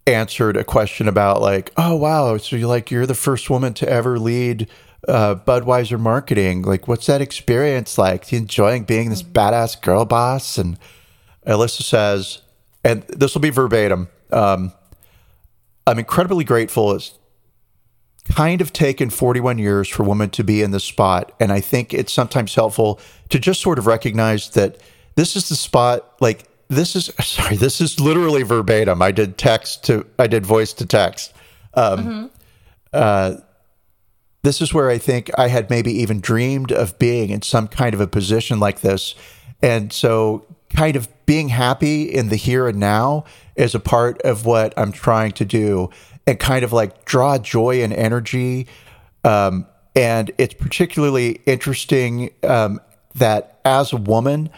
answered 0.08 0.58
a 0.58 0.64
question 0.64 1.08
about 1.08 1.42
like, 1.42 1.72
oh 1.78 1.96
wow, 1.96 2.38
so 2.38 2.56
you're 2.56 2.68
like 2.68 2.90
you're 2.90 3.06
the 3.06 3.14
first 3.14 3.50
woman 3.50 3.74
to 3.76 3.90
ever 3.90 4.18
lead 4.18 4.68
uh, 5.08 5.36
Budweiser 5.36 6.00
marketing. 6.00 6.64
Like, 6.64 6.88
what's 6.88 7.06
that 7.08 7.22
experience 7.22 7.98
like? 7.98 8.32
You 8.32 8.40
enjoying 8.40 8.84
being 8.84 9.10
this 9.10 9.24
badass 9.24 9.82
girl 9.82 10.06
boss? 10.06 10.58
And 10.58 10.78
Alissa 11.46 11.84
says, 11.84 12.42
and 12.84 13.04
this 13.04 13.34
will 13.34 13.42
be 13.42 13.50
verbatim. 13.50 14.08
Um, 14.32 14.72
I'm 15.86 16.00
incredibly 16.00 16.44
grateful. 16.44 16.94
It's 16.94 17.18
kind 18.30 18.62
of 18.62 18.74
taken 18.74 19.10
41 19.10 19.58
years 19.58 19.88
for 19.88 20.04
women 20.04 20.30
to 20.32 20.44
be 20.44 20.62
in 20.62 20.72
this 20.72 20.84
spot, 20.84 21.32
and 21.40 21.52
I 21.52 21.62
think 21.62 21.94
it's 21.94 22.12
sometimes 22.12 22.56
helpful 22.56 23.00
to 23.30 23.40
just 23.40 23.62
sort 23.62 23.80
of 23.80 23.88
recognize 23.88 24.50
that 24.52 24.82
this 25.16 25.36
is 25.36 25.50
the 25.50 25.56
spot 25.56 26.16
like 26.20 26.47
this 26.70 26.96
is 26.96 27.12
sorry 27.22 27.56
this 27.56 27.82
is 27.82 28.00
literally 28.00 28.44
verbatim. 28.44 29.02
I 29.02 29.12
did 29.12 29.38
text 29.38 29.84
to 29.86 30.06
i 30.20 30.28
did 30.28 30.46
voice 30.46 30.74
to 30.74 30.86
text. 30.86 31.34
Um, 31.74 32.00
mm-hmm. 32.00 32.26
uh, 32.94 33.36
this 34.44 34.62
is 34.62 34.74
where 34.74 34.90
i 34.90 34.98
think 34.98 35.30
i 35.38 35.48
had 35.48 35.70
maybe 35.70 35.92
even 35.92 36.20
dreamed 36.20 36.72
of 36.72 36.98
being 36.98 37.30
in 37.30 37.42
some 37.42 37.68
kind 37.68 37.94
of 37.94 38.02
a 38.02 38.08
position 38.08 38.60
like 38.60 38.82
this. 38.82 39.16
And 39.62 39.92
so 39.92 40.46
kind 40.76 40.96
of 40.96 41.08
being 41.26 41.50
happy 41.50 42.04
in 42.04 42.30
the 42.30 42.36
here 42.36 42.68
and 42.68 42.80
now 42.80 43.26
is 43.56 43.74
a 43.74 43.80
part 43.80 44.22
of 44.24 44.46
what 44.46 44.74
i'm 44.78 44.92
trying 44.92 45.32
to 45.34 45.46
do 45.46 45.90
and 46.26 46.40
kind 46.40 46.64
of 46.64 46.74
like 46.74 47.06
draw 47.06 47.38
joy 47.38 47.82
and 47.82 47.94
energy. 47.94 48.68
Um, 49.24 49.66
and 49.96 50.32
it's 50.38 50.54
particularly 50.54 51.42
interesting 51.46 52.32
um, 52.44 52.82
that 53.16 53.60
as 53.66 53.94
a 53.94 53.98
woman 53.98 54.50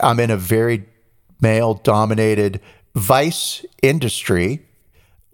I'm 0.00 0.20
in 0.20 0.30
a 0.30 0.36
very 0.36 0.84
male 1.40 1.74
dominated 1.74 2.60
vice 2.94 3.64
industry 3.82 4.66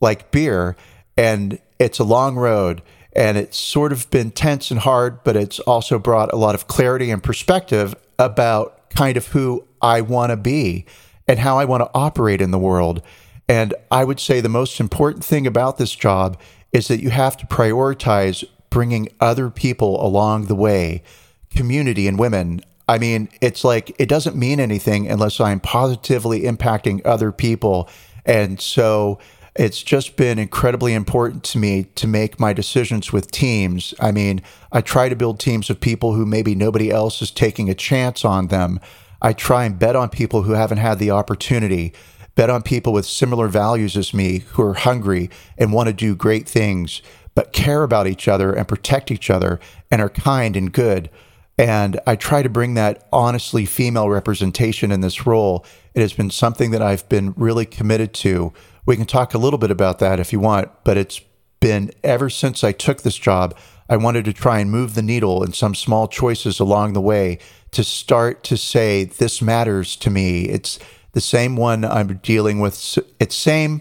like 0.00 0.30
beer, 0.30 0.76
and 1.16 1.59
it's 1.78 1.98
a 1.98 2.05
long 2.05 2.36
road. 2.36 2.82
And 3.16 3.38
it's 3.38 3.57
sort 3.57 3.92
of 3.92 4.11
been 4.11 4.32
tense 4.32 4.72
and 4.72 4.80
hard, 4.80 5.22
but 5.22 5.36
it's 5.36 5.61
also 5.61 6.00
brought 6.00 6.32
a 6.32 6.36
lot 6.36 6.57
of 6.57 6.66
clarity 6.66 7.12
and 7.12 7.22
perspective 7.22 7.94
about 8.18 8.90
kind 8.90 9.16
of 9.16 9.28
who 9.28 9.64
I 9.80 10.00
want 10.00 10.30
to 10.30 10.36
be. 10.36 10.84
and 11.26 11.38
how 11.38 11.59
I 11.59 11.64
want 11.64 11.82
to 11.82 11.90
operate 11.94 12.40
in 12.40 12.50
the 12.50 12.59
world. 12.59 13.02
And 13.48 13.74
I 13.90 14.05
would 14.05 14.20
say 14.20 14.40
the 14.40 14.48
most 14.48 14.80
important 14.80 15.24
thing 15.24 15.46
about 15.46 15.78
this 15.78 15.94
job 15.94 16.38
is 16.72 16.88
that 16.88 17.00
you 17.00 17.11
have 17.11 17.36
to 17.38 17.46
prioritize 17.46 18.44
bringing 18.70 19.09
other 19.20 19.50
people 19.50 20.05
along 20.05 20.46
the 20.46 20.55
way, 20.55 21.02
community 21.50 22.09
and 22.09 22.18
women. 22.18 22.61
I 22.89 22.99
mean, 22.99 23.28
it's 23.41 23.64
like 23.64 23.95
it 23.99 24.09
doesn't 24.09 24.37
mean 24.37 24.61
anything 24.61 25.11
unless 25.11 25.41
I'm 25.41 25.61
positively 25.61 26.43
impacting 26.43 27.01
other 27.05 27.32
people. 27.32 27.89
And 28.26 28.61
so 28.61 29.18
it's 29.57 29.82
just 29.82 30.16
been 30.16 30.39
incredibly 30.39 30.95
important 30.95 31.45
to 31.45 31.59
me 31.59 31.85
to 31.95 32.07
make 32.07 32.41
my 32.41 32.53
decisions 32.53 33.12
with 33.12 33.30
teams. 33.30 33.95
I 34.01 34.11
mean, 34.11 34.43
I 34.72 34.80
try 34.80 35.09
to 35.09 35.16
build 35.16 35.39
teams 35.39 35.70
of 35.70 35.80
people 35.80 36.14
who 36.14 36.26
maybe 36.26 36.55
nobody 36.55 36.91
else 36.91 37.22
is 37.22 37.30
taking 37.30 37.70
a 37.70 37.74
chance 37.74 38.24
on 38.24 38.49
them. 38.49 38.80
I 39.22 39.32
try 39.32 39.64
and 39.64 39.78
bet 39.78 39.97
on 39.97 40.09
people 40.09 40.43
who 40.43 40.53
haven't 40.53 40.78
had 40.78 40.99
the 40.99 41.12
opportunity, 41.12 41.95
bet 42.35 42.51
on 42.51 42.62
people 42.62 42.93
with 42.93 43.07
similar 43.07 43.47
values 43.47 43.97
as 43.97 44.12
me 44.12 44.41
who 44.51 44.62
are 44.62 44.74
hungry 44.74 45.30
and 45.57 45.72
want 45.72 45.87
to 45.87 45.95
do 45.95 46.16
great 46.16 46.49
things, 46.49 47.01
but 47.35 47.53
care 47.53 47.85
about 47.85 48.09
each 48.09 48.26
other 48.26 48.53
and 48.53 48.68
protect 48.68 49.11
each 49.11 49.30
other 49.30 49.61
and 49.91 50.03
are 50.03 50.11
kind 50.11 50.57
and 50.57 50.72
good. 50.72 51.09
And 51.57 52.00
I 52.07 52.16
try 52.16 52.42
to 52.42 52.48
bring 52.48 52.74
that 52.74 53.07
honestly 53.12 53.64
female 53.64 54.09
representation 54.09 54.90
in 54.90 55.00
this 55.02 55.26
role. 55.26 55.64
It 55.94 56.00
has 56.00 56.12
been 56.12 56.30
something 56.30 56.72
that 56.72 56.82
I've 56.82 57.09
been 57.09 57.32
really 57.36 57.64
committed 57.64 58.12
to 58.14 58.52
we 58.86 58.96
can 58.96 59.07
talk 59.07 59.34
a 59.34 59.38
little 59.38 59.59
bit 59.59 59.70
about 59.70 59.98
that 60.00 60.20
if 60.20 60.32
you 60.32 60.40
want, 60.40 60.70
but 60.84 60.96
it's 60.96 61.20
been 61.61 61.90
ever 62.02 62.28
since 62.28 62.62
I 62.62 62.72
took 62.72 63.02
this 63.02 63.16
job, 63.16 63.57
I 63.88 63.96
wanted 63.96 64.24
to 64.26 64.32
try 64.32 64.59
and 64.59 64.70
move 64.70 64.94
the 64.94 65.02
needle 65.02 65.42
in 65.42 65.52
some 65.52 65.74
small 65.74 66.09
choices 66.09 66.61
along 66.61 66.92
the 66.92 67.00
way 67.00 67.38
to 67.72 67.82
start 67.82 68.44
to 68.44 68.57
say, 68.57 69.05
this 69.05 69.40
matters 69.40 69.96
to 69.96 70.11
me. 70.11 70.44
It's 70.48 70.78
the 71.12 71.20
same 71.20 71.57
one 71.57 71.84
I'm 71.84 72.18
dealing 72.18 72.61
with. 72.61 72.98
It's 73.18 73.34
same 73.34 73.80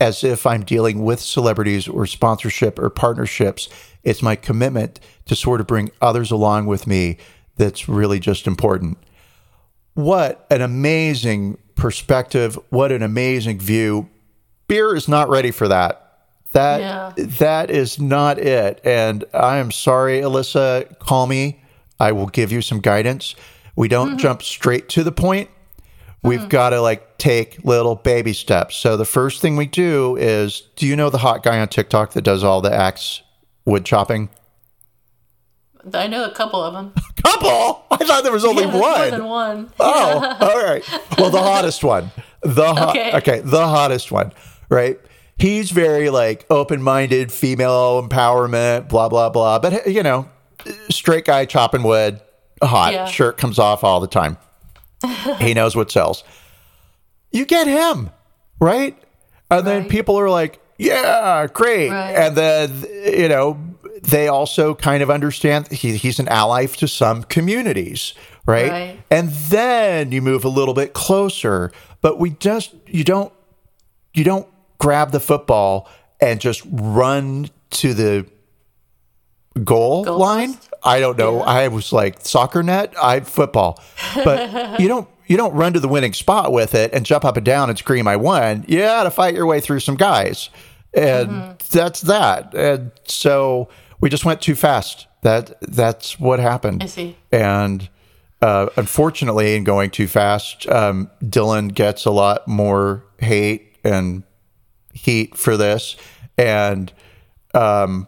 as 0.00 0.22
if 0.22 0.46
I'm 0.46 0.64
dealing 0.64 1.02
with 1.02 1.20
celebrities 1.20 1.88
or 1.88 2.06
sponsorship 2.06 2.78
or 2.78 2.90
partnerships. 2.90 3.68
It's 4.02 4.22
my 4.22 4.36
commitment 4.36 5.00
to 5.26 5.36
sort 5.36 5.60
of 5.60 5.66
bring 5.66 5.90
others 6.00 6.30
along 6.30 6.66
with 6.66 6.86
me 6.86 7.18
that's 7.56 7.88
really 7.88 8.18
just 8.18 8.46
important. 8.46 8.98
What 9.94 10.46
an 10.50 10.60
amazing 10.60 11.58
perspective. 11.76 12.58
What 12.70 12.92
an 12.92 13.02
amazing 13.02 13.60
view 13.60 14.08
beer 14.66 14.94
is 14.94 15.08
not 15.08 15.28
ready 15.28 15.50
for 15.50 15.68
that. 15.68 16.00
That 16.52 16.80
yeah. 16.80 17.26
that 17.38 17.70
is 17.70 18.00
not 18.00 18.38
it. 18.38 18.80
And 18.84 19.24
I 19.34 19.58
am 19.58 19.70
sorry, 19.70 20.20
Alissa. 20.20 20.98
Call 20.98 21.26
me. 21.26 21.60
I 21.98 22.12
will 22.12 22.26
give 22.26 22.52
you 22.52 22.62
some 22.62 22.80
guidance. 22.80 23.34
We 23.76 23.88
don't 23.88 24.10
mm-hmm. 24.10 24.18
jump 24.18 24.42
straight 24.42 24.88
to 24.90 25.02
the 25.02 25.12
point. 25.12 25.50
We've 26.22 26.40
mm-hmm. 26.40 26.48
got 26.48 26.70
to 26.70 26.80
like 26.80 27.18
take 27.18 27.64
little 27.64 27.96
baby 27.96 28.32
steps. 28.32 28.76
So 28.76 28.96
the 28.96 29.04
first 29.04 29.42
thing 29.42 29.56
we 29.56 29.66
do 29.66 30.16
is, 30.16 30.62
do 30.76 30.86
you 30.86 30.96
know 30.96 31.10
the 31.10 31.18
hot 31.18 31.42
guy 31.42 31.60
on 31.60 31.68
TikTok 31.68 32.12
that 32.12 32.22
does 32.22 32.42
all 32.42 32.60
the 32.60 32.72
axe 32.72 33.22
wood 33.64 33.84
chopping? 33.84 34.30
I 35.92 36.06
know 36.06 36.24
a 36.24 36.30
couple 36.32 36.62
of 36.62 36.72
them. 36.72 36.92
A 36.96 37.22
couple? 37.22 37.84
I 37.90 37.96
thought 38.04 38.22
there 38.22 38.32
was 38.32 38.44
only 38.44 38.64
yeah, 38.64 38.78
one. 38.78 38.98
More 39.00 39.10
than 39.10 39.24
one. 39.24 39.72
Oh, 39.78 40.20
yeah. 40.20 40.38
all 40.40 40.64
right. 40.64 40.88
Well, 41.18 41.30
the 41.30 41.42
hottest 41.42 41.84
one. 41.84 42.10
The 42.42 42.74
ho- 42.74 42.90
okay. 42.90 43.16
okay, 43.16 43.40
the 43.40 43.66
hottest 43.66 44.12
one 44.12 44.32
right? 44.68 44.98
He's 45.38 45.70
very 45.70 46.10
like 46.10 46.46
open 46.50 46.82
minded, 46.82 47.32
female 47.32 48.06
empowerment, 48.06 48.88
blah, 48.88 49.08
blah, 49.08 49.30
blah. 49.30 49.58
But, 49.58 49.86
you 49.86 50.02
know, 50.02 50.28
straight 50.90 51.24
guy 51.24 51.44
chopping 51.44 51.82
wood, 51.82 52.20
hot, 52.62 52.92
yeah. 52.92 53.06
shirt 53.06 53.36
comes 53.36 53.58
off 53.58 53.82
all 53.82 54.00
the 54.00 54.06
time. 54.06 54.36
he 55.38 55.54
knows 55.54 55.74
what 55.74 55.90
sells. 55.90 56.22
You 57.32 57.44
get 57.44 57.66
him, 57.66 58.10
right? 58.60 58.96
And 59.50 59.66
then 59.66 59.88
people 59.88 60.18
are 60.18 60.30
like, 60.30 60.60
yeah, 60.78 61.46
great. 61.52 61.90
Right. 61.90 62.12
And 62.12 62.36
then, 62.36 62.84
you 63.04 63.28
know, 63.28 63.58
they 64.04 64.28
also 64.28 64.74
kind 64.74 65.02
of 65.02 65.10
understand 65.10 65.68
he, 65.68 65.96
he's 65.96 66.18
an 66.18 66.28
ally 66.28 66.66
to 66.66 66.86
some 66.86 67.22
communities, 67.24 68.14
right? 68.46 68.70
right? 68.70 69.00
And 69.10 69.30
then 69.30 70.12
you 70.12 70.20
move 70.20 70.44
a 70.44 70.48
little 70.48 70.74
bit 70.74 70.92
closer, 70.92 71.72
but 72.00 72.18
we 72.18 72.30
just 72.30 72.74
you 72.86 73.04
don't 73.04 73.32
you 74.12 74.24
don't 74.24 74.46
grab 74.78 75.10
the 75.10 75.20
football 75.20 75.88
and 76.20 76.40
just 76.40 76.62
run 76.70 77.50
to 77.70 77.94
the 77.94 78.26
goal, 79.62 80.04
goal 80.04 80.18
line. 80.18 80.54
Post? 80.54 80.70
I 80.82 81.00
don't 81.00 81.16
know. 81.16 81.38
Yeah. 81.38 81.44
I 81.44 81.68
was 81.68 81.92
like 81.92 82.20
soccer 82.20 82.62
net, 82.62 82.94
I 83.00 83.20
football. 83.20 83.82
But 84.14 84.80
you 84.80 84.88
don't 84.88 85.08
you 85.26 85.36
don't 85.38 85.54
run 85.54 85.72
to 85.72 85.80
the 85.80 85.88
winning 85.88 86.12
spot 86.12 86.52
with 86.52 86.74
it 86.74 86.92
and 86.92 87.06
jump 87.06 87.24
up 87.24 87.36
and 87.36 87.46
down 87.46 87.70
and 87.70 87.78
scream 87.78 88.06
I 88.06 88.16
won. 88.16 88.64
You 88.68 88.80
got 88.80 89.04
to 89.04 89.10
fight 89.10 89.34
your 89.34 89.46
way 89.46 89.60
through 89.60 89.80
some 89.80 89.96
guys. 89.96 90.50
And 90.92 91.28
mm-hmm. 91.28 91.52
that's 91.70 92.02
that. 92.02 92.54
And 92.54 92.92
so 93.04 93.68
we 94.04 94.10
just 94.10 94.26
went 94.26 94.42
too 94.42 94.54
fast. 94.54 95.06
That 95.22 95.58
that's 95.62 96.20
what 96.20 96.38
happened. 96.38 96.82
I 96.82 96.86
see. 96.86 97.16
And 97.32 97.88
uh, 98.42 98.68
unfortunately, 98.76 99.56
in 99.56 99.64
going 99.64 99.88
too 99.88 100.06
fast, 100.06 100.68
um, 100.68 101.10
Dylan 101.22 101.72
gets 101.72 102.04
a 102.04 102.10
lot 102.10 102.46
more 102.46 103.02
hate 103.18 103.78
and 103.82 104.22
heat 104.92 105.38
for 105.38 105.56
this, 105.56 105.96
and 106.36 106.92
um, 107.54 108.06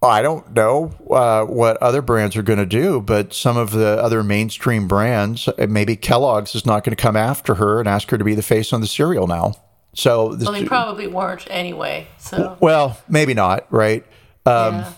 I 0.00 0.22
don't 0.22 0.54
know 0.54 0.94
uh, 1.10 1.44
what 1.44 1.76
other 1.82 2.00
brands 2.00 2.34
are 2.34 2.42
going 2.42 2.58
to 2.58 2.64
do, 2.64 3.02
but 3.02 3.34
some 3.34 3.58
of 3.58 3.72
the 3.72 4.02
other 4.02 4.22
mainstream 4.22 4.88
brands, 4.88 5.46
uh, 5.46 5.66
maybe 5.68 5.94
Kellogg's 5.94 6.54
is 6.54 6.64
not 6.64 6.84
going 6.84 6.96
to 6.96 7.02
come 7.02 7.16
after 7.16 7.56
her 7.56 7.80
and 7.80 7.86
ask 7.86 8.08
her 8.08 8.16
to 8.16 8.24
be 8.24 8.34
the 8.34 8.42
face 8.42 8.72
on 8.72 8.80
the 8.80 8.86
cereal 8.86 9.26
now. 9.26 9.52
So 9.92 10.34
this, 10.36 10.48
well, 10.48 10.58
they 10.58 10.64
probably 10.64 11.06
weren't 11.06 11.46
anyway. 11.50 12.06
So 12.16 12.56
well, 12.60 12.98
maybe 13.10 13.34
not, 13.34 13.70
right? 13.70 14.06
Um, 14.46 14.76
yeah. 14.76 14.92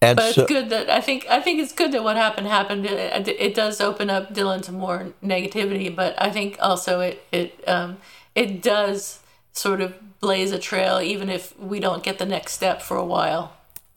And 0.00 0.16
but 0.16 0.34
so, 0.34 0.42
it's 0.42 0.48
good 0.48 0.70
that 0.70 0.88
I 0.88 1.00
think 1.00 1.26
I 1.28 1.40
think 1.40 1.60
it's 1.60 1.72
good 1.72 1.92
that 1.92 2.04
what 2.04 2.16
happened 2.16 2.46
happened. 2.46 2.86
It, 2.86 3.28
it, 3.28 3.54
does 3.54 3.80
open 3.80 4.10
up 4.10 4.32
Dylan 4.32 4.62
to 4.62 4.72
more 4.72 5.12
negativity, 5.24 5.94
but 5.94 6.14
I 6.22 6.30
think 6.30 6.56
also 6.60 7.00
it 7.00 7.24
it 7.32 7.68
um, 7.68 7.96
it 8.36 8.62
does 8.62 9.18
sort 9.52 9.80
of 9.80 9.94
blaze 10.20 10.52
a 10.52 10.58
trail, 10.58 11.00
even 11.00 11.28
if 11.28 11.58
we 11.58 11.80
don't 11.80 12.02
get 12.02 12.18
the 12.18 12.26
next 12.26 12.52
step 12.52 12.80
for 12.80 12.96
a 12.96 13.04
while. 13.04 13.56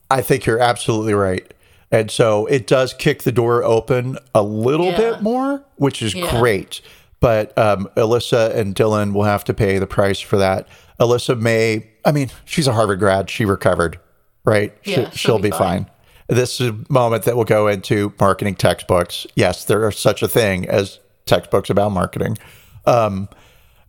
I 0.09 0.21
think 0.21 0.45
you're 0.45 0.59
absolutely 0.59 1.13
right. 1.13 1.53
And 1.91 2.09
so 2.09 2.45
it 2.45 2.67
does 2.67 2.93
kick 2.93 3.23
the 3.23 3.31
door 3.31 3.63
open 3.63 4.17
a 4.33 4.41
little 4.41 4.87
yeah. 4.87 4.97
bit 4.97 5.21
more, 5.21 5.63
which 5.75 6.01
is 6.01 6.15
yeah. 6.15 6.39
great. 6.39 6.81
But 7.19 7.55
um, 7.57 7.89
Alissa 7.95 8.55
and 8.55 8.73
Dylan 8.73 9.13
will 9.13 9.23
have 9.23 9.43
to 9.45 9.53
pay 9.53 9.77
the 9.77 9.87
price 9.87 10.19
for 10.19 10.37
that. 10.37 10.67
Alissa 10.99 11.39
may, 11.39 11.87
I 12.05 12.11
mean, 12.11 12.31
she's 12.45 12.67
a 12.67 12.73
Harvard 12.73 12.99
grad. 12.99 13.29
She 13.29 13.45
recovered, 13.45 13.99
right? 14.45 14.75
Yeah, 14.83 14.95
she'll, 14.95 15.11
she'll 15.11 15.37
be, 15.37 15.43
be 15.43 15.51
fine. 15.51 15.85
fine. 15.85 15.91
This 16.27 16.61
is 16.61 16.69
a 16.69 16.79
moment 16.89 17.23
that 17.23 17.35
will 17.35 17.43
go 17.43 17.67
into 17.67 18.13
marketing 18.19 18.55
textbooks. 18.55 19.27
Yes, 19.35 19.65
there 19.65 19.85
are 19.85 19.91
such 19.91 20.21
a 20.21 20.27
thing 20.27 20.67
as 20.67 20.99
textbooks 21.25 21.69
about 21.69 21.91
marketing. 21.91 22.37
Um, 22.85 23.27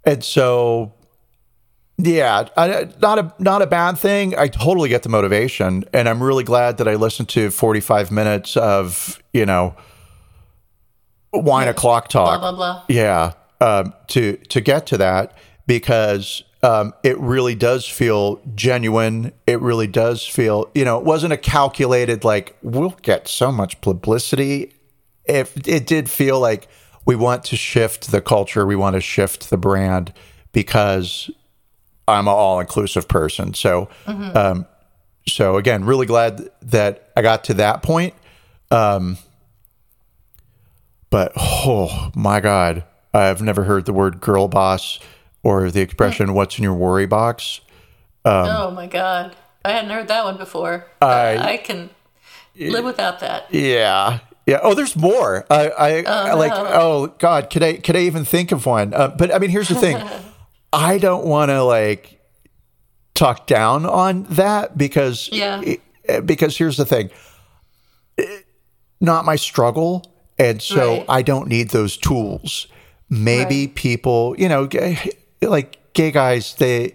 and 0.05 0.24
so 0.24 0.92
yeah, 1.98 2.48
I, 2.57 2.88
not 3.00 3.18
a 3.18 3.34
not 3.38 3.62
a 3.62 3.66
bad 3.66 3.98
thing. 3.98 4.36
I 4.36 4.48
totally 4.48 4.88
get 4.88 5.03
the 5.03 5.09
motivation, 5.09 5.84
and 5.92 6.09
I'm 6.09 6.22
really 6.22 6.42
glad 6.42 6.78
that 6.78 6.88
I 6.88 6.96
listened 6.96 7.28
to 7.30 7.50
45 7.50 8.11
minutes 8.11 8.57
of 8.57 9.22
you 9.32 9.46
know 9.46 9.76
wine 11.32 11.68
o'clock 11.68 12.09
talk. 12.09 12.40
Blah 12.40 12.53
blah 12.53 12.57
blah. 12.57 12.84
Yeah, 12.88 13.32
um, 13.61 13.94
to 14.09 14.36
to 14.36 14.61
get 14.61 14.86
to 14.88 14.98
that 14.98 15.36
because 15.66 16.42
um, 16.62 16.94
it 17.02 17.18
really 17.18 17.54
does 17.54 17.86
feel 17.86 18.40
genuine. 18.54 19.32
It 19.46 19.60
really 19.60 19.86
does 19.88 20.24
feel 20.24 20.70
you 20.74 20.84
know 20.84 20.98
it 20.98 21.04
wasn't 21.04 21.32
a 21.32 21.36
calculated 21.36 22.24
like 22.24 22.56
we'll 22.62 22.96
get 23.02 23.28
so 23.28 23.50
much 23.50 23.80
publicity. 23.80 24.72
If 25.24 25.56
it 25.68 25.86
did 25.86 26.08
feel 26.08 26.40
like 26.40 26.68
we 27.04 27.16
want 27.16 27.44
to 27.44 27.56
shift 27.56 28.10
the 28.10 28.20
culture, 28.20 28.64
we 28.64 28.76
want 28.76 28.94
to 28.94 29.00
shift 29.00 29.50
the 29.50 29.56
brand 29.56 30.12
because 30.52 31.30
I'm 32.06 32.28
an 32.28 32.34
all 32.34 32.60
inclusive 32.60 33.08
person. 33.08 33.54
So, 33.54 33.88
mm-hmm. 34.06 34.36
um, 34.36 34.66
so 35.26 35.56
again, 35.56 35.84
really 35.84 36.06
glad 36.06 36.48
that 36.62 37.10
I 37.16 37.22
got 37.22 37.44
to 37.44 37.54
that 37.54 37.82
point. 37.82 38.14
Um, 38.70 39.18
but 41.10 41.32
oh 41.36 42.10
my 42.14 42.40
God, 42.40 42.84
I've 43.12 43.42
never 43.42 43.64
heard 43.64 43.84
the 43.84 43.92
word 43.92 44.20
girl 44.20 44.48
boss 44.48 44.98
or 45.43 45.70
the 45.70 45.80
expression. 45.80 46.34
"What's 46.34 46.59
in 46.59 46.64
your 46.64 46.74
worry 46.74 47.07
box." 47.07 47.61
Um, 48.24 48.47
oh 48.49 48.70
my 48.70 48.86
God, 48.86 49.34
I 49.64 49.72
hadn't 49.72 49.90
heard 49.90 50.09
that 50.09 50.24
one 50.24 50.36
before. 50.36 50.86
I, 51.01 51.55
I 51.55 51.57
can 51.57 51.90
live 52.57 52.84
without 52.84 53.20
that. 53.20 53.53
Yeah, 53.53 54.20
yeah. 54.47 54.61
Oh, 54.62 54.74
there's 54.74 54.97
more. 54.97 55.47
I, 55.51 55.68
I, 55.68 56.03
oh, 56.03 56.05
I 56.07 56.32
like. 56.34 56.53
No. 56.53 56.70
Oh 56.72 57.07
God, 57.18 57.51
could 57.51 57.62
I 57.62 57.74
could 57.74 57.97
I 57.97 58.01
even 58.01 58.24
think 58.24 58.53
of 58.53 58.66
one? 58.66 58.95
Uh, 58.95 59.09
but 59.09 59.34
I 59.34 59.38
mean, 59.38 59.51
here's 59.51 59.68
the 59.68 59.74
thing. 59.74 59.97
I 60.72 60.99
don't 60.99 61.26
want 61.26 61.51
to 61.51 61.62
like 61.62 62.20
talk 63.14 63.47
down 63.47 63.84
on 63.84 64.22
that 64.24 64.78
because 64.78 65.28
yeah. 65.30 65.62
because 66.24 66.57
here's 66.57 66.76
the 66.76 66.86
thing. 66.86 67.11
Not 69.01 69.24
my 69.24 69.36
struggle 69.36 70.12
and 70.38 70.62
so 70.62 70.99
right. 70.99 71.07
I 71.09 71.22
don't 71.22 71.49
need 71.49 71.70
those 71.70 71.97
tools. 71.97 72.66
maybe 73.09 73.66
Right. 73.66 73.74
people, 73.74 74.34
you 74.38 74.49
know, 74.49 74.66
like 75.51 75.93
gay 75.95 76.11
guys, 76.11 76.55
they, 76.55 76.95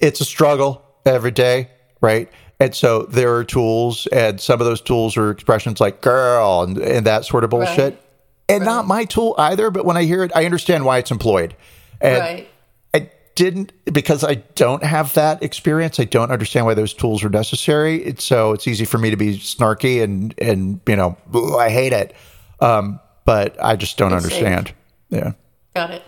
it's 0.00 0.20
a 0.20 0.24
struggle 0.24 0.84
every 1.06 1.30
day, 1.30 1.70
right? 2.00 2.30
And 2.60 2.74
so 2.74 3.02
there 3.02 3.34
are 3.34 3.44
tools, 3.44 4.06
and 4.08 4.40
some 4.40 4.60
of 4.60 4.66
those 4.66 4.80
tools 4.80 5.16
are 5.16 5.30
expressions 5.30 5.80
like 5.80 6.00
girl 6.00 6.62
and, 6.62 6.78
and 6.78 7.06
that 7.06 7.24
sort 7.24 7.44
of 7.44 7.50
bullshit. 7.50 7.94
Right. 7.94 8.00
And 8.48 8.64
not 8.64 8.86
my 8.86 9.04
tool 9.06 9.34
either, 9.38 9.70
but 9.70 9.84
when 9.84 9.96
I 9.96 10.04
hear 10.04 10.22
it, 10.22 10.30
I 10.34 10.44
understand 10.44 10.84
why 10.84 10.98
it's 10.98 11.10
employed. 11.10 11.56
And 12.00 12.18
right. 12.20 12.48
I 12.92 13.10
didn't 13.34 13.72
because 13.92 14.22
I 14.22 14.34
don't 14.54 14.84
have 14.84 15.14
that 15.14 15.42
experience. 15.42 15.98
I 15.98 16.04
don't 16.04 16.30
understand 16.30 16.66
why 16.66 16.74
those 16.74 16.92
tools 16.94 17.24
are 17.24 17.30
necessary. 17.30 18.02
It's, 18.04 18.22
so 18.24 18.52
it's 18.52 18.68
easy 18.68 18.84
for 18.84 18.98
me 18.98 19.10
to 19.10 19.16
be 19.16 19.38
snarky 19.38 20.02
and 20.02 20.34
and 20.38 20.80
you 20.86 20.94
know 20.96 21.16
"Ugh, 21.32 21.54
I 21.58 21.70
hate 21.70 21.92
it. 21.94 22.14
Um, 22.60 23.00
but 23.24 23.56
I 23.62 23.76
just 23.76 23.96
don't 23.96 24.12
It's 24.12 24.24
safe. 24.26 24.44
understand. 24.44 24.74
Yeah, 25.08 25.32
Got 25.74 25.90
it. 25.92 26.02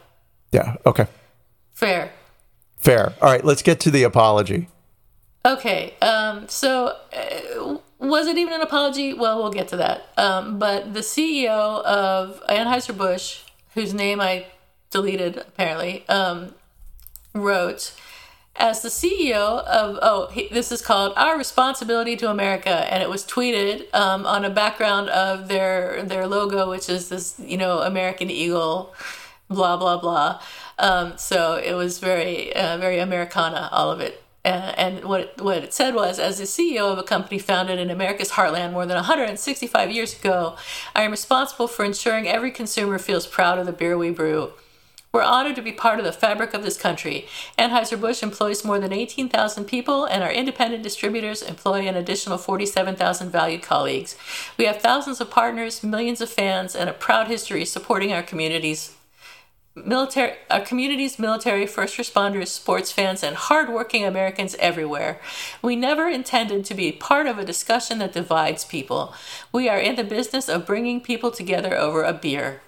yeah. 0.52 0.76
Okay, 0.84 1.06
Fair. 1.76 2.10
fair. 2.78 3.12
All 3.20 3.30
right, 3.30 3.44
let's 3.44 3.60
get 3.60 3.80
to 3.80 3.90
the 3.90 4.02
apology. 4.02 4.68
Okay, 5.44 5.92
um, 6.00 6.48
so 6.48 6.96
uh, 7.12 7.76
was 7.98 8.26
it 8.26 8.38
even 8.38 8.54
an 8.54 8.62
apology? 8.62 9.12
Well, 9.12 9.42
we'll 9.42 9.52
get 9.52 9.68
to 9.68 9.76
that. 9.76 10.06
Um, 10.16 10.58
but 10.58 10.94
the 10.94 11.00
CEO 11.00 11.84
of 11.84 12.42
Anheuser-Busch, 12.48 13.42
whose 13.74 13.92
name 13.92 14.22
I 14.22 14.46
deleted 14.90 15.36
apparently, 15.36 16.08
um, 16.08 16.54
wrote, 17.34 17.92
as 18.56 18.80
the 18.80 18.88
CEO 18.88 19.62
of, 19.64 19.98
oh, 20.00 20.28
he, 20.32 20.48
this 20.48 20.72
is 20.72 20.80
called 20.80 21.12
Our 21.14 21.36
Responsibility 21.36 22.16
to 22.16 22.30
America, 22.30 22.90
and 22.90 23.02
it 23.02 23.10
was 23.10 23.22
tweeted 23.22 23.94
um, 23.94 24.24
on 24.24 24.46
a 24.46 24.50
background 24.50 25.10
of 25.10 25.48
their 25.48 26.02
their 26.04 26.26
logo, 26.26 26.70
which 26.70 26.88
is 26.88 27.10
this, 27.10 27.38
you 27.38 27.58
know, 27.58 27.80
American 27.80 28.30
Eagle, 28.30 28.94
blah 29.48 29.76
blah 29.76 29.98
blah. 29.98 30.40
Um, 30.78 31.16
so 31.16 31.56
it 31.56 31.74
was 31.74 31.98
very 31.98 32.54
uh, 32.54 32.78
very 32.78 32.98
Americana, 32.98 33.68
all 33.72 33.90
of 33.90 34.00
it. 34.00 34.22
And 34.44 35.02
what 35.04 35.42
what 35.42 35.64
it 35.64 35.74
said 35.74 35.94
was, 35.94 36.20
as 36.20 36.38
the 36.38 36.44
CEO 36.44 36.92
of 36.92 36.98
a 36.98 37.02
company 37.02 37.38
founded 37.38 37.80
in 37.80 37.90
America's 37.90 38.32
heartland 38.32 38.72
more 38.72 38.86
than 38.86 38.94
165 38.94 39.90
years 39.90 40.16
ago, 40.16 40.56
I 40.94 41.02
am 41.02 41.10
responsible 41.10 41.66
for 41.66 41.84
ensuring 41.84 42.28
every 42.28 42.52
consumer 42.52 42.98
feels 42.98 43.26
proud 43.26 43.58
of 43.58 43.66
the 43.66 43.72
beer 43.72 43.98
we 43.98 44.10
brew. 44.10 44.52
We're 45.16 45.22
honored 45.22 45.56
to 45.56 45.62
be 45.62 45.72
part 45.72 45.98
of 45.98 46.04
the 46.04 46.12
fabric 46.12 46.52
of 46.52 46.62
this 46.62 46.76
country. 46.76 47.26
Anheuser-Busch 47.58 48.22
employs 48.22 48.66
more 48.66 48.78
than 48.78 48.92
18,000 48.92 49.64
people, 49.64 50.04
and 50.04 50.22
our 50.22 50.30
independent 50.30 50.82
distributors 50.82 51.40
employ 51.40 51.88
an 51.88 51.96
additional 51.96 52.36
47,000 52.36 53.30
valued 53.30 53.62
colleagues. 53.62 54.14
We 54.58 54.66
have 54.66 54.82
thousands 54.82 55.20
of 55.22 55.30
partners, 55.30 55.82
millions 55.82 56.20
of 56.20 56.28
fans, 56.28 56.76
and 56.76 56.90
a 56.90 56.92
proud 56.92 57.28
history 57.28 57.64
supporting 57.64 58.12
our 58.12 58.22
communities. 58.22 58.95
Military, 59.84 60.32
our 60.50 60.62
communities, 60.62 61.18
military, 61.18 61.66
first 61.66 61.98
responders, 61.98 62.46
sports 62.46 62.90
fans, 62.90 63.22
and 63.22 63.36
hardworking 63.36 64.06
Americans 64.06 64.56
everywhere. 64.58 65.20
We 65.60 65.76
never 65.76 66.08
intended 66.08 66.64
to 66.64 66.74
be 66.74 66.92
part 66.92 67.26
of 67.26 67.38
a 67.38 67.44
discussion 67.44 67.98
that 67.98 68.14
divides 68.14 68.64
people. 68.64 69.12
We 69.52 69.68
are 69.68 69.78
in 69.78 69.96
the 69.96 70.02
business 70.02 70.48
of 70.48 70.64
bringing 70.64 71.02
people 71.02 71.30
together 71.30 71.76
over 71.76 72.02
a 72.02 72.14
beer. 72.14 72.62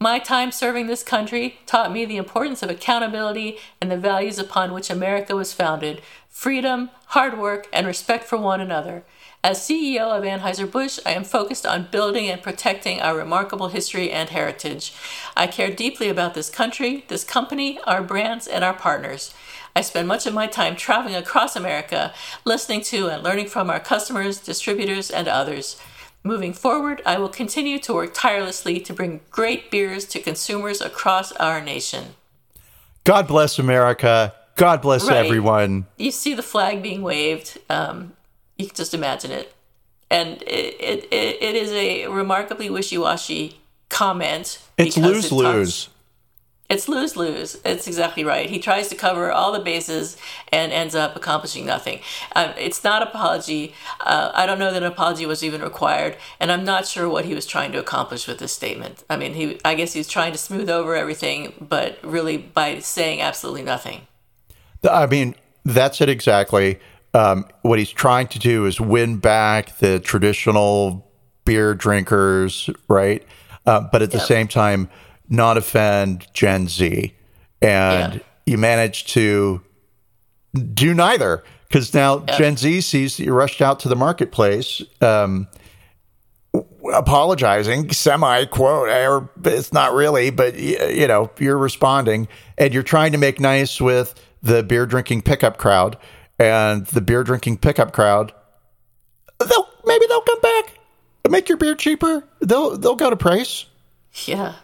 My 0.00 0.18
time 0.18 0.50
serving 0.50 0.88
this 0.88 1.04
country 1.04 1.60
taught 1.64 1.92
me 1.92 2.04
the 2.04 2.16
importance 2.16 2.60
of 2.60 2.70
accountability 2.70 3.58
and 3.80 3.88
the 3.88 3.96
values 3.96 4.38
upon 4.38 4.72
which 4.72 4.90
America 4.90 5.36
was 5.36 5.52
founded 5.52 6.02
freedom, 6.28 6.90
hard 7.06 7.38
work, 7.38 7.68
and 7.72 7.86
respect 7.86 8.24
for 8.24 8.36
one 8.36 8.60
another. 8.60 9.04
As 9.46 9.60
CEO 9.60 10.00
of 10.10 10.24
Anheuser-Busch, 10.24 10.98
I 11.06 11.12
am 11.12 11.22
focused 11.22 11.64
on 11.64 11.86
building 11.92 12.28
and 12.28 12.42
protecting 12.42 13.00
our 13.00 13.16
remarkable 13.16 13.68
history 13.68 14.10
and 14.10 14.28
heritage. 14.28 14.92
I 15.36 15.46
care 15.46 15.70
deeply 15.70 16.08
about 16.08 16.34
this 16.34 16.50
country, 16.50 17.04
this 17.06 17.22
company, 17.22 17.78
our 17.86 18.02
brands, 18.02 18.48
and 18.48 18.64
our 18.64 18.74
partners. 18.74 19.32
I 19.76 19.82
spend 19.82 20.08
much 20.08 20.26
of 20.26 20.34
my 20.34 20.48
time 20.48 20.74
traveling 20.74 21.14
across 21.14 21.54
America, 21.54 22.12
listening 22.44 22.80
to 22.90 23.06
and 23.06 23.22
learning 23.22 23.46
from 23.46 23.70
our 23.70 23.78
customers, 23.78 24.40
distributors, 24.40 25.12
and 25.12 25.28
others. 25.28 25.80
Moving 26.24 26.52
forward, 26.52 27.00
I 27.06 27.16
will 27.20 27.28
continue 27.28 27.78
to 27.78 27.94
work 27.94 28.14
tirelessly 28.14 28.80
to 28.80 28.92
bring 28.92 29.20
great 29.30 29.70
beers 29.70 30.06
to 30.06 30.18
consumers 30.18 30.80
across 30.80 31.30
our 31.30 31.60
nation. 31.60 32.16
God 33.04 33.28
bless 33.28 33.60
America. 33.60 34.34
God 34.56 34.82
bless 34.82 35.06
Right. 35.06 35.24
everyone. 35.24 35.86
You 35.98 36.10
see 36.10 36.34
the 36.34 36.42
flag 36.42 36.82
being 36.82 37.02
waved. 37.02 37.58
Um, 37.70 38.14
you 38.58 38.66
can 38.66 38.76
just 38.76 38.94
imagine 38.94 39.30
it. 39.30 39.52
And 40.10 40.42
it, 40.42 40.76
it, 40.80 41.08
it, 41.12 41.56
is 41.56 41.72
a 41.72 42.06
remarkably 42.06 42.70
wishy 42.70 42.96
washy 42.96 43.60
comment. 43.88 44.60
It's 44.78 44.96
lose 44.96 45.26
it 45.26 45.32
lose. 45.32 45.88
It's 46.68 46.88
lose 46.88 47.16
lose. 47.16 47.60
It's 47.64 47.86
exactly 47.86 48.24
right. 48.24 48.50
He 48.50 48.58
tries 48.58 48.88
to 48.88 48.96
cover 48.96 49.30
all 49.30 49.52
the 49.52 49.60
bases 49.60 50.16
and 50.50 50.72
ends 50.72 50.96
up 50.96 51.14
accomplishing 51.14 51.64
nothing. 51.64 52.00
Um, 52.34 52.52
it's 52.58 52.82
not 52.82 53.02
apology. 53.02 53.74
Uh, 54.00 54.32
I 54.34 54.46
don't 54.46 54.58
know 54.58 54.72
that 54.72 54.82
an 54.82 54.92
apology 54.92 55.26
was 55.26 55.44
even 55.44 55.60
required, 55.60 56.16
and 56.40 56.50
I'm 56.50 56.64
not 56.64 56.86
sure 56.86 57.08
what 57.08 57.24
he 57.24 57.34
was 57.34 57.46
trying 57.46 57.70
to 57.72 57.78
accomplish 57.78 58.26
with 58.26 58.38
this 58.38 58.52
statement. 58.52 59.04
I 59.08 59.16
mean, 59.16 59.34
he 59.34 59.60
I 59.64 59.74
guess 59.74 59.92
he 59.92 60.00
was 60.00 60.08
trying 60.08 60.32
to 60.32 60.38
smooth 60.38 60.68
over 60.68 60.96
everything, 60.96 61.54
but 61.60 61.98
really 62.02 62.36
by 62.36 62.80
saying 62.80 63.20
absolutely 63.20 63.62
nothing. 63.62 64.08
I 64.88 65.06
mean, 65.06 65.36
that's 65.64 66.00
it 66.00 66.08
exactly. 66.08 66.80
Um, 67.16 67.46
what 67.62 67.78
he's 67.78 67.90
trying 67.90 68.26
to 68.28 68.38
do 68.38 68.66
is 68.66 68.78
win 68.80 69.16
back 69.16 69.78
the 69.78 69.98
traditional 70.00 71.10
beer 71.46 71.74
drinkers, 71.74 72.68
right? 72.88 73.22
Uh, 73.64 73.80
but 73.90 74.02
at 74.02 74.10
the 74.10 74.18
Yep. 74.18 74.26
same 74.26 74.48
time, 74.48 74.88
not 75.28 75.56
offend 75.56 76.26
Gen 76.34 76.68
Z. 76.68 77.14
And 77.62 78.14
Yeah. 78.14 78.20
you 78.44 78.58
manage 78.58 79.06
to 79.14 79.62
do 80.74 80.92
neither 80.94 81.42
because 81.68 81.94
now 81.94 82.18
Gen 82.36 82.56
Z 82.56 82.82
sees 82.82 83.16
that 83.16 83.24
you 83.24 83.32
rushed 83.32 83.62
out 83.62 83.80
to 83.80 83.88
the 83.88 83.96
marketplace. 83.96 84.82
Um, 85.00 85.48
apologizing 86.94 87.90
semi 87.92 88.44
quote 88.46 88.88
or 88.88 89.28
it's 89.44 89.72
not 89.72 89.92
really 89.92 90.30
but 90.30 90.56
you 90.56 91.06
know 91.08 91.28
you're 91.38 91.58
responding 91.58 92.28
and 92.56 92.72
you're 92.72 92.82
trying 92.84 93.10
to 93.12 93.18
make 93.18 93.40
nice 93.40 93.80
with 93.80 94.14
the 94.42 94.62
beer 94.62 94.86
drinking 94.86 95.20
pickup 95.20 95.58
crowd 95.58 95.98
and 96.38 96.86
the 96.86 97.00
beer 97.00 97.22
drinking 97.24 97.56
pickup 97.58 97.92
crowd 97.92 98.32
they'll 99.38 99.68
maybe 99.84 100.06
they'll 100.06 100.20
come 100.22 100.40
back 100.40 100.78
make 101.30 101.48
your 101.48 101.58
beer 101.58 101.74
cheaper 101.74 102.24
they'll 102.40 102.76
they'll 102.76 102.96
go 102.96 103.10
to 103.10 103.16
price 103.16 103.66
Yeah. 104.26 104.54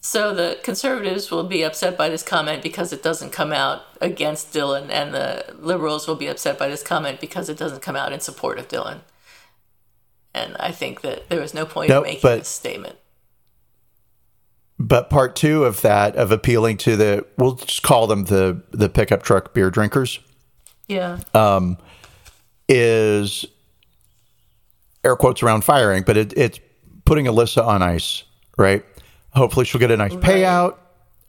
So 0.00 0.34
the 0.34 0.58
conservatives 0.62 1.30
will 1.30 1.44
be 1.44 1.62
upset 1.62 1.96
by 1.96 2.10
this 2.10 2.22
comment 2.22 2.62
because 2.62 2.92
it 2.92 3.02
doesn't 3.02 3.32
come 3.32 3.52
out 3.54 3.80
against 4.02 4.52
Dylan, 4.52 4.90
and 4.90 5.14
the 5.14 5.56
liberals 5.58 6.06
will 6.06 6.14
be 6.14 6.26
upset 6.26 6.58
by 6.58 6.68
this 6.68 6.82
comment 6.82 7.20
because 7.20 7.48
it 7.48 7.56
doesn't 7.56 7.80
come 7.80 7.96
out 7.96 8.12
in 8.12 8.20
support 8.20 8.58
of 8.58 8.68
Dylan. 8.68 8.98
And 10.34 10.58
I 10.60 10.72
think 10.72 11.00
that 11.00 11.30
there 11.30 11.40
was 11.40 11.54
no 11.54 11.64
point 11.64 11.88
No, 11.88 11.98
in 11.98 12.02
making 12.04 12.20
but- 12.22 12.40
this 12.40 12.48
statement. 12.48 12.96
but 14.78 15.08
part 15.08 15.36
two 15.36 15.64
of 15.64 15.80
that 15.80 16.16
of 16.16 16.30
appealing 16.30 16.76
to 16.78 16.96
the 16.96 17.24
we'll 17.38 17.54
just 17.54 17.82
call 17.82 18.06
them 18.06 18.24
the 18.24 18.62
the 18.72 18.90
pickup 18.90 19.22
truck 19.22 19.54
beer 19.54 19.70
drinkers 19.70 20.18
Yeah. 20.88 21.18
Um, 21.34 21.78
is 22.68 23.44
air 25.02 25.16
quotes 25.16 25.42
around 25.42 25.64
firing, 25.64 26.02
but 26.06 26.16
it, 26.16 26.32
it's 26.36 26.60
putting 27.04 27.26
Alissa 27.26 27.66
on 27.66 27.82
ice, 27.82 28.24
right? 28.56 28.84
Hopefully, 29.30 29.64
she'll 29.64 29.80
get 29.80 29.90
a 29.90 29.96
nice 29.96 30.14
payout, 30.14 30.76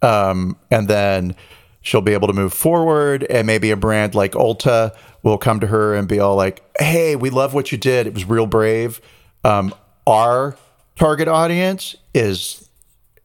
um, 0.02 0.56
and 0.70 0.88
then 0.88 1.34
she'll 1.82 2.00
be 2.00 2.12
able 2.12 2.28
to 2.28 2.34
move 2.34 2.52
forward. 2.52 3.24
And 3.24 3.46
maybe 3.46 3.70
a 3.70 3.76
brand 3.76 4.14
like 4.14 4.32
Ulta 4.32 4.96
will 5.22 5.38
come 5.38 5.60
to 5.60 5.66
her 5.66 5.94
and 5.94 6.06
be 6.06 6.20
all 6.20 6.36
like, 6.36 6.62
"Hey, 6.78 7.16
we 7.16 7.30
love 7.30 7.52
what 7.52 7.72
you 7.72 7.78
did. 7.78 8.06
It 8.06 8.14
was 8.14 8.24
real 8.24 8.46
brave. 8.46 9.00
Um, 9.44 9.74
our 10.06 10.56
target 10.96 11.28
audience 11.28 11.96
is 12.14 12.68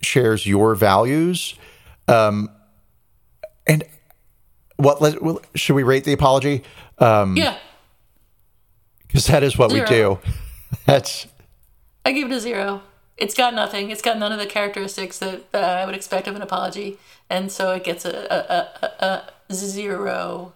shares 0.02 0.46
your 0.46 0.76
values." 0.76 1.56
Um, 2.08 2.50
and 3.68 3.84
what? 4.82 5.02
Let, 5.02 5.16
should 5.56 5.76
we 5.76 5.84
rate 5.84 6.04
the 6.04 6.14
apology? 6.14 6.64
Um, 6.98 7.36
yeah. 7.36 7.58
because 9.08 9.28
that 9.28 9.44
is 9.44 9.58
what 9.58 9.72
we 9.72 9.82
do. 9.84 10.20
That's 10.86 11.28
I 12.06 12.12
give 12.12 12.32
it 12.32 12.36
a 12.36 12.40
zero. 12.40 12.82
It's 13.18 13.34
got 13.34 13.54
nothing. 13.54 13.92
It's 13.92 14.02
got 14.02 14.18
none 14.18 14.32
of 14.32 14.40
the 14.40 14.46
characteristics 14.46 15.20
that 15.20 15.44
uh, 15.54 15.58
I 15.58 15.86
would 15.86 15.96
expect 15.96 16.28
of 16.28 16.36
an 16.36 16.42
apology, 16.42 16.98
and 17.30 17.52
so 17.52 17.72
it 17.72 17.84
gets 17.84 18.06
a, 18.06 18.10
a, 18.10 19.06
a, 19.06 19.24
a 19.50 19.54
zero. 19.54 20.54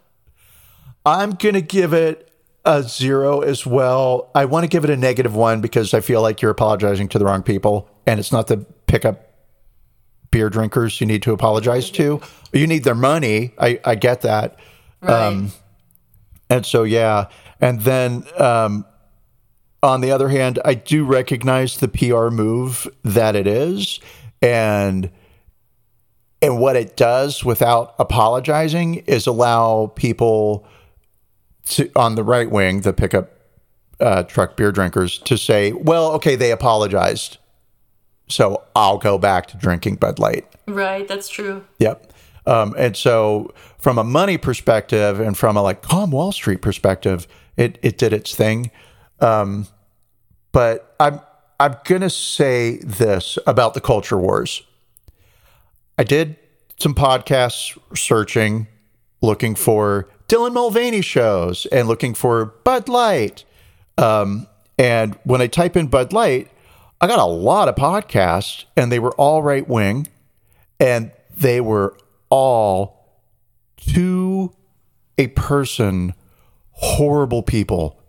I'm 1.05 1.31
gonna 1.31 1.61
give 1.61 1.93
it 1.93 2.31
a 2.65 2.81
zero 2.81 3.41
as 3.41 3.65
well. 3.65 4.31
I 4.33 4.45
want 4.45 4.63
to 4.63 4.67
give 4.67 4.83
it 4.83 4.89
a 4.89 4.97
negative 4.97 5.35
one 5.35 5.61
because 5.61 5.93
I 5.93 5.99
feel 5.99 6.21
like 6.21 6.41
you're 6.41 6.51
apologizing 6.51 7.09
to 7.09 7.19
the 7.19 7.25
wrong 7.25 7.43
people, 7.43 7.87
and 8.07 8.19
it's 8.19 8.31
not 8.31 8.47
the 8.47 8.57
pickup 8.87 9.24
beer 10.35 10.49
drinkers 10.49 10.99
you 10.99 11.07
need 11.07 11.23
to 11.23 11.31
apologize 11.31 11.89
to. 11.89 12.19
You 12.51 12.67
need 12.67 12.83
their 12.83 12.93
money. 12.93 13.53
I, 13.57 13.79
I 13.85 13.95
get 13.95 14.19
that. 14.23 14.59
Right. 15.01 15.49
And 16.49 16.65
so, 16.65 16.83
yeah. 16.83 17.29
And 17.61 17.79
then 17.81 18.25
um, 18.37 18.85
on 19.81 20.01
the 20.01 20.11
other 20.11 20.27
hand, 20.27 20.59
I 20.65 20.73
do 20.73 21.05
recognize 21.05 21.77
the 21.77 21.87
PR 21.87 22.27
move 22.27 22.85
that 23.03 23.37
it 23.37 23.47
is. 23.47 24.01
and 24.41 25.09
and 26.41 26.59
what 26.59 26.75
it 26.75 26.97
does 26.97 27.45
without 27.45 27.95
apologizing 27.97 28.95
is 29.07 29.25
allow 29.25 29.87
people 29.95 30.67
to, 31.69 31.89
on 31.95 32.15
the 32.15 32.23
right 32.23 32.51
wing, 32.51 32.81
the 32.81 32.91
pickup 32.93 33.31
uh, 34.01 34.23
truck 34.23 34.57
beer 34.57 34.73
drinkers, 34.73 35.17
to 35.19 35.37
say, 35.37 35.71
"Well, 35.71 36.11
okay, 36.11 36.35
they 36.35 36.51
apologized, 36.51 37.37
so 38.27 38.63
I'll 38.75 38.97
go 38.97 39.17
back 39.17 39.47
to 39.47 39.57
drinking 39.57 39.95
Bud 39.95 40.19
Light." 40.19 40.45
Right, 40.67 41.07
that's 41.07 41.29
true. 41.29 41.65
Yep. 41.79 42.13
Um, 42.47 42.75
and 42.77 42.95
so, 42.95 43.53
from 43.77 43.97
a 43.97 44.03
money 44.03 44.37
perspective 44.37 45.19
and 45.19 45.37
from 45.37 45.57
a 45.57 45.61
like 45.61 45.81
calm 45.81 46.11
Wall 46.11 46.31
Street 46.31 46.61
perspective, 46.61 47.27
it 47.57 47.79
it 47.81 47.97
did 47.97 48.13
its 48.13 48.35
thing. 48.35 48.71
Um, 49.19 49.67
but 50.51 50.95
I'm 50.99 51.19
I'm 51.59 51.77
gonna 51.85 52.09
say 52.09 52.77
this 52.77 53.37
about 53.47 53.73
the 53.73 53.81
culture 53.81 54.17
wars. 54.17 54.63
I 55.97 56.03
did 56.03 56.35
some 56.77 56.93
podcasts 56.93 57.77
searching, 57.95 58.67
looking 59.21 59.55
for 59.55 60.09
Dylan 60.27 60.53
Mulvaney 60.53 61.01
shows 61.01 61.65
and 61.67 61.87
looking 61.87 62.13
for 62.13 62.45
Bud 62.45 62.89
Light. 62.89 63.45
Um, 63.97 64.47
and 64.77 65.17
when 65.23 65.41
I 65.41 65.47
type 65.47 65.77
in 65.77 65.87
Bud 65.87 66.11
Light, 66.11 66.49
I 67.01 67.07
got 67.07 67.19
a 67.19 67.25
lot 67.25 67.67
of 67.67 67.75
podcasts, 67.75 68.65
and 68.77 68.91
they 68.91 68.99
were 68.99 69.13
all 69.13 69.43
right 69.43 69.67
wing, 69.67 70.07
and 70.79 71.11
they 71.37 71.61
were 71.61 71.97
all 72.29 73.19
to 73.93 74.53
a 75.17 75.27
person 75.27 76.13
horrible 76.71 77.43
people. 77.43 77.99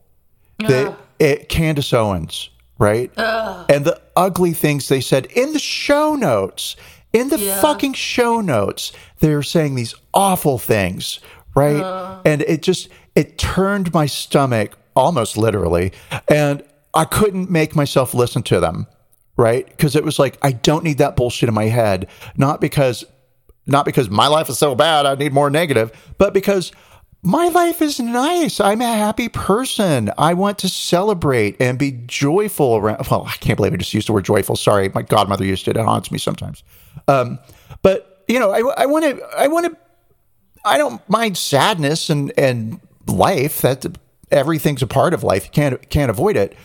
They, 0.59 0.89
it, 1.19 1.49
Candace 1.49 1.93
Owens, 1.93 2.49
right? 2.79 3.11
And 3.17 3.85
the 3.85 4.01
ugly 4.17 4.53
things 4.53 4.89
they 4.89 5.01
said 5.01 5.27
in 5.27 5.53
the 5.53 5.59
show 5.59 6.15
notes, 6.15 6.77
in 7.13 7.29
the 7.29 7.39
Yeah. 7.39 7.61
fucking 7.61 7.93
show 7.95 8.41
notes, 8.41 8.93
they're 9.21 9.43
saying 9.43 9.75
these 9.75 9.95
awful 10.15 10.59
things, 10.59 11.21
right? 11.55 12.21
And 12.25 12.43
it 12.43 12.63
just, 12.63 12.89
it 13.15 13.37
turned 13.39 13.93
my 13.93 14.07
stomach 14.07 14.77
almost 14.95 15.37
literally. 15.37 15.93
And 16.29 16.63
I 16.97 17.05
couldn't 17.05 17.51
make 17.51 17.77
myself 17.77 18.15
listen 18.15 18.43
to 18.45 18.61
them, 18.61 18.87
right? 19.37 19.67
Because 19.67 19.95
it 19.95 20.05
was 20.05 20.19
like, 20.19 20.39
I 20.43 20.53
don't 20.53 20.85
need 20.85 20.99
that 20.99 21.17
bullshit 21.17 21.49
in 21.49 21.55
my 21.55 21.67
head. 21.67 22.09
Not 22.37 22.61
because 22.61 23.05
not 23.67 23.85
because 23.85 24.09
my 24.09 24.29
life 24.29 24.49
is 24.49 24.59
so 24.59 24.75
bad, 24.75 25.07
I 25.07 25.17
need 25.17 25.33
more 25.33 25.51
negative, 25.51 25.91
but 26.19 26.33
because 26.33 26.71
my 27.23 27.49
life 27.49 27.83
is 27.83 27.99
nice. 27.99 28.61
I'm 28.61 28.81
a 28.81 28.85
happy 28.85 29.29
person. 29.29 30.13
I 30.17 30.35
want 30.35 30.59
to 30.61 30.69
celebrate 30.69 31.61
and 31.61 31.77
be 31.77 31.91
joyful 31.91 32.77
around. 32.77 33.05
Well, 33.11 33.25
I 33.27 33.37
can't 33.39 33.57
believe 33.57 33.75
I 33.75 33.77
just 33.79 33.93
used 33.93 34.07
the 34.07 34.13
word 34.13 34.25
joyful. 34.25 34.55
Sorry, 34.55 34.89
my 34.91 35.03
godmother 35.03 35.45
used 35.45 35.67
it. 35.67 35.77
It 35.77 35.85
haunts 35.85 36.13
me 36.13 36.19
sometimes. 36.19 36.63
Um, 37.09 37.41
but 37.83 38.25
you 38.29 38.39
know, 38.39 38.53
I, 38.53 38.87
want 38.87 39.05
to. 39.05 39.23
I 39.37 39.49
want 39.49 39.67
to. 39.67 39.77
I 40.65 40.79
don't 40.79 41.07
mind 41.09 41.37
sadness 41.37 42.11
and 42.11 42.33
and 42.39 42.81
life. 43.09 43.61
That 43.63 43.99
everything's 44.31 44.83
a 44.83 44.87
part 44.87 45.13
of 45.13 45.25
life. 45.25 45.47
You 45.47 45.51
can't 45.51 45.91
can't 45.91 46.11
avoid 46.11 46.37
it. 46.37 46.57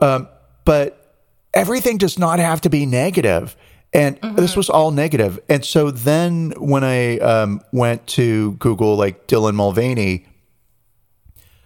Um, 0.00 0.28
but 0.64 1.16
everything 1.54 1.98
does 1.98 2.18
not 2.18 2.38
have 2.38 2.60
to 2.62 2.70
be 2.70 2.86
negative. 2.86 3.56
And 3.92 4.18
this 4.36 4.54
was 4.54 4.68
all 4.68 4.90
negative. 4.90 5.40
And 5.48 5.64
so 5.64 5.90
then 5.90 6.52
when 6.58 6.84
I 6.84 7.18
um, 7.18 7.62
went 7.72 8.06
to 8.08 8.52
Google, 8.52 8.96
like 8.96 9.26
Dylan 9.26 9.54
Mulvaney, 9.54 10.26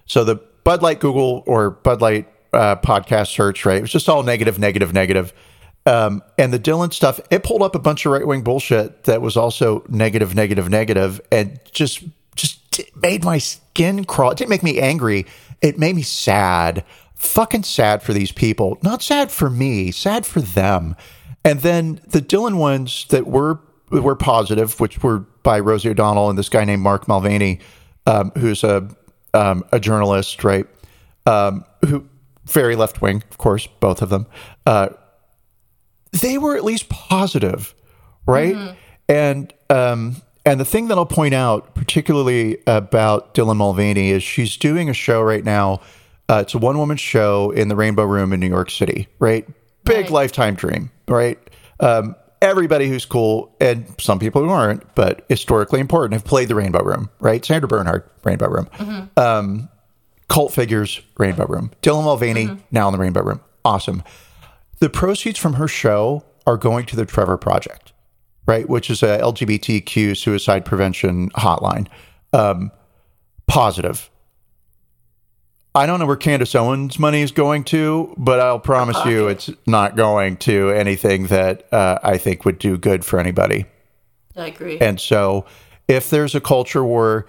so 0.06 0.22
the 0.22 0.36
Bud 0.62 0.82
Light 0.82 1.00
Google 1.00 1.42
or 1.46 1.70
Bud 1.70 2.00
Light 2.00 2.28
uh, 2.52 2.76
podcast 2.76 3.28
search, 3.28 3.64
right? 3.64 3.78
It 3.78 3.82
was 3.82 3.90
just 3.90 4.08
all 4.08 4.22
negative, 4.22 4.58
negative, 4.58 4.92
negative. 4.92 5.32
Um, 5.84 6.22
and 6.38 6.52
the 6.52 6.58
Dylan 6.58 6.92
stuff, 6.92 7.18
it 7.30 7.42
pulled 7.42 7.62
up 7.62 7.74
a 7.74 7.80
bunch 7.80 8.06
of 8.06 8.12
right 8.12 8.26
wing 8.26 8.42
bullshit 8.42 9.04
that 9.04 9.20
was 9.20 9.36
also 9.36 9.84
negative, 9.88 10.34
negative, 10.34 10.68
negative, 10.68 11.20
and 11.32 11.58
just 11.72 12.04
just 12.36 12.60
made 12.96 13.24
my 13.24 13.38
skin 13.38 14.04
crawl. 14.04 14.30
It 14.30 14.38
didn't 14.38 14.50
make 14.50 14.62
me 14.62 14.80
angry. 14.80 15.26
It 15.60 15.78
made 15.78 15.96
me 15.96 16.02
sad. 16.02 16.84
Fucking 17.22 17.62
sad 17.62 18.02
for 18.02 18.12
these 18.12 18.32
people. 18.32 18.78
Not 18.82 19.00
sad 19.00 19.30
for 19.30 19.48
me. 19.48 19.92
Sad 19.92 20.26
for 20.26 20.40
them. 20.40 20.96
And 21.44 21.60
then 21.60 22.00
the 22.08 22.20
Dylan 22.20 22.56
ones 22.56 23.06
that 23.10 23.28
were 23.28 23.60
were 23.90 24.16
positive, 24.16 24.80
which 24.80 25.02
were 25.02 25.20
by 25.42 25.60
Rosie 25.60 25.90
O'Donnell 25.90 26.30
and 26.30 26.38
this 26.38 26.48
guy 26.48 26.64
named 26.64 26.82
Mark 26.82 27.06
Mulvaney, 27.06 27.60
um, 28.06 28.32
who's 28.36 28.64
a 28.64 28.88
um, 29.34 29.64
a 29.70 29.78
journalist, 29.78 30.42
right? 30.42 30.66
Um, 31.24 31.64
who 31.86 32.08
very 32.46 32.74
left 32.74 33.00
wing, 33.00 33.22
of 33.30 33.38
course, 33.38 33.68
both 33.78 34.02
of 34.02 34.08
them. 34.08 34.26
Uh, 34.66 34.88
they 36.10 36.38
were 36.38 36.56
at 36.56 36.64
least 36.64 36.88
positive, 36.88 37.72
right? 38.26 38.76
And 39.08 39.54
um, 39.70 40.16
and 40.44 40.58
the 40.58 40.64
thing 40.64 40.88
that 40.88 40.98
I'll 40.98 41.06
point 41.06 41.34
out, 41.34 41.76
particularly 41.76 42.58
about 42.66 43.32
Dylan 43.32 43.58
Mulvaney, 43.58 44.10
is 44.10 44.24
she's 44.24 44.56
doing 44.56 44.90
a 44.90 44.94
show 44.94 45.22
right 45.22 45.44
now. 45.44 45.80
Uh, 46.28 46.40
it's 46.42 46.54
a 46.54 46.58
one 46.58 46.78
woman 46.78 46.96
show 46.96 47.50
in 47.50 47.68
the 47.68 47.76
Rainbow 47.76 48.04
Room 48.04 48.32
in 48.32 48.40
New 48.40 48.48
York 48.48 48.70
City, 48.70 49.08
right? 49.18 49.46
Big 49.84 50.04
Right. 50.04 50.10
lifetime 50.10 50.54
dream, 50.54 50.90
right? 51.08 51.38
Um, 51.80 52.14
everybody 52.40 52.88
who's 52.88 53.04
cool 53.04 53.54
and 53.60 53.86
some 54.00 54.18
people 54.18 54.42
who 54.42 54.48
aren't, 54.50 54.94
but 54.94 55.24
historically 55.28 55.80
important, 55.80 56.12
have 56.14 56.24
played 56.24 56.48
the 56.48 56.54
Rainbow 56.54 56.82
Room, 56.82 57.10
right? 57.20 57.44
Sandra 57.44 57.68
Bernhard, 57.68 58.04
Rainbow 58.24 58.48
Room. 58.48 59.10
Um, 59.16 59.68
cult 60.28 60.52
figures, 60.52 61.00
Rainbow 61.18 61.46
Room. 61.46 61.70
Dylan 61.82 62.04
Mulvaney, 62.04 62.56
now 62.70 62.88
in 62.88 62.92
the 62.92 62.98
Rainbow 62.98 63.22
Room. 63.22 63.40
Awesome. 63.64 64.02
The 64.78 64.88
proceeds 64.88 65.38
from 65.38 65.54
her 65.54 65.68
show 65.68 66.24
are 66.46 66.56
going 66.56 66.86
to 66.86 66.96
the 66.96 67.04
Trevor 67.04 67.36
Project, 67.36 67.92
right? 68.46 68.68
Which 68.68 68.88
is 68.90 69.02
a 69.02 69.18
LGBTQ 69.18 70.16
suicide 70.16 70.64
prevention 70.64 71.30
hotline. 71.30 71.86
Um, 72.32 72.70
positive. 73.46 74.08
I 75.74 75.86
don't 75.86 75.98
know 75.98 76.06
where 76.06 76.16
Candace 76.16 76.54
Owens' 76.54 76.98
money 76.98 77.22
is 77.22 77.32
going 77.32 77.64
to, 77.64 78.14
but 78.18 78.40
I'll 78.40 78.58
promise 78.60 78.98
you 79.06 79.28
it's 79.28 79.48
not 79.66 79.96
going 79.96 80.36
to 80.38 80.68
anything 80.70 81.28
that 81.28 81.72
uh, 81.72 81.98
I 82.02 82.18
think 82.18 82.44
would 82.44 82.58
do 82.58 82.76
good 82.76 83.04
for 83.04 83.18
anybody. 83.18 83.64
I 84.36 84.48
agree. 84.48 84.78
And 84.78 85.00
so, 85.00 85.46
if 85.88 86.10
there's 86.10 86.34
a 86.34 86.40
culture 86.40 86.84
war, 86.84 87.26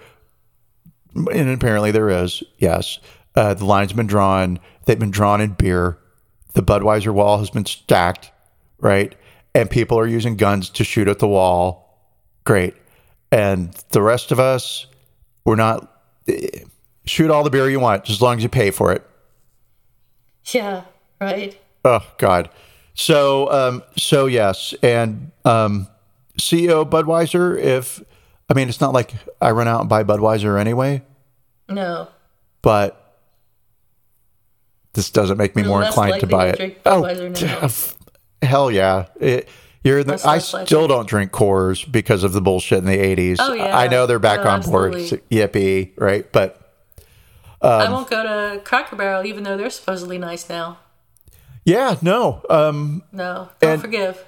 and 1.14 1.48
apparently 1.48 1.90
there 1.90 2.10
is, 2.10 2.42
yes, 2.58 2.98
uh, 3.34 3.54
the 3.54 3.64
line's 3.64 3.92
been 3.94 4.06
drawn. 4.06 4.58
They've 4.84 4.98
been 4.98 5.10
drawn 5.10 5.40
in 5.40 5.52
beer. 5.52 5.98
The 6.52 6.62
Budweiser 6.62 7.12
wall 7.14 7.38
has 7.38 7.50
been 7.50 7.64
stacked, 7.66 8.30
right? 8.78 9.14
And 9.54 9.70
people 9.70 9.98
are 9.98 10.06
using 10.06 10.36
guns 10.36 10.68
to 10.70 10.84
shoot 10.84 11.08
at 11.08 11.18
the 11.18 11.28
wall. 11.28 12.08
Great. 12.44 12.74
And 13.32 13.72
the 13.90 14.02
rest 14.02 14.32
of 14.32 14.38
us, 14.38 14.86
we're 15.44 15.56
not. 15.56 15.90
eh, 16.28 16.60
Shoot 17.06 17.30
all 17.30 17.44
the 17.44 17.50
beer 17.50 17.68
you 17.68 17.80
want, 17.80 18.08
as 18.08 18.20
long 18.22 18.36
as 18.38 18.42
you 18.42 18.48
pay 18.48 18.70
for 18.70 18.92
it. 18.92 19.06
yeah, 20.52 20.84
right. 21.20 21.58
Oh 21.84 22.00
God. 22.18 22.48
So 22.94 23.50
um 23.50 23.82
so 23.96 24.26
yes, 24.26 24.74
and 24.82 25.30
um 25.44 25.88
CEO 26.40 26.88
Budweiser, 26.88 27.58
if 27.60 28.02
I 28.48 28.54
mean 28.54 28.68
it's 28.68 28.80
not 28.80 28.92
like 28.94 29.12
I 29.40 29.50
run 29.50 29.68
out 29.68 29.80
and 29.80 29.88
buy 29.88 30.02
Budweiser 30.04 30.58
anyway, 30.58 31.02
No. 31.68 32.08
but 32.62 33.00
this 34.94 35.10
doesn't 35.10 35.36
make 35.38 35.56
me 35.56 35.62
You're 35.62 35.68
more 35.70 35.82
inclined 35.84 36.20
to 36.20 36.26
buy 36.26 36.52
to 36.52 36.62
it. 36.66 36.80
Oh, 36.86 37.00
now. 37.02 37.68
hell 38.48 38.70
yeah. 38.70 39.06
It, 39.20 39.48
you're 39.82 40.04
the, 40.04 40.22
I 40.24 40.38
still 40.38 40.86
don't 40.88 41.06
drink 41.08 41.32
Coors 41.32 41.90
because 41.90 42.22
of 42.24 42.32
the 42.32 42.40
bullshit 42.40 42.78
in 42.78 42.84
the 42.86 42.96
80s. 42.96 43.36
Oh, 43.40 43.52
yeah. 43.52 43.76
I 43.76 43.88
know 43.88 44.06
they're 44.06 44.18
back 44.20 44.40
Oh, 44.46 44.48
on 44.48 44.62
board. 44.62 44.94
absolutely. 44.94 45.36
Yippee, 45.36 45.90
right? 45.98 46.30
But 46.32 46.63
I 47.64 47.86
Um, 47.86 47.92
won't 47.92 48.10
go 48.10 48.22
to 48.22 48.60
Cracker 48.62 48.96
Barrel, 48.96 49.24
even 49.26 49.42
though 49.44 49.56
they're 49.56 49.70
supposedly 49.70 50.18
nice 50.18 50.48
now. 50.48 50.78
yeah, 51.64 51.96
no. 52.02 52.42
Um 52.50 53.02
No, 53.12 53.48
don't 53.60 53.80
forgive. 53.80 54.22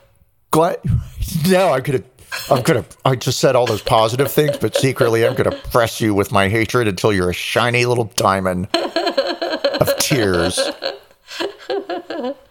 glad 0.51 0.79
no 1.49 1.73
I 1.73 1.81
could 1.81 2.05
gonna 2.51 2.57
i'm 2.59 2.63
gonna 2.63 2.85
i 3.05 3.15
just 3.15 3.39
said 3.41 3.55
all 3.57 3.67
those 3.67 3.83
positive 3.83 4.31
things 4.31 4.57
but 4.59 4.75
secretly 4.77 5.27
i'm 5.27 5.35
gonna 5.35 5.57
press 5.71 6.01
you 6.01 6.13
with 6.15 6.31
my 6.33 6.49
hatred 6.49 6.87
until 6.89 7.13
you're 7.13 7.31
a 7.31 7.35
shiny 7.35 7.85
little 7.87 8.05
diamond 8.17 8.69
of 8.75 9.97
tears 9.99 10.59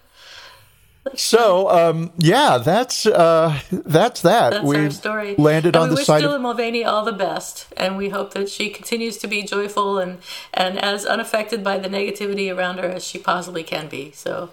so 1.14 1.70
um 1.70 2.12
yeah 2.18 2.58
that's 2.58 3.06
uh 3.06 3.58
that's 3.72 4.22
that 4.24 4.49
That's 4.51 4.64
we 4.66 4.78
our 4.78 4.89
story. 4.89 5.36
landed 5.38 5.76
and 5.76 5.84
on 5.84 5.89
we 5.89 5.95
the 5.95 5.99
wish 5.99 6.06
side 6.08 6.24
Dylan 6.24 6.36
of 6.38 6.41
Mulvaney 6.41 6.84
all 6.84 7.06
the 7.06 7.12
best, 7.14 7.68
and 7.78 7.95
we 7.95 8.10
hope 8.10 8.34
that 8.34 8.49
she 8.49 8.70
continues 8.70 9.18
to 9.18 9.28
be 9.28 9.43
joyful 9.43 9.99
and 9.99 10.18
and 10.53 10.80
as 10.80 11.06
unaffected 11.06 11.64
by 11.64 11.78
the 11.78 11.88
negativity 11.89 12.53
around 12.56 12.80
her 12.80 12.88
as 12.89 13.03
she 13.06 13.20
possibly 13.20 13.64
can 13.64 13.88
be. 13.88 14.12
So, 14.14 14.49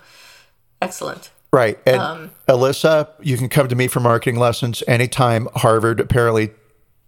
excellent. 0.80 1.30
right 1.52 1.78
and 1.86 2.00
um, 2.00 2.30
alissa 2.48 3.08
you 3.20 3.36
can 3.38 3.48
come 3.48 3.68
to 3.68 3.74
me 3.76 3.88
for 3.88 4.00
marketing 4.00 4.36
lessons 4.38 4.82
anytime 4.86 5.48
harvard 5.56 6.00
apparently 6.00 6.50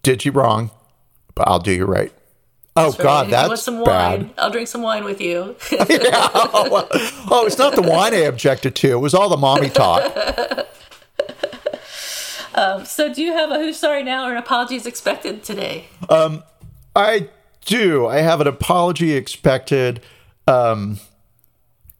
did 0.03 0.25
you 0.25 0.31
wrong 0.31 0.71
but 1.35 1.47
i'll 1.47 1.59
do 1.59 1.71
you 1.71 1.85
right 1.85 2.13
oh 2.75 2.91
Right? 2.91 2.97
god 2.97 3.27
you 3.27 3.33
want 3.33 3.49
that's 3.49 3.61
some 3.63 3.83
bad 3.83 4.21
wine? 4.21 4.31
I'll 4.37 4.51
drink 4.51 4.67
some 4.67 4.81
wine 4.81 5.03
with 5.03 5.21
you. 5.21 5.55
yeah. 5.71 6.29
oh, 6.33 7.43
it's 7.45 7.57
not 7.57 7.75
the 7.75 7.81
wine 7.81 8.13
I 8.13 8.17
objected 8.17 8.75
to. 8.75 8.91
It 8.91 8.99
was 8.99 9.13
all 9.13 9.29
the 9.29 9.37
mommy 9.37 9.69
talk. 9.69 10.11
Um, 12.57 12.85
so, 12.85 13.13
do 13.13 13.21
you 13.21 13.33
have 13.33 13.51
a 13.51 13.55
who's 13.59 13.77
sorry 13.77 14.01
now 14.01 14.25
or 14.25 14.31
an 14.31 14.37
apologies 14.37 14.85
expected 14.85 15.43
today? 15.43 15.87
I 16.95 17.27
do. 17.65 18.07
I 18.07 18.19
have 18.19 18.39
an 18.39 18.47
apology 18.47 19.11
expected. 19.13 19.99
Um, 20.47 20.99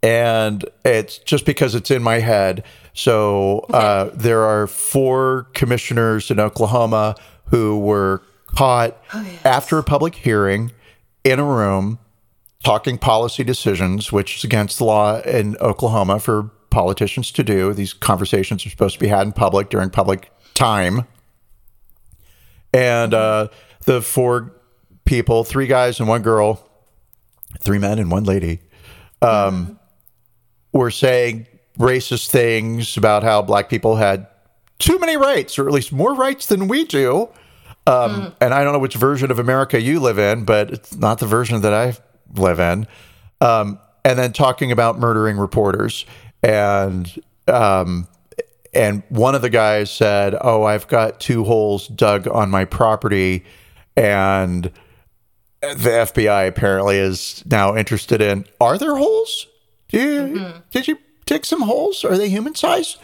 and 0.01 0.63
it's 0.86 1.17
just 1.17 1.45
because 1.45 1.76
it's 1.76 1.91
in 1.91 2.03
my 2.03 2.19
head. 2.19 2.63
So 2.93 3.65
uh, 3.71 4.11
there 4.13 4.43
are 4.43 4.67
four 4.67 5.47
commissioners 5.53 6.32
in 6.32 6.39
Oklahoma 6.39 7.15
who 7.45 7.80
were 7.80 8.21
caught 8.56 8.97
after 9.43 9.78
a 9.78 9.84
public 9.84 10.16
hearing 10.16 10.72
in 11.24 11.39
a 11.39 11.43
room 11.43 11.99
talking 12.64 12.97
policy 12.97 13.43
decisions, 13.43 14.12
which 14.12 14.38
is 14.38 14.43
against 14.43 14.80
the 14.80 14.86
law 14.86 15.22
in 15.22 15.56
Oklahoma 15.58 16.20
for 16.20 16.51
politicians 16.70 17.32
to 17.32 17.43
do. 17.43 17.74
These 17.74 17.93
conversations 17.93 18.66
are 18.66 18.70
supposed 18.70 18.95
to 18.95 18.99
be 18.99 19.08
had 19.08 19.28
in 19.28 19.34
public 19.34 19.70
during 19.70 19.89
public 19.89 20.32
time. 20.53 21.06
And 22.74 23.14
uh, 23.14 23.49
the 23.86 24.01
four 24.01 24.53
people, 25.06 25.43
three 25.43 25.68
guys 25.68 25.99
and 25.99 26.10
one 26.10 26.22
girl, 26.22 26.68
three 27.60 27.78
men 27.78 27.99
and 27.99 28.12
one 28.12 28.24
lady, 28.24 28.60
um, 29.22 29.80
were 30.74 30.91
saying 30.91 31.47
racist 31.78 32.30
things 32.30 32.97
about 32.97 33.24
how 33.24 33.41
black 33.41 33.70
people 33.70 33.95
had 33.95 34.28
too 34.80 34.99
many 34.99 35.16
rights, 35.16 35.58
or 35.58 35.68
at 35.68 35.74
least 35.74 35.91
more 35.91 36.14
rights 36.16 36.47
than 36.47 36.68
we 36.68 36.84
do. 36.84 37.30
Um, 37.88 38.34
And 38.42 38.54
I 38.54 38.64
don't 38.64 38.74
know 38.74 38.80
which 38.80 38.96
version 38.96 39.30
of 39.32 39.40
America 39.40 39.80
you 39.80 40.00
live 40.00 40.18
in, 40.18 40.44
but 40.44 40.72
it's 40.72 40.96
not 40.96 41.20
the 41.20 41.28
version 41.28 41.62
that 41.62 41.74
I 41.74 41.94
live 42.36 42.60
in. 42.60 42.88
Um, 43.42 43.80
and 44.04 44.18
then 44.18 44.34
talking 44.34 44.72
about 44.72 45.00
murdering 45.00 45.38
reporters, 45.38 46.06
and 46.42 47.12
um, 47.48 48.08
and 48.74 49.04
one 49.10 49.36
of 49.36 49.42
the 49.42 49.50
guys 49.50 49.92
said, 49.92 50.36
"Oh, 50.42 50.64
I've 50.64 50.88
got 50.88 51.20
two 51.20 51.44
holes 51.44 51.88
dug 51.88 52.28
on 52.28 52.50
my 52.50 52.66
property," 52.66 53.44
and 53.96 54.72
the 55.62 55.90
FBI 55.90 56.48
apparently 56.48 56.98
is 56.98 57.44
now 57.46 57.76
interested 57.76 58.22
in: 58.22 58.46
Are 58.62 58.78
there 58.78 58.96
holes? 58.96 59.48
Do 59.90 60.00
you, 60.00 60.54
Did 60.72 60.88
you 60.88 60.98
dig 61.26 61.46
some 61.46 61.62
holes? 61.62 62.04
Are 62.04 62.18
they 62.18 62.30
human 62.30 62.56
size? 62.56 62.98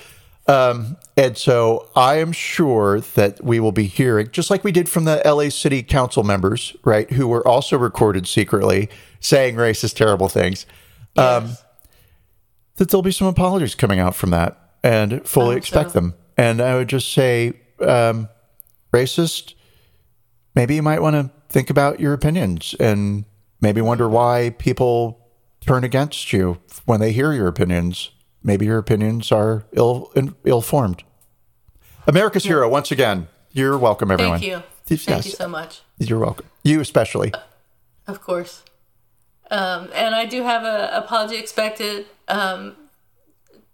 Um, 0.52 0.98
and 1.16 1.38
so 1.38 1.88
I 1.96 2.16
am 2.16 2.32
sure 2.32 3.00
that 3.00 3.44
we 3.44 3.60
will 3.60 3.72
be 3.72 3.86
hearing, 3.86 4.30
just 4.32 4.50
like 4.50 4.64
we 4.64 4.72
did 4.72 4.90
from 4.90 5.06
the 5.06 5.22
LA 5.24 5.50
City 5.50 5.82
Council 5.84 6.24
members, 6.24 6.76
right, 6.84 7.10
who 7.12 7.28
were 7.28 7.48
also 7.48 7.78
recorded 7.78 8.28
secretly 8.28 8.90
saying 9.20 9.56
racist, 9.56 9.96
terrible 9.96 10.28
things, 10.30 10.66
Yes. 11.16 11.64
that 12.76 12.90
there'll 12.90 13.02
be 13.02 13.12
some 13.12 13.28
apologies 13.28 13.76
coming 13.76 14.00
out 14.00 14.16
from 14.16 14.32
that 14.32 14.58
and 14.84 15.26
fully 15.28 15.56
expect 15.56 15.92
so. 15.92 16.00
them. 16.00 16.16
And 16.38 16.60
I 16.62 16.76
would 16.76 16.90
just 16.90 17.14
say, 17.14 17.54
um, 17.80 18.28
racist, 18.94 19.54
maybe 20.56 20.76
you 20.76 20.82
might 20.82 21.02
want 21.02 21.16
to 21.16 21.30
think 21.50 21.70
about 21.70 22.00
your 22.00 22.14
opinions 22.14 22.76
and 22.80 23.26
maybe 23.62 23.80
wonder 23.82 24.10
why 24.10 24.56
people 24.58 25.20
turn 25.62 25.84
against 25.84 26.34
you 26.34 26.58
when 26.86 27.00
they 27.00 27.12
hear 27.12 27.32
your 27.32 27.48
opinions. 27.48 28.10
Maybe 28.44 28.66
your 28.66 28.78
opinions 28.78 29.32
are 29.32 29.66
ill 29.74 30.12
ill 30.44 30.62
formed. 30.62 31.04
America's 32.08 32.44
hero, 32.44 32.68
once 32.68 32.92
again. 32.92 33.28
You're 33.52 33.78
welcome, 33.78 34.12
everyone. 34.12 34.40
Thank 34.40 34.52
you. 34.52 34.64
Yes, 34.88 35.06
Thank 35.06 35.26
you 35.26 35.32
so 35.32 35.48
much. 35.48 35.82
You're 36.00 36.20
welcome. 36.20 36.46
You 36.64 36.80
especially. 36.80 37.34
Of 38.08 38.22
course. 38.22 38.64
Um, 39.50 39.90
and 39.94 40.16
I 40.16 40.26
do 40.26 40.44
have 40.44 40.64
an 40.64 40.90
apology 40.94 41.38
expected 41.38 42.08
um, 42.28 42.76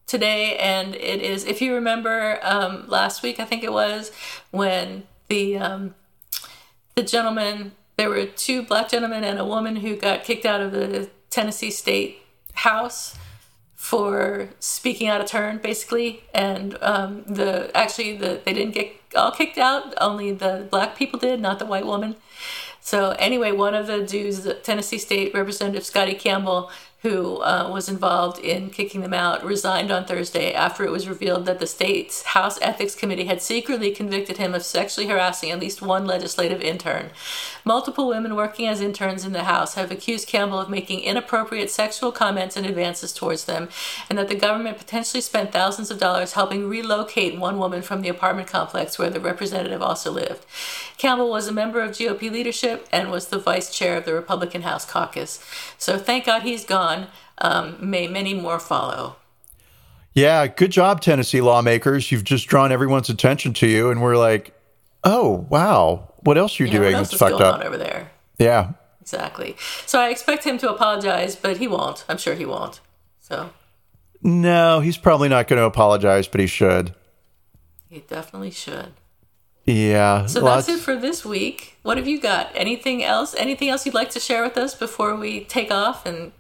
today, 0.06 0.58
and 0.58 0.96
it 0.96 1.22
is 1.22 1.46
if 1.46 1.62
you 1.62 1.74
remember 1.74 2.40
um, 2.42 2.88
last 2.88 3.24
week, 3.24 3.40
I 3.40 3.46
think 3.46 3.64
it 3.64 3.72
was 3.72 4.12
when 4.52 5.04
the 5.28 5.58
um, 5.58 5.96
the 6.96 7.04
gentleman 7.04 7.72
there 7.98 8.10
were 8.10 8.26
two 8.26 8.64
black 8.64 8.90
gentlemen 8.90 9.24
and 9.24 9.40
a 9.40 9.46
woman 9.46 9.78
who 9.78 9.96
got 9.96 10.24
kicked 10.24 10.46
out 10.46 10.62
of 10.62 10.72
the 10.72 11.10
Tennessee 11.30 11.72
State 11.72 12.20
House 12.54 13.18
for 13.78 14.50
speaking 14.60 15.08
out 15.08 15.22
of 15.22 15.28
turn, 15.28 15.60
basically. 15.60 16.24
And 16.34 16.78
um, 16.82 17.24
the 17.28 17.72
actually 17.78 18.18
the 18.18 18.42
they 18.44 18.52
didn't 18.52 18.74
get 18.74 18.92
all 19.16 19.32
kicked 19.32 19.58
out. 19.58 19.94
Only 20.02 20.32
the 20.34 20.68
black 20.70 20.98
people 20.98 21.20
did, 21.20 21.40
not 21.40 21.60
the 21.60 21.66
white 21.66 21.86
woman. 21.86 22.18
So 22.82 23.12
anyway, 23.20 23.52
one 23.52 23.76
of 23.76 23.88
the 23.88 24.04
dudes, 24.04 24.48
Tennessee 24.64 24.98
State 24.98 25.34
Representative 25.34 25.86
Scotty 25.86 26.16
Campbell, 26.16 26.72
who 27.08 27.38
uh, 27.38 27.70
was 27.72 27.88
involved 27.88 28.40
in 28.40 28.70
kicking 28.70 29.02
them 29.02 29.14
out, 29.14 29.44
resigned 29.44 29.92
on 29.92 30.04
Thursday 30.04 30.54
after 30.54 30.84
it 30.84 30.92
was 30.92 31.08
revealed 31.08 31.46
that 31.46 31.60
the 31.60 31.68
state's 31.68 32.24
House 32.24 32.60
Ethics 32.62 32.96
Committee 32.96 33.26
had 33.26 33.42
secretly 33.42 33.92
convicted 33.92 34.38
him 34.38 34.54
of 34.54 34.64
sexually 34.64 35.08
harassing 35.08 35.52
at 35.52 35.60
least 35.60 35.82
one 35.82 36.06
legislative 36.06 36.62
intern. 36.62 37.10
Multiple 37.64 38.08
women 38.08 38.36
working 38.36 38.68
as 38.68 38.82
interns 38.82 39.26
in 39.26 39.32
the 39.32 39.44
House 39.44 39.76
have 39.76 39.92
accused 39.92 40.28
Campbell 40.28 40.60
of 40.60 40.70
making 40.70 41.00
inappropriate 41.00 41.70
sexual 41.70 42.12
comments 42.12 42.58
and 42.58 42.66
advances 42.66 43.14
towards 43.14 43.46
them, 43.46 43.70
and 44.10 44.18
that 44.18 44.28
the 44.28 44.36
government 44.36 44.78
potentially 44.78 45.22
spent 45.22 45.52
thousands 45.52 45.90
of 45.90 46.00
dollars 46.00 46.34
helping 46.34 46.68
relocate 46.68 47.40
one 47.40 47.58
woman 47.58 47.82
from 47.82 48.02
the 48.02 48.10
apartment 48.10 48.48
complex 48.48 49.00
where 49.00 49.10
the 49.10 49.20
representative 49.20 49.82
also 49.82 50.12
lived. 50.12 50.46
Campbell 50.98 51.30
was 51.30 51.48
a 51.48 51.52
member 51.52 51.82
of 51.82 51.92
GOP 51.92 52.32
leadership 52.32 52.88
and 52.92 53.12
was 53.12 53.28
the 53.28 53.40
vice 53.40 53.74
chair 53.74 53.98
of 53.98 54.06
the 54.06 54.14
Republican 54.14 54.64
House 54.64 54.84
caucus. 54.84 55.44
So 55.78 55.98
thank 55.98 56.26
God 56.26 56.42
he's 56.42 56.66
gone. 56.66 56.97
Um, 57.40 57.78
may 57.80 58.08
many 58.08 58.34
more 58.34 58.60
follow. 58.60 59.18
Yeah, 60.14 60.48
good 60.48 60.72
job, 60.72 61.02
Tennessee 61.02 61.42
lawmakers. 61.42 62.12
You've 62.12 62.24
just 62.24 62.48
drawn 62.48 62.72
everyone's 62.72 63.10
attention 63.10 63.54
to 63.56 63.68
you, 63.68 63.92
and 63.92 64.02
we're 64.02 64.18
like, 64.18 64.54
oh 65.04 65.46
wow, 65.50 66.12
what 66.22 66.38
else 66.38 66.60
are 66.60 66.64
you 66.66 66.72
know, 66.72 66.80
doing 66.80 66.94
what 66.94 67.00
else 67.00 67.10
that's 67.12 67.20
fucked 67.20 67.32
going 67.38 67.44
up? 67.44 67.60
on 67.60 67.64
over 67.68 67.78
there? 67.78 68.12
Yeah, 68.40 68.72
Exactly. 69.02 69.56
So 69.86 70.00
I 70.02 70.10
expect 70.10 70.44
him 70.44 70.58
to 70.58 70.70
apologize, 70.70 71.36
but 71.38 71.58
he 71.58 71.68
won't. 71.68 72.04
I'm 72.10 72.18
sure 72.18 72.36
he 72.36 72.46
won't. 72.46 72.82
So 73.22 73.52
no, 74.22 74.80
he's 74.82 74.98
probably 74.98 75.30
not 75.30 75.48
going 75.48 75.60
to 75.60 75.66
apologize, 75.66 76.28
but 76.28 76.42
he 76.42 76.48
should. 76.48 76.94
he 77.90 78.00
definitely 78.00 78.52
should. 78.52 78.94
Yeah, 79.66 80.26
So 80.26 80.42
lots- 80.42 80.66
that's 80.66 80.80
it 80.80 80.84
for 80.84 80.96
this 80.96 81.24
week. 81.26 81.78
What 81.84 81.98
have 81.98 82.08
you 82.08 82.20
got? 82.20 82.50
Anything 82.56 83.04
else? 83.04 83.36
Anything 83.38 83.70
else 83.70 83.86
you'd 83.86 83.96
like 83.96 84.10
to 84.12 84.20
share 84.20 84.42
with 84.44 84.58
us 84.58 84.74
before 84.76 85.16
we 85.16 85.44
take 85.46 85.72
off 85.72 86.06
and 86.06 86.32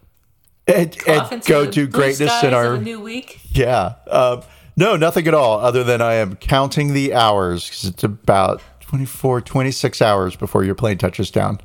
and, 0.68 0.95
and 1.07 1.45
go 1.45 1.65
do 1.70 1.88
greatness 1.88 2.43
in 2.43 2.53
our 2.53 2.78
new 2.78 2.99
week? 2.99 3.39
yeah. 3.51 3.95
Um, 4.09 4.41
no, 4.76 4.95
nothing 4.95 5.28
at 5.28 5.34
all, 5.34 5.59
other 5.59 5.84
than 5.84 6.01
I 6.01 6.13
am 6.15 6.36
counting 6.36 6.93
the 6.93 7.13
hours 7.15 7.65
because 7.65 7.86
it's 7.86 8.03
about 8.03 8.61
24, 8.82 9.41
26 9.41 10.01
hours 10.01 10.36
before 10.36 10.63
your 10.63 10.76
plane 10.76 10.97
touches 10.99 11.32
down. 11.32 11.59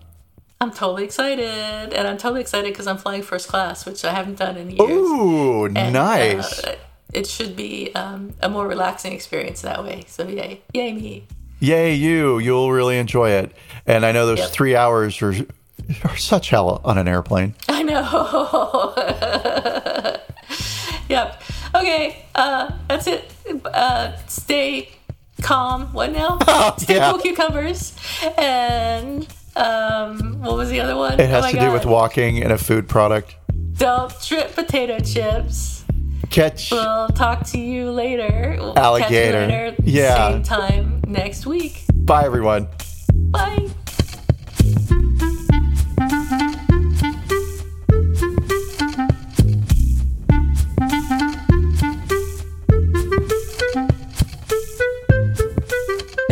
I'm 0.61 0.71
totally 0.71 1.05
excited, 1.05 1.93
and 1.93 2.09
I'm 2.09 2.17
totally 2.17 2.41
excited 2.41 2.73
because 2.73 2.87
I'm 2.87 2.97
flying 2.97 3.23
first 3.23 3.49
class, 3.49 3.85
which 3.85 4.05
I 4.05 4.13
haven't 4.13 4.39
done 4.39 4.57
in 4.57 4.71
years. 4.71 4.81
Ooh, 4.91 5.65
And, 5.67 5.93
nice. 5.93 6.63
uh, 6.65 6.77
it 7.13 7.27
should 7.27 7.55
be 7.57 7.93
um, 7.95 8.33
a 8.41 8.49
more 8.49 8.67
relaxing 8.67 9.13
experience 9.13 9.61
that 9.63 9.83
way. 9.85 10.05
So 10.07 10.27
yay, 10.27 10.63
yay 10.73 10.93
me! 10.93 11.27
Yay, 11.61 11.95
you! 11.95 12.39
You'll 12.39 12.73
really 12.73 12.97
enjoy 12.99 13.31
it. 13.31 13.53
And 13.87 14.07
I 14.07 14.13
know 14.13 14.25
those 14.25 14.39
Yep. 14.39 14.51
three 14.51 14.75
hours 14.77 15.21
are, 15.21 15.35
are 16.05 16.16
such 16.16 16.51
hell 16.51 16.80
on 16.85 16.99
an 16.99 17.09
airplane. 17.09 17.55
I 17.68 17.83
know. 17.83 18.95
yep. 21.09 21.43
Okay. 21.74 22.24
Uh, 22.35 22.72
that's 22.89 23.07
it. 23.07 23.33
Uh, 23.64 24.16
stay 24.26 24.91
calm. 25.43 25.93
What 25.93 26.12
now? 26.12 26.39
stay 26.78 26.97
yeah. 26.97 27.11
cool 27.11 27.20
cucumbers. 27.20 27.95
And 28.39 29.26
um, 29.57 30.41
what 30.41 30.57
was 30.57 30.70
the 30.70 30.80
other 30.80 30.97
one? 30.97 31.20
It 31.20 31.28
has 31.28 31.45
Oh 31.47 31.51
to 31.53 31.59
do 31.61 31.72
with 31.72 31.87
walking 31.87 32.43
and 32.43 32.53
a 32.53 32.59
food 32.59 32.89
product. 32.89 33.37
Don't 33.74 34.12
trip 34.22 34.55
potato 34.55 34.99
chips. 35.01 35.85
Catch. 36.30 36.70
We'll 36.70 37.09
talk 37.09 37.47
to 37.49 37.59
you 37.59 37.91
later. 37.91 38.57
We'll 38.59 38.74
catch 38.74 38.80
you 38.80 38.83
Alligator. 38.83 39.47
later, 39.47 39.76
Yeah. 39.85 40.30
Same 40.30 40.43
time 40.43 41.03
next 41.07 41.47
week. 41.47 41.85
Bye, 41.93 42.24
everyone. 42.24 42.68
Bye. 43.12 43.62